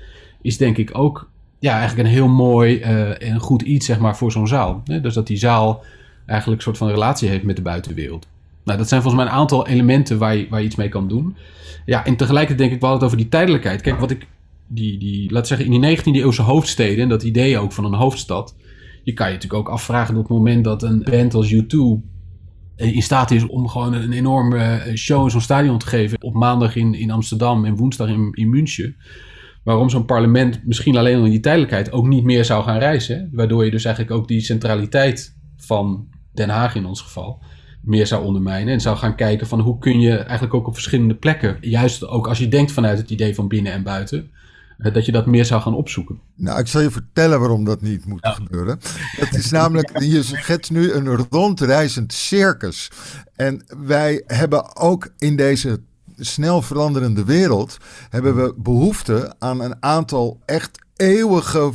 is 0.42 0.56
denk 0.56 0.76
ik 0.76 0.98
ook 0.98 1.28
ja, 1.58 1.78
eigenlijk 1.78 2.08
een 2.08 2.14
heel 2.14 2.28
mooi 2.28 2.78
uh, 2.78 3.22
en 3.22 3.40
goed 3.40 3.62
iets 3.62 3.86
zeg 3.86 3.98
maar, 3.98 4.16
voor 4.16 4.32
zo'n 4.32 4.48
zaal. 4.48 4.82
Dus 5.02 5.14
dat 5.14 5.26
die 5.26 5.36
zaal 5.36 5.84
eigenlijk 6.26 6.58
een 6.58 6.66
soort 6.66 6.78
van 6.78 6.88
relatie 6.88 7.28
heeft 7.28 7.44
met 7.44 7.56
de 7.56 7.62
buitenwereld. 7.62 8.26
Nou, 8.64 8.78
dat 8.78 8.88
zijn 8.88 9.02
volgens 9.02 9.22
mij 9.22 9.32
een 9.32 9.38
aantal 9.38 9.66
elementen 9.66 10.18
waar 10.18 10.36
je, 10.36 10.46
waar 10.50 10.62
iets 10.62 10.76
mee 10.76 10.88
kan 10.88 11.08
doen. 11.08 11.36
Ja, 11.84 12.04
en 12.04 12.16
tegelijkertijd 12.16 12.58
denk 12.58 12.72
ik, 12.72 12.80
we 12.80 12.86
hadden 12.86 13.04
het 13.04 13.12
over 13.12 13.24
die 13.24 13.32
tijdelijkheid. 13.32 13.80
Kijk, 13.80 14.00
wat 14.00 14.10
ik, 14.10 14.26
die, 14.66 14.98
die, 14.98 15.32
laat 15.32 15.46
zeggen, 15.46 15.66
in 15.66 15.80
die 15.80 15.98
19e 15.98 16.02
eeuwse 16.04 16.42
hoofdsteden, 16.42 17.02
en 17.02 17.08
dat 17.08 17.22
idee 17.22 17.58
ook 17.58 17.72
van 17.72 17.84
een 17.84 17.94
hoofdstad. 17.94 18.56
Je 19.02 19.12
kan 19.12 19.26
je 19.26 19.32
natuurlijk 19.32 19.68
ook 19.68 19.74
afvragen 19.74 20.16
op 20.16 20.22
het 20.22 20.30
moment 20.30 20.64
dat 20.64 20.82
een 20.82 21.02
band 21.10 21.34
als 21.34 21.54
U2 21.54 21.68
in 22.76 23.02
staat 23.02 23.30
is 23.30 23.46
om 23.46 23.68
gewoon 23.68 23.92
een 23.92 24.12
enorme 24.12 24.58
eh, 24.58 24.94
show 24.94 25.24
in 25.24 25.30
zo'n 25.30 25.40
stadion 25.40 25.78
te 25.78 25.86
geven. 25.86 26.22
Op 26.22 26.34
maandag 26.34 26.76
in, 26.76 26.94
in 26.94 27.10
Amsterdam 27.10 27.64
en 27.64 27.76
woensdag 27.76 28.08
in, 28.08 28.28
in 28.32 28.50
München. 28.50 28.96
Waarom 29.64 29.90
zo'n 29.90 30.04
parlement 30.04 30.60
misschien 30.66 30.96
alleen 30.96 31.18
al 31.18 31.24
in 31.24 31.30
die 31.30 31.40
tijdelijkheid 31.40 31.92
ook 31.92 32.06
niet 32.06 32.24
meer 32.24 32.44
zou 32.44 32.64
gaan 32.64 32.78
reizen. 32.78 33.28
Waardoor 33.32 33.64
je 33.64 33.70
dus 33.70 33.84
eigenlijk 33.84 34.16
ook 34.16 34.28
die 34.28 34.40
centraliteit 34.40 35.36
van 35.56 36.08
Den 36.32 36.48
Haag 36.48 36.74
in 36.74 36.86
ons 36.86 37.00
geval 37.00 37.42
meer 37.84 38.06
zou 38.06 38.24
ondermijnen. 38.24 38.72
En 38.72 38.80
zou 38.80 38.96
gaan 38.96 39.16
kijken 39.16 39.46
van 39.46 39.60
hoe 39.60 39.78
kun 39.78 40.00
je 40.00 40.16
eigenlijk 40.16 40.54
ook 40.54 40.66
op 40.66 40.74
verschillende 40.74 41.14
plekken, 41.14 41.56
juist 41.60 42.06
ook 42.06 42.28
als 42.28 42.38
je 42.38 42.48
denkt 42.48 42.72
vanuit 42.72 42.98
het 42.98 43.10
idee 43.10 43.34
van 43.34 43.48
binnen 43.48 43.72
en 43.72 43.82
buiten, 43.82 44.30
eh, 44.78 44.94
dat 44.94 45.06
je 45.06 45.12
dat 45.12 45.26
meer 45.26 45.44
zou 45.44 45.62
gaan 45.62 45.74
opzoeken. 45.74 46.20
Nou, 46.34 46.58
ik 46.58 46.66
zal 46.66 46.80
je 46.80 46.90
vertellen 46.90 47.38
waarom 47.38 47.64
dat 47.64 47.82
niet 47.82 48.06
moet 48.06 48.26
gebeuren. 48.26 48.78
Het 49.16 49.34
is 49.34 49.50
namelijk, 49.50 50.00
je 50.12 50.22
schetst 50.22 50.70
nu 50.70 50.92
een 50.92 51.16
rondreizend 51.30 52.12
circus. 52.12 52.90
En 53.36 53.64
wij 53.86 54.22
hebben 54.26 54.76
ook 54.76 55.08
in 55.18 55.36
deze 55.36 55.80
snel 56.16 56.62
veranderende 56.62 57.24
wereld, 57.24 57.76
hebben 58.10 58.36
we 58.36 58.54
behoefte 58.56 59.34
aan 59.38 59.60
een 59.60 59.76
aantal 59.80 60.40
echt 60.44 60.78
eeuwige 60.96 61.72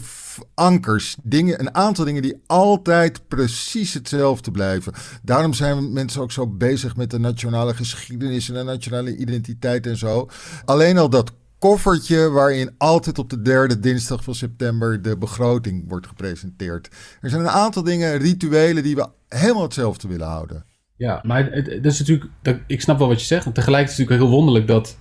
ankers. 0.53 1.15
Dingen, 1.23 1.59
een 1.59 1.75
aantal 1.75 2.05
dingen 2.05 2.21
die 2.21 2.41
altijd 2.47 3.27
precies 3.27 3.93
hetzelfde 3.93 4.51
blijven. 4.51 4.93
Daarom 5.23 5.53
zijn 5.53 5.93
mensen 5.93 6.21
ook 6.21 6.31
zo 6.31 6.47
bezig 6.47 6.95
met 6.95 7.11
de 7.11 7.19
nationale 7.19 7.73
geschiedenis 7.73 8.49
en 8.49 8.55
de 8.55 8.63
nationale 8.63 9.17
identiteit 9.17 9.87
en 9.87 9.97
zo. 9.97 10.29
Alleen 10.65 10.97
al 10.97 11.09
dat 11.09 11.31
koffertje 11.59 12.29
waarin 12.29 12.71
altijd 12.77 13.17
op 13.17 13.29
de 13.29 13.41
derde 13.41 13.79
dinsdag 13.79 14.23
van 14.23 14.35
september 14.35 15.01
de 15.01 15.17
begroting 15.17 15.83
wordt 15.87 16.07
gepresenteerd. 16.07 16.89
Er 17.21 17.29
zijn 17.29 17.41
een 17.41 17.49
aantal 17.49 17.83
dingen, 17.83 18.17
rituelen, 18.17 18.83
die 18.83 18.95
we 18.95 19.07
helemaal 19.27 19.63
hetzelfde 19.63 20.07
willen 20.07 20.27
houden. 20.27 20.65
Ja, 20.95 21.19
maar 21.23 21.51
het, 21.51 21.85
is 21.85 21.99
natuurlijk, 21.99 22.31
ik 22.67 22.81
snap 22.81 22.97
wel 22.97 23.07
wat 23.07 23.19
je 23.19 23.25
zegt. 23.25 23.45
En 23.45 23.53
tegelijkertijd 23.53 23.99
is 23.99 24.05
het 24.05 24.09
natuurlijk 24.09 24.29
heel 24.29 24.45
wonderlijk 24.45 24.67
dat, 24.67 24.97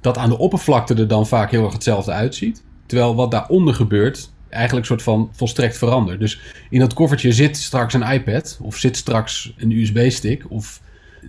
dat 0.00 0.18
aan 0.18 0.28
de 0.28 0.38
oppervlakte 0.38 0.94
er 0.94 1.08
dan 1.08 1.26
vaak 1.26 1.50
heel 1.50 1.64
erg 1.64 1.72
hetzelfde 1.72 2.12
uitziet. 2.12 2.64
Terwijl 2.86 3.14
wat 3.14 3.30
daaronder 3.30 3.74
gebeurt, 3.74 4.30
eigenlijk 4.56 4.86
soort 4.86 5.02
van 5.02 5.30
volstrekt 5.32 5.78
veranderd. 5.78 6.20
Dus 6.20 6.40
in 6.70 6.78
dat 6.78 6.94
koffertje 6.94 7.32
zit 7.32 7.56
straks 7.56 7.94
een 7.94 8.12
iPad 8.12 8.58
of 8.62 8.76
zit 8.76 8.96
straks 8.96 9.52
een 9.56 9.70
USB-stick. 9.70 10.44
Of... 10.48 10.80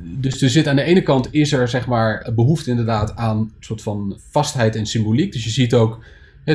Dus 0.01 0.41
er 0.41 0.49
zit 0.49 0.67
aan 0.67 0.75
de 0.75 0.81
ene 0.81 1.01
kant 1.01 1.27
is 1.31 1.51
er 1.51 1.67
zeg 1.67 1.87
maar 1.87 2.31
behoefte 2.35 2.69
inderdaad 2.69 3.15
aan 3.15 3.37
een 3.37 3.51
soort 3.59 3.81
van 3.81 4.17
vastheid 4.29 4.75
en 4.75 4.85
symboliek. 4.85 5.31
Dus 5.31 5.43
je 5.43 5.49
ziet 5.49 5.73
ook 5.73 5.99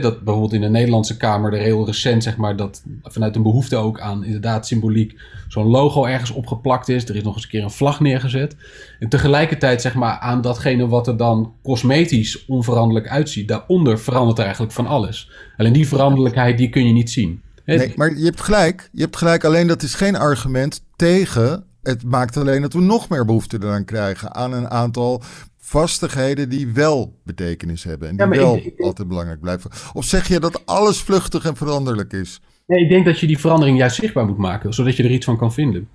dat 0.00 0.22
bijvoorbeeld 0.22 0.52
in 0.52 0.60
de 0.60 0.68
Nederlandse 0.68 1.16
Kamer 1.16 1.52
er 1.52 1.60
heel 1.60 1.86
recent, 1.86 2.22
zeg 2.22 2.36
maar, 2.36 2.56
dat 2.56 2.82
vanuit 3.02 3.36
een 3.36 3.42
behoefte 3.42 3.76
ook 3.76 4.00
aan 4.00 4.24
inderdaad 4.24 4.66
symboliek 4.66 5.20
zo'n 5.48 5.66
logo 5.66 6.04
ergens 6.04 6.30
opgeplakt 6.30 6.88
is. 6.88 7.08
Er 7.08 7.16
is 7.16 7.22
nog 7.22 7.34
eens 7.34 7.44
een 7.44 7.50
keer 7.50 7.62
een 7.62 7.70
vlag 7.70 8.00
neergezet. 8.00 8.56
En 8.98 9.08
tegelijkertijd, 9.08 9.82
zeg 9.82 9.94
maar, 9.94 10.18
aan 10.18 10.40
datgene 10.40 10.88
wat 10.88 11.06
er 11.06 11.16
dan 11.16 11.52
cosmetisch 11.62 12.44
onveranderlijk 12.46 13.08
uitziet, 13.08 13.48
daaronder 13.48 13.98
verandert 13.98 14.38
er 14.38 14.44
eigenlijk 14.44 14.74
van 14.74 14.86
alles. 14.86 15.30
Alleen 15.56 15.72
die 15.72 15.88
veranderlijkheid, 15.88 16.58
die 16.58 16.68
kun 16.68 16.86
je 16.86 16.92
niet 16.92 17.10
zien. 17.10 17.42
Nee, 17.64 17.92
maar 17.96 18.16
je 18.16 18.24
hebt 18.24 18.40
gelijk. 18.40 18.88
Je 18.92 19.00
hebt 19.00 19.16
gelijk, 19.16 19.44
alleen 19.44 19.66
dat 19.66 19.82
is 19.82 19.94
geen 19.94 20.16
argument 20.16 20.84
tegen 20.96 21.64
het 21.82 22.04
maakt 22.04 22.36
alleen 22.36 22.62
dat 22.62 22.72
we 22.72 22.80
nog 22.80 23.08
meer 23.08 23.24
behoefte 23.24 23.58
eraan 23.60 23.84
krijgen 23.84 24.34
aan 24.34 24.52
een 24.52 24.70
aantal 24.70 25.22
vastigheden 25.64 26.48
die 26.48 26.72
wel 26.72 27.18
betekenis 27.24 27.84
hebben 27.84 28.08
en 28.08 28.16
die 28.16 28.40
wel 28.40 28.60
altijd 28.78 29.08
belangrijk 29.08 29.40
blijven? 29.40 29.70
Of 29.92 30.04
zeg 30.04 30.28
je 30.28 30.40
dat 30.40 30.66
alles 30.66 31.00
vluchtig 31.00 31.44
en 31.44 31.56
veranderlijk 31.56 32.12
is? 32.12 32.40
Nee, 32.66 32.82
ik 32.82 32.88
denk 32.88 33.04
dat 33.04 33.18
je 33.18 33.26
die 33.26 33.38
verandering 33.38 33.78
juist 33.78 33.96
zichtbaar 33.96 34.26
moet 34.26 34.38
maken, 34.38 34.74
zodat 34.74 34.96
je 34.96 35.02
er 35.02 35.10
iets 35.10 35.24
van 35.24 35.36
kan 35.36 35.52
vinden. 35.52 35.88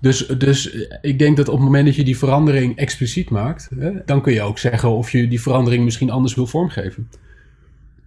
Dus, 0.00 0.26
dus 0.26 0.86
ik 1.00 1.18
denk 1.18 1.36
dat 1.36 1.48
op 1.48 1.54
het 1.54 1.64
moment 1.64 1.86
dat 1.86 1.94
je 1.94 2.04
die 2.04 2.18
verandering 2.18 2.76
expliciet 2.76 3.30
maakt, 3.30 3.70
hè, 3.78 3.90
dan 4.04 4.22
kun 4.22 4.32
je 4.32 4.42
ook 4.42 4.58
zeggen 4.58 4.90
of 4.90 5.10
je 5.10 5.28
die 5.28 5.40
verandering 5.40 5.84
misschien 5.84 6.10
anders 6.10 6.34
wil 6.34 6.46
vormgeven. 6.46 7.08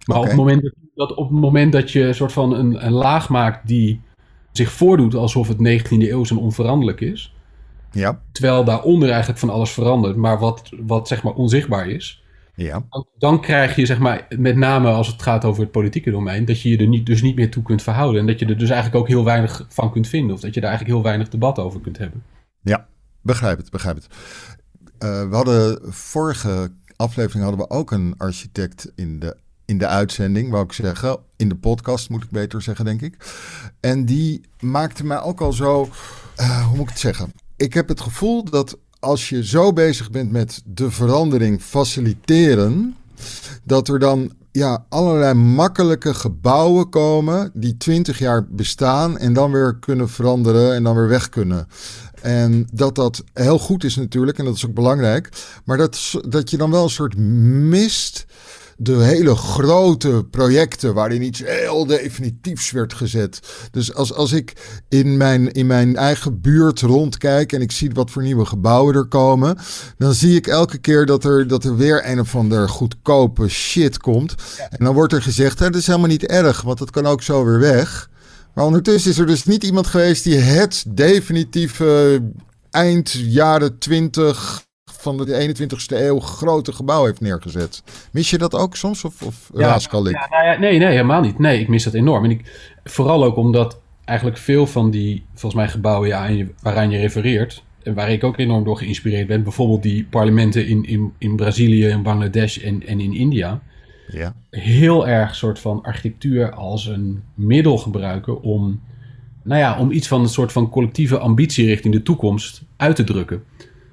Maar 0.05 0.17
op, 0.17 0.25
het 0.25 0.35
moment 0.35 0.71
dat, 0.95 1.15
op 1.15 1.29
het 1.29 1.39
moment 1.39 1.71
dat 1.71 1.91
je 1.91 2.01
een 2.01 2.15
soort 2.15 2.31
van 2.31 2.53
een, 2.53 2.85
een 2.85 2.91
laag 2.91 3.29
maakt 3.29 3.67
die 3.67 4.01
zich 4.51 4.71
voordoet 4.71 5.15
alsof 5.15 5.47
het 5.47 5.57
19e 5.57 5.97
eeuw 5.97 6.23
en 6.23 6.37
onveranderlijk 6.37 7.01
is, 7.01 7.35
ja. 7.91 8.21
Terwijl 8.31 8.63
daaronder 8.63 9.09
eigenlijk 9.09 9.39
van 9.39 9.49
alles 9.49 9.71
verandert, 9.71 10.15
maar 10.15 10.39
wat, 10.39 10.69
wat 10.81 11.07
zeg 11.07 11.23
maar 11.23 11.33
onzichtbaar 11.33 11.89
is. 11.89 12.23
Ja. 12.55 12.83
Dan 13.17 13.41
krijg 13.41 13.75
je 13.75 13.85
zeg 13.85 13.99
maar, 13.99 14.27
met 14.37 14.55
name 14.55 14.89
als 14.89 15.07
het 15.07 15.21
gaat 15.21 15.45
over 15.45 15.61
het 15.61 15.71
politieke 15.71 16.11
domein, 16.11 16.45
dat 16.45 16.61
je 16.61 16.69
je 16.69 16.77
er 16.77 16.87
niet, 16.87 17.05
dus 17.05 17.21
niet 17.21 17.35
meer 17.35 17.51
toe 17.51 17.63
kunt 17.63 17.81
verhouden. 17.81 18.21
En 18.21 18.27
dat 18.27 18.39
je 18.39 18.45
er 18.45 18.57
dus 18.57 18.69
eigenlijk 18.69 19.01
ook 19.01 19.07
heel 19.07 19.23
weinig 19.23 19.65
van 19.69 19.91
kunt 19.91 20.07
vinden. 20.07 20.35
Of 20.35 20.41
dat 20.41 20.53
je 20.53 20.59
daar 20.59 20.69
eigenlijk 20.69 20.99
heel 20.99 21.09
weinig 21.09 21.29
debat 21.29 21.59
over 21.59 21.81
kunt 21.81 21.97
hebben. 21.97 22.23
Ja, 22.61 22.87
begrijp 23.21 23.57
het, 23.57 23.71
begrijp 23.71 23.95
het. 23.95 24.07
Uh, 25.03 25.29
we 25.29 25.35
hadden 25.35 25.93
vorige 25.93 26.71
aflevering 26.95 27.43
hadden 27.43 27.67
we 27.67 27.73
ook 27.73 27.91
een 27.91 28.13
architect 28.17 28.91
in 28.95 29.19
de, 29.19 29.37
in 29.65 29.77
de 29.77 29.87
uitzending, 29.87 30.51
wou 30.51 30.63
ik 30.63 30.73
zeggen. 30.73 31.19
In 31.35 31.49
de 31.49 31.55
podcast 31.55 32.09
moet 32.09 32.23
ik 32.23 32.29
beter 32.29 32.61
zeggen, 32.61 32.85
denk 32.85 33.01
ik. 33.01 33.15
En 33.79 34.05
die 34.05 34.41
maakte 34.59 35.05
mij 35.05 35.21
ook 35.21 35.41
al 35.41 35.53
zo, 35.53 35.89
uh, 36.39 36.67
hoe 36.67 36.77
moet 36.77 36.85
ik 36.85 36.89
het 36.89 36.99
zeggen? 36.99 37.31
Ik 37.61 37.73
heb 37.73 37.87
het 37.87 38.01
gevoel 38.01 38.43
dat 38.43 38.77
als 38.99 39.29
je 39.29 39.45
zo 39.45 39.73
bezig 39.73 40.09
bent 40.11 40.31
met 40.31 40.61
de 40.65 40.91
verandering 40.91 41.61
faciliteren, 41.61 42.95
dat 43.63 43.87
er 43.87 43.99
dan 43.99 44.31
ja, 44.51 44.85
allerlei 44.89 45.33
makkelijke 45.33 46.13
gebouwen 46.13 46.89
komen 46.89 47.51
die 47.53 47.77
twintig 47.77 48.19
jaar 48.19 48.45
bestaan 48.49 49.17
en 49.17 49.33
dan 49.33 49.51
weer 49.51 49.75
kunnen 49.75 50.09
veranderen 50.09 50.73
en 50.73 50.83
dan 50.83 50.95
weer 50.95 51.07
weg 51.07 51.29
kunnen. 51.29 51.67
En 52.21 52.67
dat 52.73 52.95
dat 52.95 53.23
heel 53.33 53.59
goed 53.59 53.83
is 53.83 53.95
natuurlijk 53.95 54.37
en 54.37 54.45
dat 54.45 54.55
is 54.55 54.65
ook 54.65 54.73
belangrijk, 54.73 55.29
maar 55.65 55.77
dat, 55.77 56.13
dat 56.27 56.49
je 56.49 56.57
dan 56.57 56.71
wel 56.71 56.83
een 56.83 56.89
soort 56.89 57.17
mist 57.17 58.25
de 58.83 59.03
hele 59.03 59.35
grote 59.35 60.25
projecten 60.31 60.93
waarin 60.93 61.21
iets 61.21 61.41
heel 61.45 61.85
definitiefs 61.85 62.71
werd 62.71 62.93
gezet. 62.93 63.39
Dus 63.71 63.93
als, 63.93 64.13
als 64.13 64.31
ik 64.31 64.53
in 64.89 65.17
mijn, 65.17 65.51
in 65.51 65.67
mijn 65.67 65.95
eigen 65.95 66.41
buurt 66.41 66.79
rondkijk 66.79 67.53
en 67.53 67.61
ik 67.61 67.71
zie 67.71 67.91
wat 67.93 68.11
voor 68.11 68.21
nieuwe 68.21 68.45
gebouwen 68.45 68.95
er 68.95 69.05
komen, 69.05 69.57
dan 69.97 70.13
zie 70.13 70.35
ik 70.35 70.47
elke 70.47 70.77
keer 70.77 71.05
dat 71.05 71.23
er, 71.23 71.47
dat 71.47 71.63
er 71.63 71.77
weer 71.77 72.09
een 72.09 72.19
of 72.19 72.35
ander 72.35 72.69
goedkope 72.69 73.47
shit 73.47 73.97
komt. 73.97 74.35
En 74.69 74.85
dan 74.85 74.93
wordt 74.93 75.13
er 75.13 75.21
gezegd, 75.21 75.57
dat 75.57 75.75
is 75.75 75.87
helemaal 75.87 76.07
niet 76.07 76.25
erg, 76.25 76.61
want 76.61 76.77
dat 76.77 76.91
kan 76.91 77.05
ook 77.05 77.21
zo 77.21 77.45
weer 77.45 77.59
weg. 77.59 78.09
Maar 78.53 78.65
ondertussen 78.65 79.11
is 79.11 79.17
er 79.17 79.27
dus 79.27 79.43
niet 79.43 79.63
iemand 79.63 79.87
geweest 79.87 80.23
die 80.23 80.37
het 80.37 80.83
definitieve 80.87 82.21
eind 82.69 83.11
jaren 83.11 83.77
20 83.77 84.69
van 85.01 85.17
de 85.17 85.53
21ste 85.55 85.97
eeuw 85.97 86.19
grote 86.19 86.73
gebouw 86.73 87.05
heeft 87.05 87.21
neergezet. 87.21 87.83
Mis 88.11 88.29
je 88.29 88.37
dat 88.37 88.55
ook 88.55 88.75
soms 88.75 89.03
of, 89.03 89.21
of 89.21 89.49
ja, 89.53 89.75
ik? 89.75 89.91
Ja, 89.91 90.27
nou 90.29 90.45
ja, 90.45 90.59
nee, 90.59 90.79
nee, 90.79 90.89
helemaal 90.89 91.21
niet. 91.21 91.39
Nee, 91.39 91.59
ik 91.59 91.67
mis 91.67 91.83
dat 91.83 91.93
enorm. 91.93 92.23
En 92.23 92.31
ik, 92.31 92.73
vooral 92.83 93.23
ook 93.23 93.35
omdat 93.35 93.79
eigenlijk 94.05 94.37
veel 94.37 94.67
van 94.67 94.91
die, 94.91 95.25
volgens 95.29 95.53
mij, 95.53 95.69
gebouwen 95.69 96.07
ja, 96.07 96.45
waaraan 96.61 96.89
je 96.89 96.97
refereert... 96.97 97.63
en 97.83 97.93
waar 97.93 98.11
ik 98.11 98.23
ook 98.23 98.37
enorm 98.37 98.63
door 98.63 98.77
geïnspireerd 98.77 99.27
ben... 99.27 99.43
bijvoorbeeld 99.43 99.83
die 99.83 100.05
parlementen 100.05 100.67
in, 100.67 100.85
in, 100.85 101.13
in 101.17 101.35
Brazilië, 101.35 101.87
in 101.87 102.03
Bangladesh 102.03 102.57
en, 102.57 102.87
en 102.87 102.99
in 102.99 103.13
India... 103.13 103.61
Ja. 104.07 104.35
heel 104.49 105.07
erg 105.07 105.35
soort 105.35 105.59
van 105.59 105.81
architectuur 105.83 106.51
als 106.51 106.85
een 106.87 107.23
middel 107.33 107.77
gebruiken 107.77 108.41
om, 108.41 108.81
nou 109.43 109.59
ja, 109.59 109.79
om 109.79 109.91
iets 109.91 110.07
van 110.07 110.21
een 110.21 110.29
soort 110.29 110.51
van 110.51 110.69
collectieve 110.69 111.17
ambitie 111.17 111.65
richting 111.65 111.93
de 111.93 112.03
toekomst 112.03 112.63
uit 112.77 112.95
te 112.95 113.03
drukken. 113.03 113.43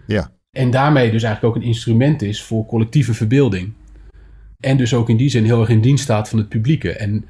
Ja. 0.06 0.30
En 0.58 0.70
daarmee 0.70 1.10
dus 1.10 1.22
eigenlijk 1.22 1.56
ook 1.56 1.62
een 1.62 1.68
instrument 1.68 2.22
is 2.22 2.42
voor 2.42 2.66
collectieve 2.66 3.14
verbeelding. 3.14 3.72
En 4.60 4.76
dus 4.76 4.94
ook 4.94 5.08
in 5.08 5.16
die 5.16 5.28
zin 5.28 5.44
heel 5.44 5.60
erg 5.60 5.68
in 5.68 5.80
dienst 5.80 6.04
staat 6.04 6.28
van 6.28 6.38
het 6.38 6.48
publieke. 6.48 6.92
En 6.92 7.24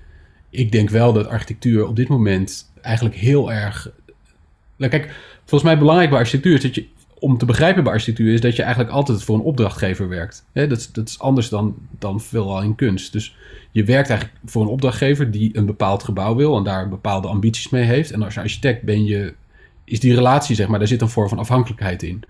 ik 0.50 0.72
denk 0.72 0.90
wel 0.90 1.12
dat 1.12 1.26
architectuur 1.26 1.86
op 1.86 1.96
dit 1.96 2.08
moment 2.08 2.72
eigenlijk 2.80 3.16
heel 3.16 3.52
erg. 3.52 3.90
Nou, 4.76 4.90
kijk, 4.90 5.14
volgens 5.38 5.70
mij 5.70 5.78
belangrijk 5.78 6.10
bij 6.10 6.18
architectuur 6.18 6.54
is 6.54 6.62
dat 6.62 6.74
je. 6.74 6.86
Om 7.18 7.38
te 7.38 7.44
begrijpen 7.44 7.84
bij 7.84 7.92
architectuur 7.92 8.32
is 8.32 8.40
dat 8.40 8.56
je 8.56 8.62
eigenlijk 8.62 8.92
altijd 8.92 9.22
voor 9.22 9.34
een 9.34 9.42
opdrachtgever 9.42 10.08
werkt. 10.08 10.44
dat, 10.52 10.90
dat 10.92 11.08
is 11.08 11.18
anders 11.18 11.48
dan, 11.48 11.74
dan 11.98 12.20
veelal 12.20 12.62
in 12.62 12.74
kunst. 12.74 13.12
Dus 13.12 13.36
je 13.70 13.84
werkt 13.84 14.08
eigenlijk 14.08 14.40
voor 14.44 14.62
een 14.62 14.68
opdrachtgever 14.68 15.30
die 15.30 15.56
een 15.56 15.66
bepaald 15.66 16.02
gebouw 16.02 16.34
wil 16.34 16.56
en 16.56 16.64
daar 16.64 16.88
bepaalde 16.88 17.28
ambities 17.28 17.68
mee 17.68 17.84
heeft. 17.84 18.10
En 18.10 18.22
als 18.22 18.38
architect 18.38 18.82
ben 18.82 19.04
je, 19.04 19.34
is 19.84 20.00
die 20.00 20.14
relatie, 20.14 20.56
zeg 20.56 20.68
maar, 20.68 20.78
daar 20.78 20.88
zit 20.88 21.00
een 21.00 21.08
vorm 21.08 21.28
van 21.28 21.38
afhankelijkheid 21.38 22.02
in. 22.02 22.24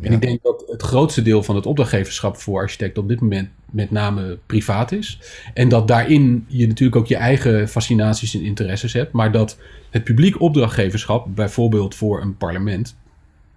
En 0.00 0.12
ik 0.12 0.20
denk 0.20 0.42
dat 0.42 0.64
het 0.66 0.82
grootste 0.82 1.22
deel 1.22 1.42
van 1.42 1.56
het 1.56 1.66
opdrachtgeverschap 1.66 2.36
voor 2.36 2.60
architecten 2.60 3.02
op 3.02 3.08
dit 3.08 3.20
moment 3.20 3.48
met 3.70 3.90
name 3.90 4.38
privaat 4.46 4.92
is. 4.92 5.18
En 5.54 5.68
dat 5.68 5.88
daarin 5.88 6.44
je 6.48 6.66
natuurlijk 6.66 6.96
ook 6.96 7.06
je 7.06 7.16
eigen 7.16 7.68
fascinaties 7.68 8.34
en 8.34 8.42
interesses 8.42 8.92
hebt. 8.92 9.12
Maar 9.12 9.32
dat 9.32 9.58
het 9.90 10.04
publiek 10.04 10.40
opdrachtgeverschap, 10.40 11.26
bijvoorbeeld 11.34 11.94
voor 11.94 12.22
een 12.22 12.36
parlement, 12.36 12.96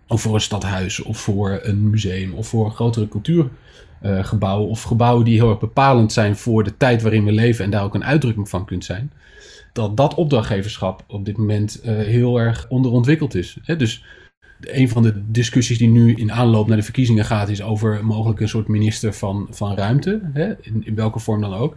of 0.08 0.22
voor 0.22 0.34
een 0.34 0.42
stadhuis, 0.42 1.02
of 1.02 1.18
voor 1.18 1.60
een 1.64 1.90
museum, 1.90 2.34
of 2.34 2.48
voor 2.48 2.66
een 2.66 2.72
grotere 2.72 3.08
cultuurgebouw, 3.08 4.64
of 4.64 4.84
gebouwen 4.84 5.26
die 5.26 5.40
heel 5.40 5.50
erg 5.50 5.60
bepalend 5.60 6.14
zijn 6.14 6.36
voor 6.36 6.64
de 6.64 6.78
tijd 6.78 7.02
waarin 7.02 7.26
we 7.26 7.32
leven 7.32 7.66
en 7.66 7.72
daar 7.72 7.84
ook 7.84 7.96
een 7.96 8.06
uitdrukking 8.06 8.50
van 8.50 8.66
kunt 8.66 8.86
zijn. 8.86 9.12
Dat 9.74 9.98
dat 9.98 10.14
opdrachtgeverschap 10.14 11.04
op 11.08 11.26
dit 11.26 11.38
moment 11.38 11.82
uh, 11.86 11.98
heel 11.98 12.40
erg 12.40 12.66
onderontwikkeld 12.70 13.36
is. 13.36 13.58
Dus 13.78 14.04
een 14.62 14.90
van 14.90 15.04
de 15.04 15.32
discussies 15.32 15.78
die 15.78 15.90
nu 15.90 16.14
in 16.14 16.32
aanloop 16.32 16.68
naar 16.68 16.78
de 16.78 16.84
verkiezingen 16.84 17.26
gaat, 17.26 17.50
is 17.50 17.62
over 17.62 18.06
mogelijk 18.06 18.40
een 18.40 18.50
soort 18.50 18.68
minister 18.68 19.14
van, 19.14 19.48
van 19.50 19.76
ruimte. 19.76 20.22
Hè? 20.34 20.54
In, 20.62 20.86
in 20.86 20.96
welke 20.96 21.20
vorm 21.20 21.42
dan 21.42 21.54
ook. 21.54 21.76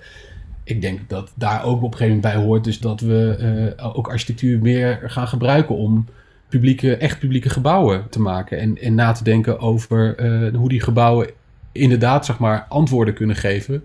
Ik 0.64 0.80
denk 0.80 1.09
dat 1.09 1.33
daar 1.35 1.64
ook 1.64 1.83
op 1.83 1.93
een 1.93 1.99
gegeven 1.99 2.16
moment 2.16 2.35
bij 2.35 2.45
hoort, 2.45 2.64
dus 2.64 2.78
dat 2.78 3.01
we 3.01 3.74
uh, 3.78 3.97
ook 3.97 4.09
architectuur 4.09 4.59
meer 4.59 5.01
gaan 5.05 5.28
gebruiken 5.28 5.76
om 5.76 6.07
publieke, 6.49 6.97
echt 6.97 7.18
publieke 7.18 7.51
gebouwen 7.51 8.07
te 8.11 8.20
maken. 8.20 8.59
En, 8.59 8.78
en 8.78 8.95
na 8.95 9.12
te 9.12 9.24
denken 9.24 9.59
over 9.59 10.20
uh, 10.20 10.57
hoe 10.57 10.68
die 10.68 10.80
gebouwen 10.80 11.30
inderdaad, 11.72 12.26
zeg 12.26 12.39
maar, 12.39 12.66
antwoorden 12.68 13.14
kunnen 13.14 13.37
geven 13.37 13.83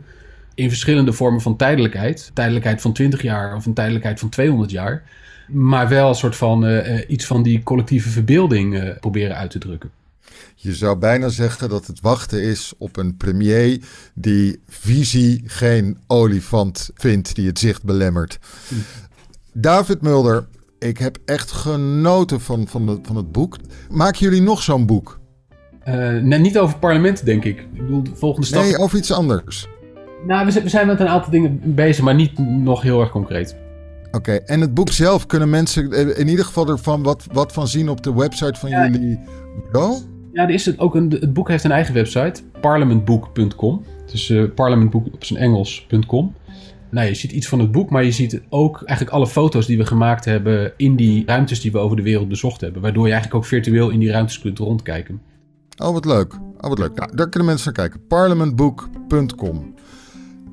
in 0.56 0.70
verschillende 0.70 1.14
vormen 1.14 1.42
van 1.42 1.56
tijdelijkheid. 1.56 2.32
Tijdelijkheid 2.34 2.82
van 2.82 2.94
20 2.94 3.22
jaar 3.22 3.56
of 3.56 3.66
een 3.66 3.74
tijdelijkheid 3.74 4.20
van 4.20 4.30
200 4.30 4.72
jaar 4.72 5.04
maar 5.48 5.88
wel 5.90 6.10
een 6.10 6.16
soort 6.16 6.36
van 6.36 6.66
uh, 6.66 7.10
iets 7.10 7.26
van 7.26 7.44
die 7.44 7.64
collectieve 7.64 8.10
verbeelding 8.10 8.74
uh, 8.74 8.90
proberen 9.00 9.36
uit 9.36 9.52
te 9.52 9.60
drukken. 9.60 9.92
Je 10.56 10.76
zou 10.76 10.98
bijna 10.98 11.30
zeggen 11.30 11.70
dat 11.70 11.88
het 11.88 12.02
wachten 12.02 12.44
is 12.44 12.74
op 12.78 12.98
een 12.98 13.18
premier 13.18 13.80
die 14.14 14.60
visie 14.68 15.44
geen 15.46 15.98
olifant 16.08 16.90
vindt 16.94 17.36
die 17.36 17.48
het 17.48 17.60
zicht 17.60 17.84
belemmert. 17.84 18.40
Hm. 18.68 18.76
David 19.54 20.02
Mulder, 20.02 20.48
ik 20.80 20.98
heb 20.98 21.18
echt 21.26 21.52
genoten 21.52 22.42
van, 22.42 22.68
van, 22.68 22.86
de, 22.86 23.00
van 23.04 23.16
het 23.16 23.32
boek. 23.32 23.58
Maken 23.90 24.20
jullie 24.20 24.42
nog 24.42 24.62
zo'n 24.62 24.86
boek? 24.86 25.20
Uh, 25.88 25.96
nee, 26.22 26.40
niet 26.40 26.58
over 26.58 26.80
parlement, 26.80 27.26
denk 27.26 27.44
ik. 27.46 27.60
Ik 27.60 27.82
bedoel, 27.82 28.04
de 28.04 28.16
volgende 28.16 28.48
stap. 28.48 28.64
Nee, 28.64 28.78
over 28.78 28.98
iets 28.98 29.12
anders. 29.12 29.68
Nou, 30.26 30.46
we 30.46 30.70
zijn 30.70 30.88
met 30.88 31.00
een 31.00 31.08
aantal 31.08 31.32
dingen 31.32 31.76
bezig, 31.76 32.04
maar 32.04 32.16
niet 32.16 32.38
nog 32.38 32.82
heel 32.82 33.00
erg 33.02 33.10
concreet. 33.10 33.56
Oké, 34.18 34.32
en 34.32 34.62
het 34.62 34.74
boek 34.74 34.92
zelf 34.92 35.26
kunnen 35.26 35.50
mensen 35.50 36.16
in 36.18 36.28
ieder 36.28 36.46
geval 36.46 36.70
ervan 36.70 37.04
wat, 37.04 37.26
wat 37.32 37.54
van 37.54 37.68
zien 37.68 37.90
op 37.90 38.04
de 38.04 38.14
website 38.14 38.60
van 38.60 38.70
jullie 38.70 39.20
bureau? 39.64 39.98
Ja, 40.34 40.44
er 40.44 40.50
is 40.50 40.66
het, 40.66 40.80
ook 40.80 40.96
een, 40.96 41.12
het 41.12 41.34
boek 41.34 41.48
heeft 41.48 41.64
een 41.64 41.72
eigen 41.72 41.94
website, 41.94 42.42
parliamentbook.com. 42.62 43.84
Dus 44.12 44.30
uh, 44.30 44.44
parliamentboek 44.56 45.06
op 45.14 45.24
zijn 45.24 45.40
Engels.com. 45.40 46.34
Nou, 46.90 47.08
je 47.08 47.14
ziet 47.14 47.32
iets 47.32 47.48
van 47.48 47.60
het 47.60 47.72
boek, 47.72 47.90
maar 47.90 48.04
je 48.04 48.12
ziet 48.12 48.42
ook 48.50 48.82
eigenlijk 48.84 49.18
alle 49.18 49.28
foto's 49.28 49.66
die 49.66 49.78
we 49.78 49.86
gemaakt 49.86 50.26
hebben 50.26 50.74
in 50.78 50.96
die 50.96 51.26
ruimtes 51.26 51.62
die 51.62 51.72
we 51.72 51.78
over 51.78 51.98
de 51.98 52.04
wereld 52.04 52.28
bezocht 52.30 52.62
hebben. 52.62 52.82
Waardoor 52.82 53.06
je 53.06 53.12
eigenlijk 53.12 53.44
ook 53.44 53.50
virtueel 53.50 53.90
in 53.90 54.00
die 54.00 54.12
ruimtes 54.12 54.40
kunt 54.40 54.60
rondkijken. 54.60 55.22
Oh, 55.84 55.94
wat 55.94 56.06
leuk. 56.06 56.34
Oh, 56.34 56.70
wat 56.70 56.80
leuk. 56.80 56.96
Nou, 56.96 57.16
daar 57.16 57.30
kunnen 57.30 57.48
mensen 57.48 57.74
naar 57.74 57.88
kijken. 57.88 58.08
parliamentbook.com. 58.08 59.76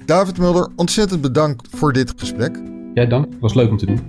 David 0.07 0.39
Mulder, 0.39 0.69
ontzettend 0.77 1.21
bedankt 1.21 1.69
voor 1.71 1.93
dit 1.93 2.13
gesprek. 2.17 2.74
Ja, 2.95 3.05
dank. 3.05 3.27
Was 3.41 3.55
leuk 3.55 3.71
om 3.71 3.77
te 3.77 3.87
doen. 3.87 4.01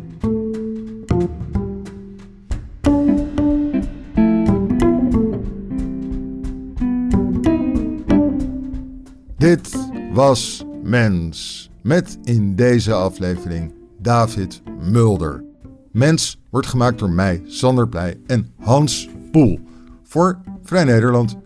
Dit 9.38 9.90
was 10.14 10.66
Mens. 10.84 11.70
Met 11.82 12.18
in 12.24 12.56
deze 12.56 12.94
aflevering 12.94 13.74
David 14.02 14.62
Mulder. 14.92 15.44
Mens 15.92 16.40
wordt 16.50 16.68
gemaakt 16.68 17.00
door 17.00 17.10
mij, 17.10 17.42
Sander 17.46 17.90
Pleij 17.90 18.20
en 18.28 18.52
Hans 18.60 19.10
Poel. 19.32 19.60
Voor 20.04 20.38
Vrij 20.64 20.84
Nederland. 20.84 21.38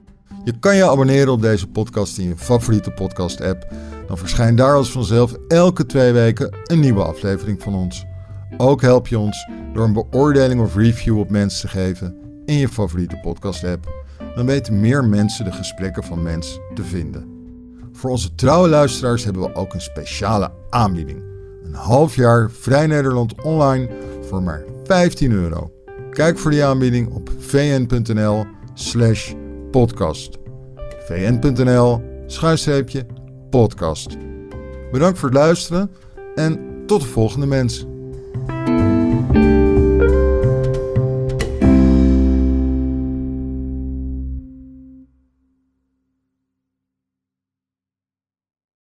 Je 0.44 0.60
kan 0.60 0.76
je 0.76 0.90
abonneren 0.90 1.34
op 1.34 1.42
deze 1.42 1.68
podcast 1.68 2.18
in 2.18 2.28
je 2.28 2.38
favoriete 2.38 2.92
podcast-app 2.92 3.68
dan 4.10 4.18
verschijnt 4.18 4.58
daar 4.58 4.76
als 4.76 4.92
vanzelf 4.92 5.34
elke 5.48 5.86
twee 5.86 6.12
weken 6.12 6.56
een 6.64 6.80
nieuwe 6.80 7.04
aflevering 7.04 7.62
van 7.62 7.76
ons. 7.76 8.06
Ook 8.58 8.82
help 8.82 9.08
je 9.08 9.20
ons 9.20 9.48
door 9.74 9.84
een 9.84 9.94
beoordeling 9.94 10.62
of 10.62 10.76
review 10.76 11.20
op 11.20 11.30
Mens 11.30 11.62
te 11.62 11.68
geven 11.68 12.16
in 12.46 12.56
je 12.56 12.70
favoriete 12.70 13.20
podcast-app. 13.22 14.04
Dan 14.36 14.46
weten 14.46 14.80
meer 14.80 15.04
mensen 15.04 15.46
de 15.46 15.52
gesprekken 15.52 16.04
van 16.04 16.24
Mens 16.24 16.60
te 16.74 16.84
vinden. 16.84 17.28
Voor 17.92 18.10
onze 18.10 18.36
trouwe 18.36 18.70
luisteraars 18.70 19.24
hebben 19.24 19.42
we 19.42 19.56
ook 19.56 19.74
een 19.74 19.82
speciale 19.82 20.52
aanbieding. 20.70 21.24
Een 21.64 21.74
half 21.74 22.16
jaar 22.16 22.52
Vrij 22.52 22.88
Nederland 22.88 23.42
online 23.42 23.90
voor 24.22 24.44
maar 24.44 24.64
15 24.84 25.32
euro. 25.32 25.72
Kijk 26.12 26.38
voor 26.38 26.52
die 26.52 26.64
aanbieding 26.64 27.14
op 27.14 27.32
vn.nl 27.40 28.46
slash 28.74 29.34
podcast. 29.72 30.38
vn.nl 31.06 32.02
schuinstreepje 32.28 33.06
podcast. 33.50 34.18
Bedankt 34.92 35.20
voor 35.20 35.30
het 35.30 35.38
luisteren 35.38 35.92
en 36.36 36.84
tot 36.86 37.02
de 37.02 37.08
volgende 37.08 37.46
mens. 37.46 37.86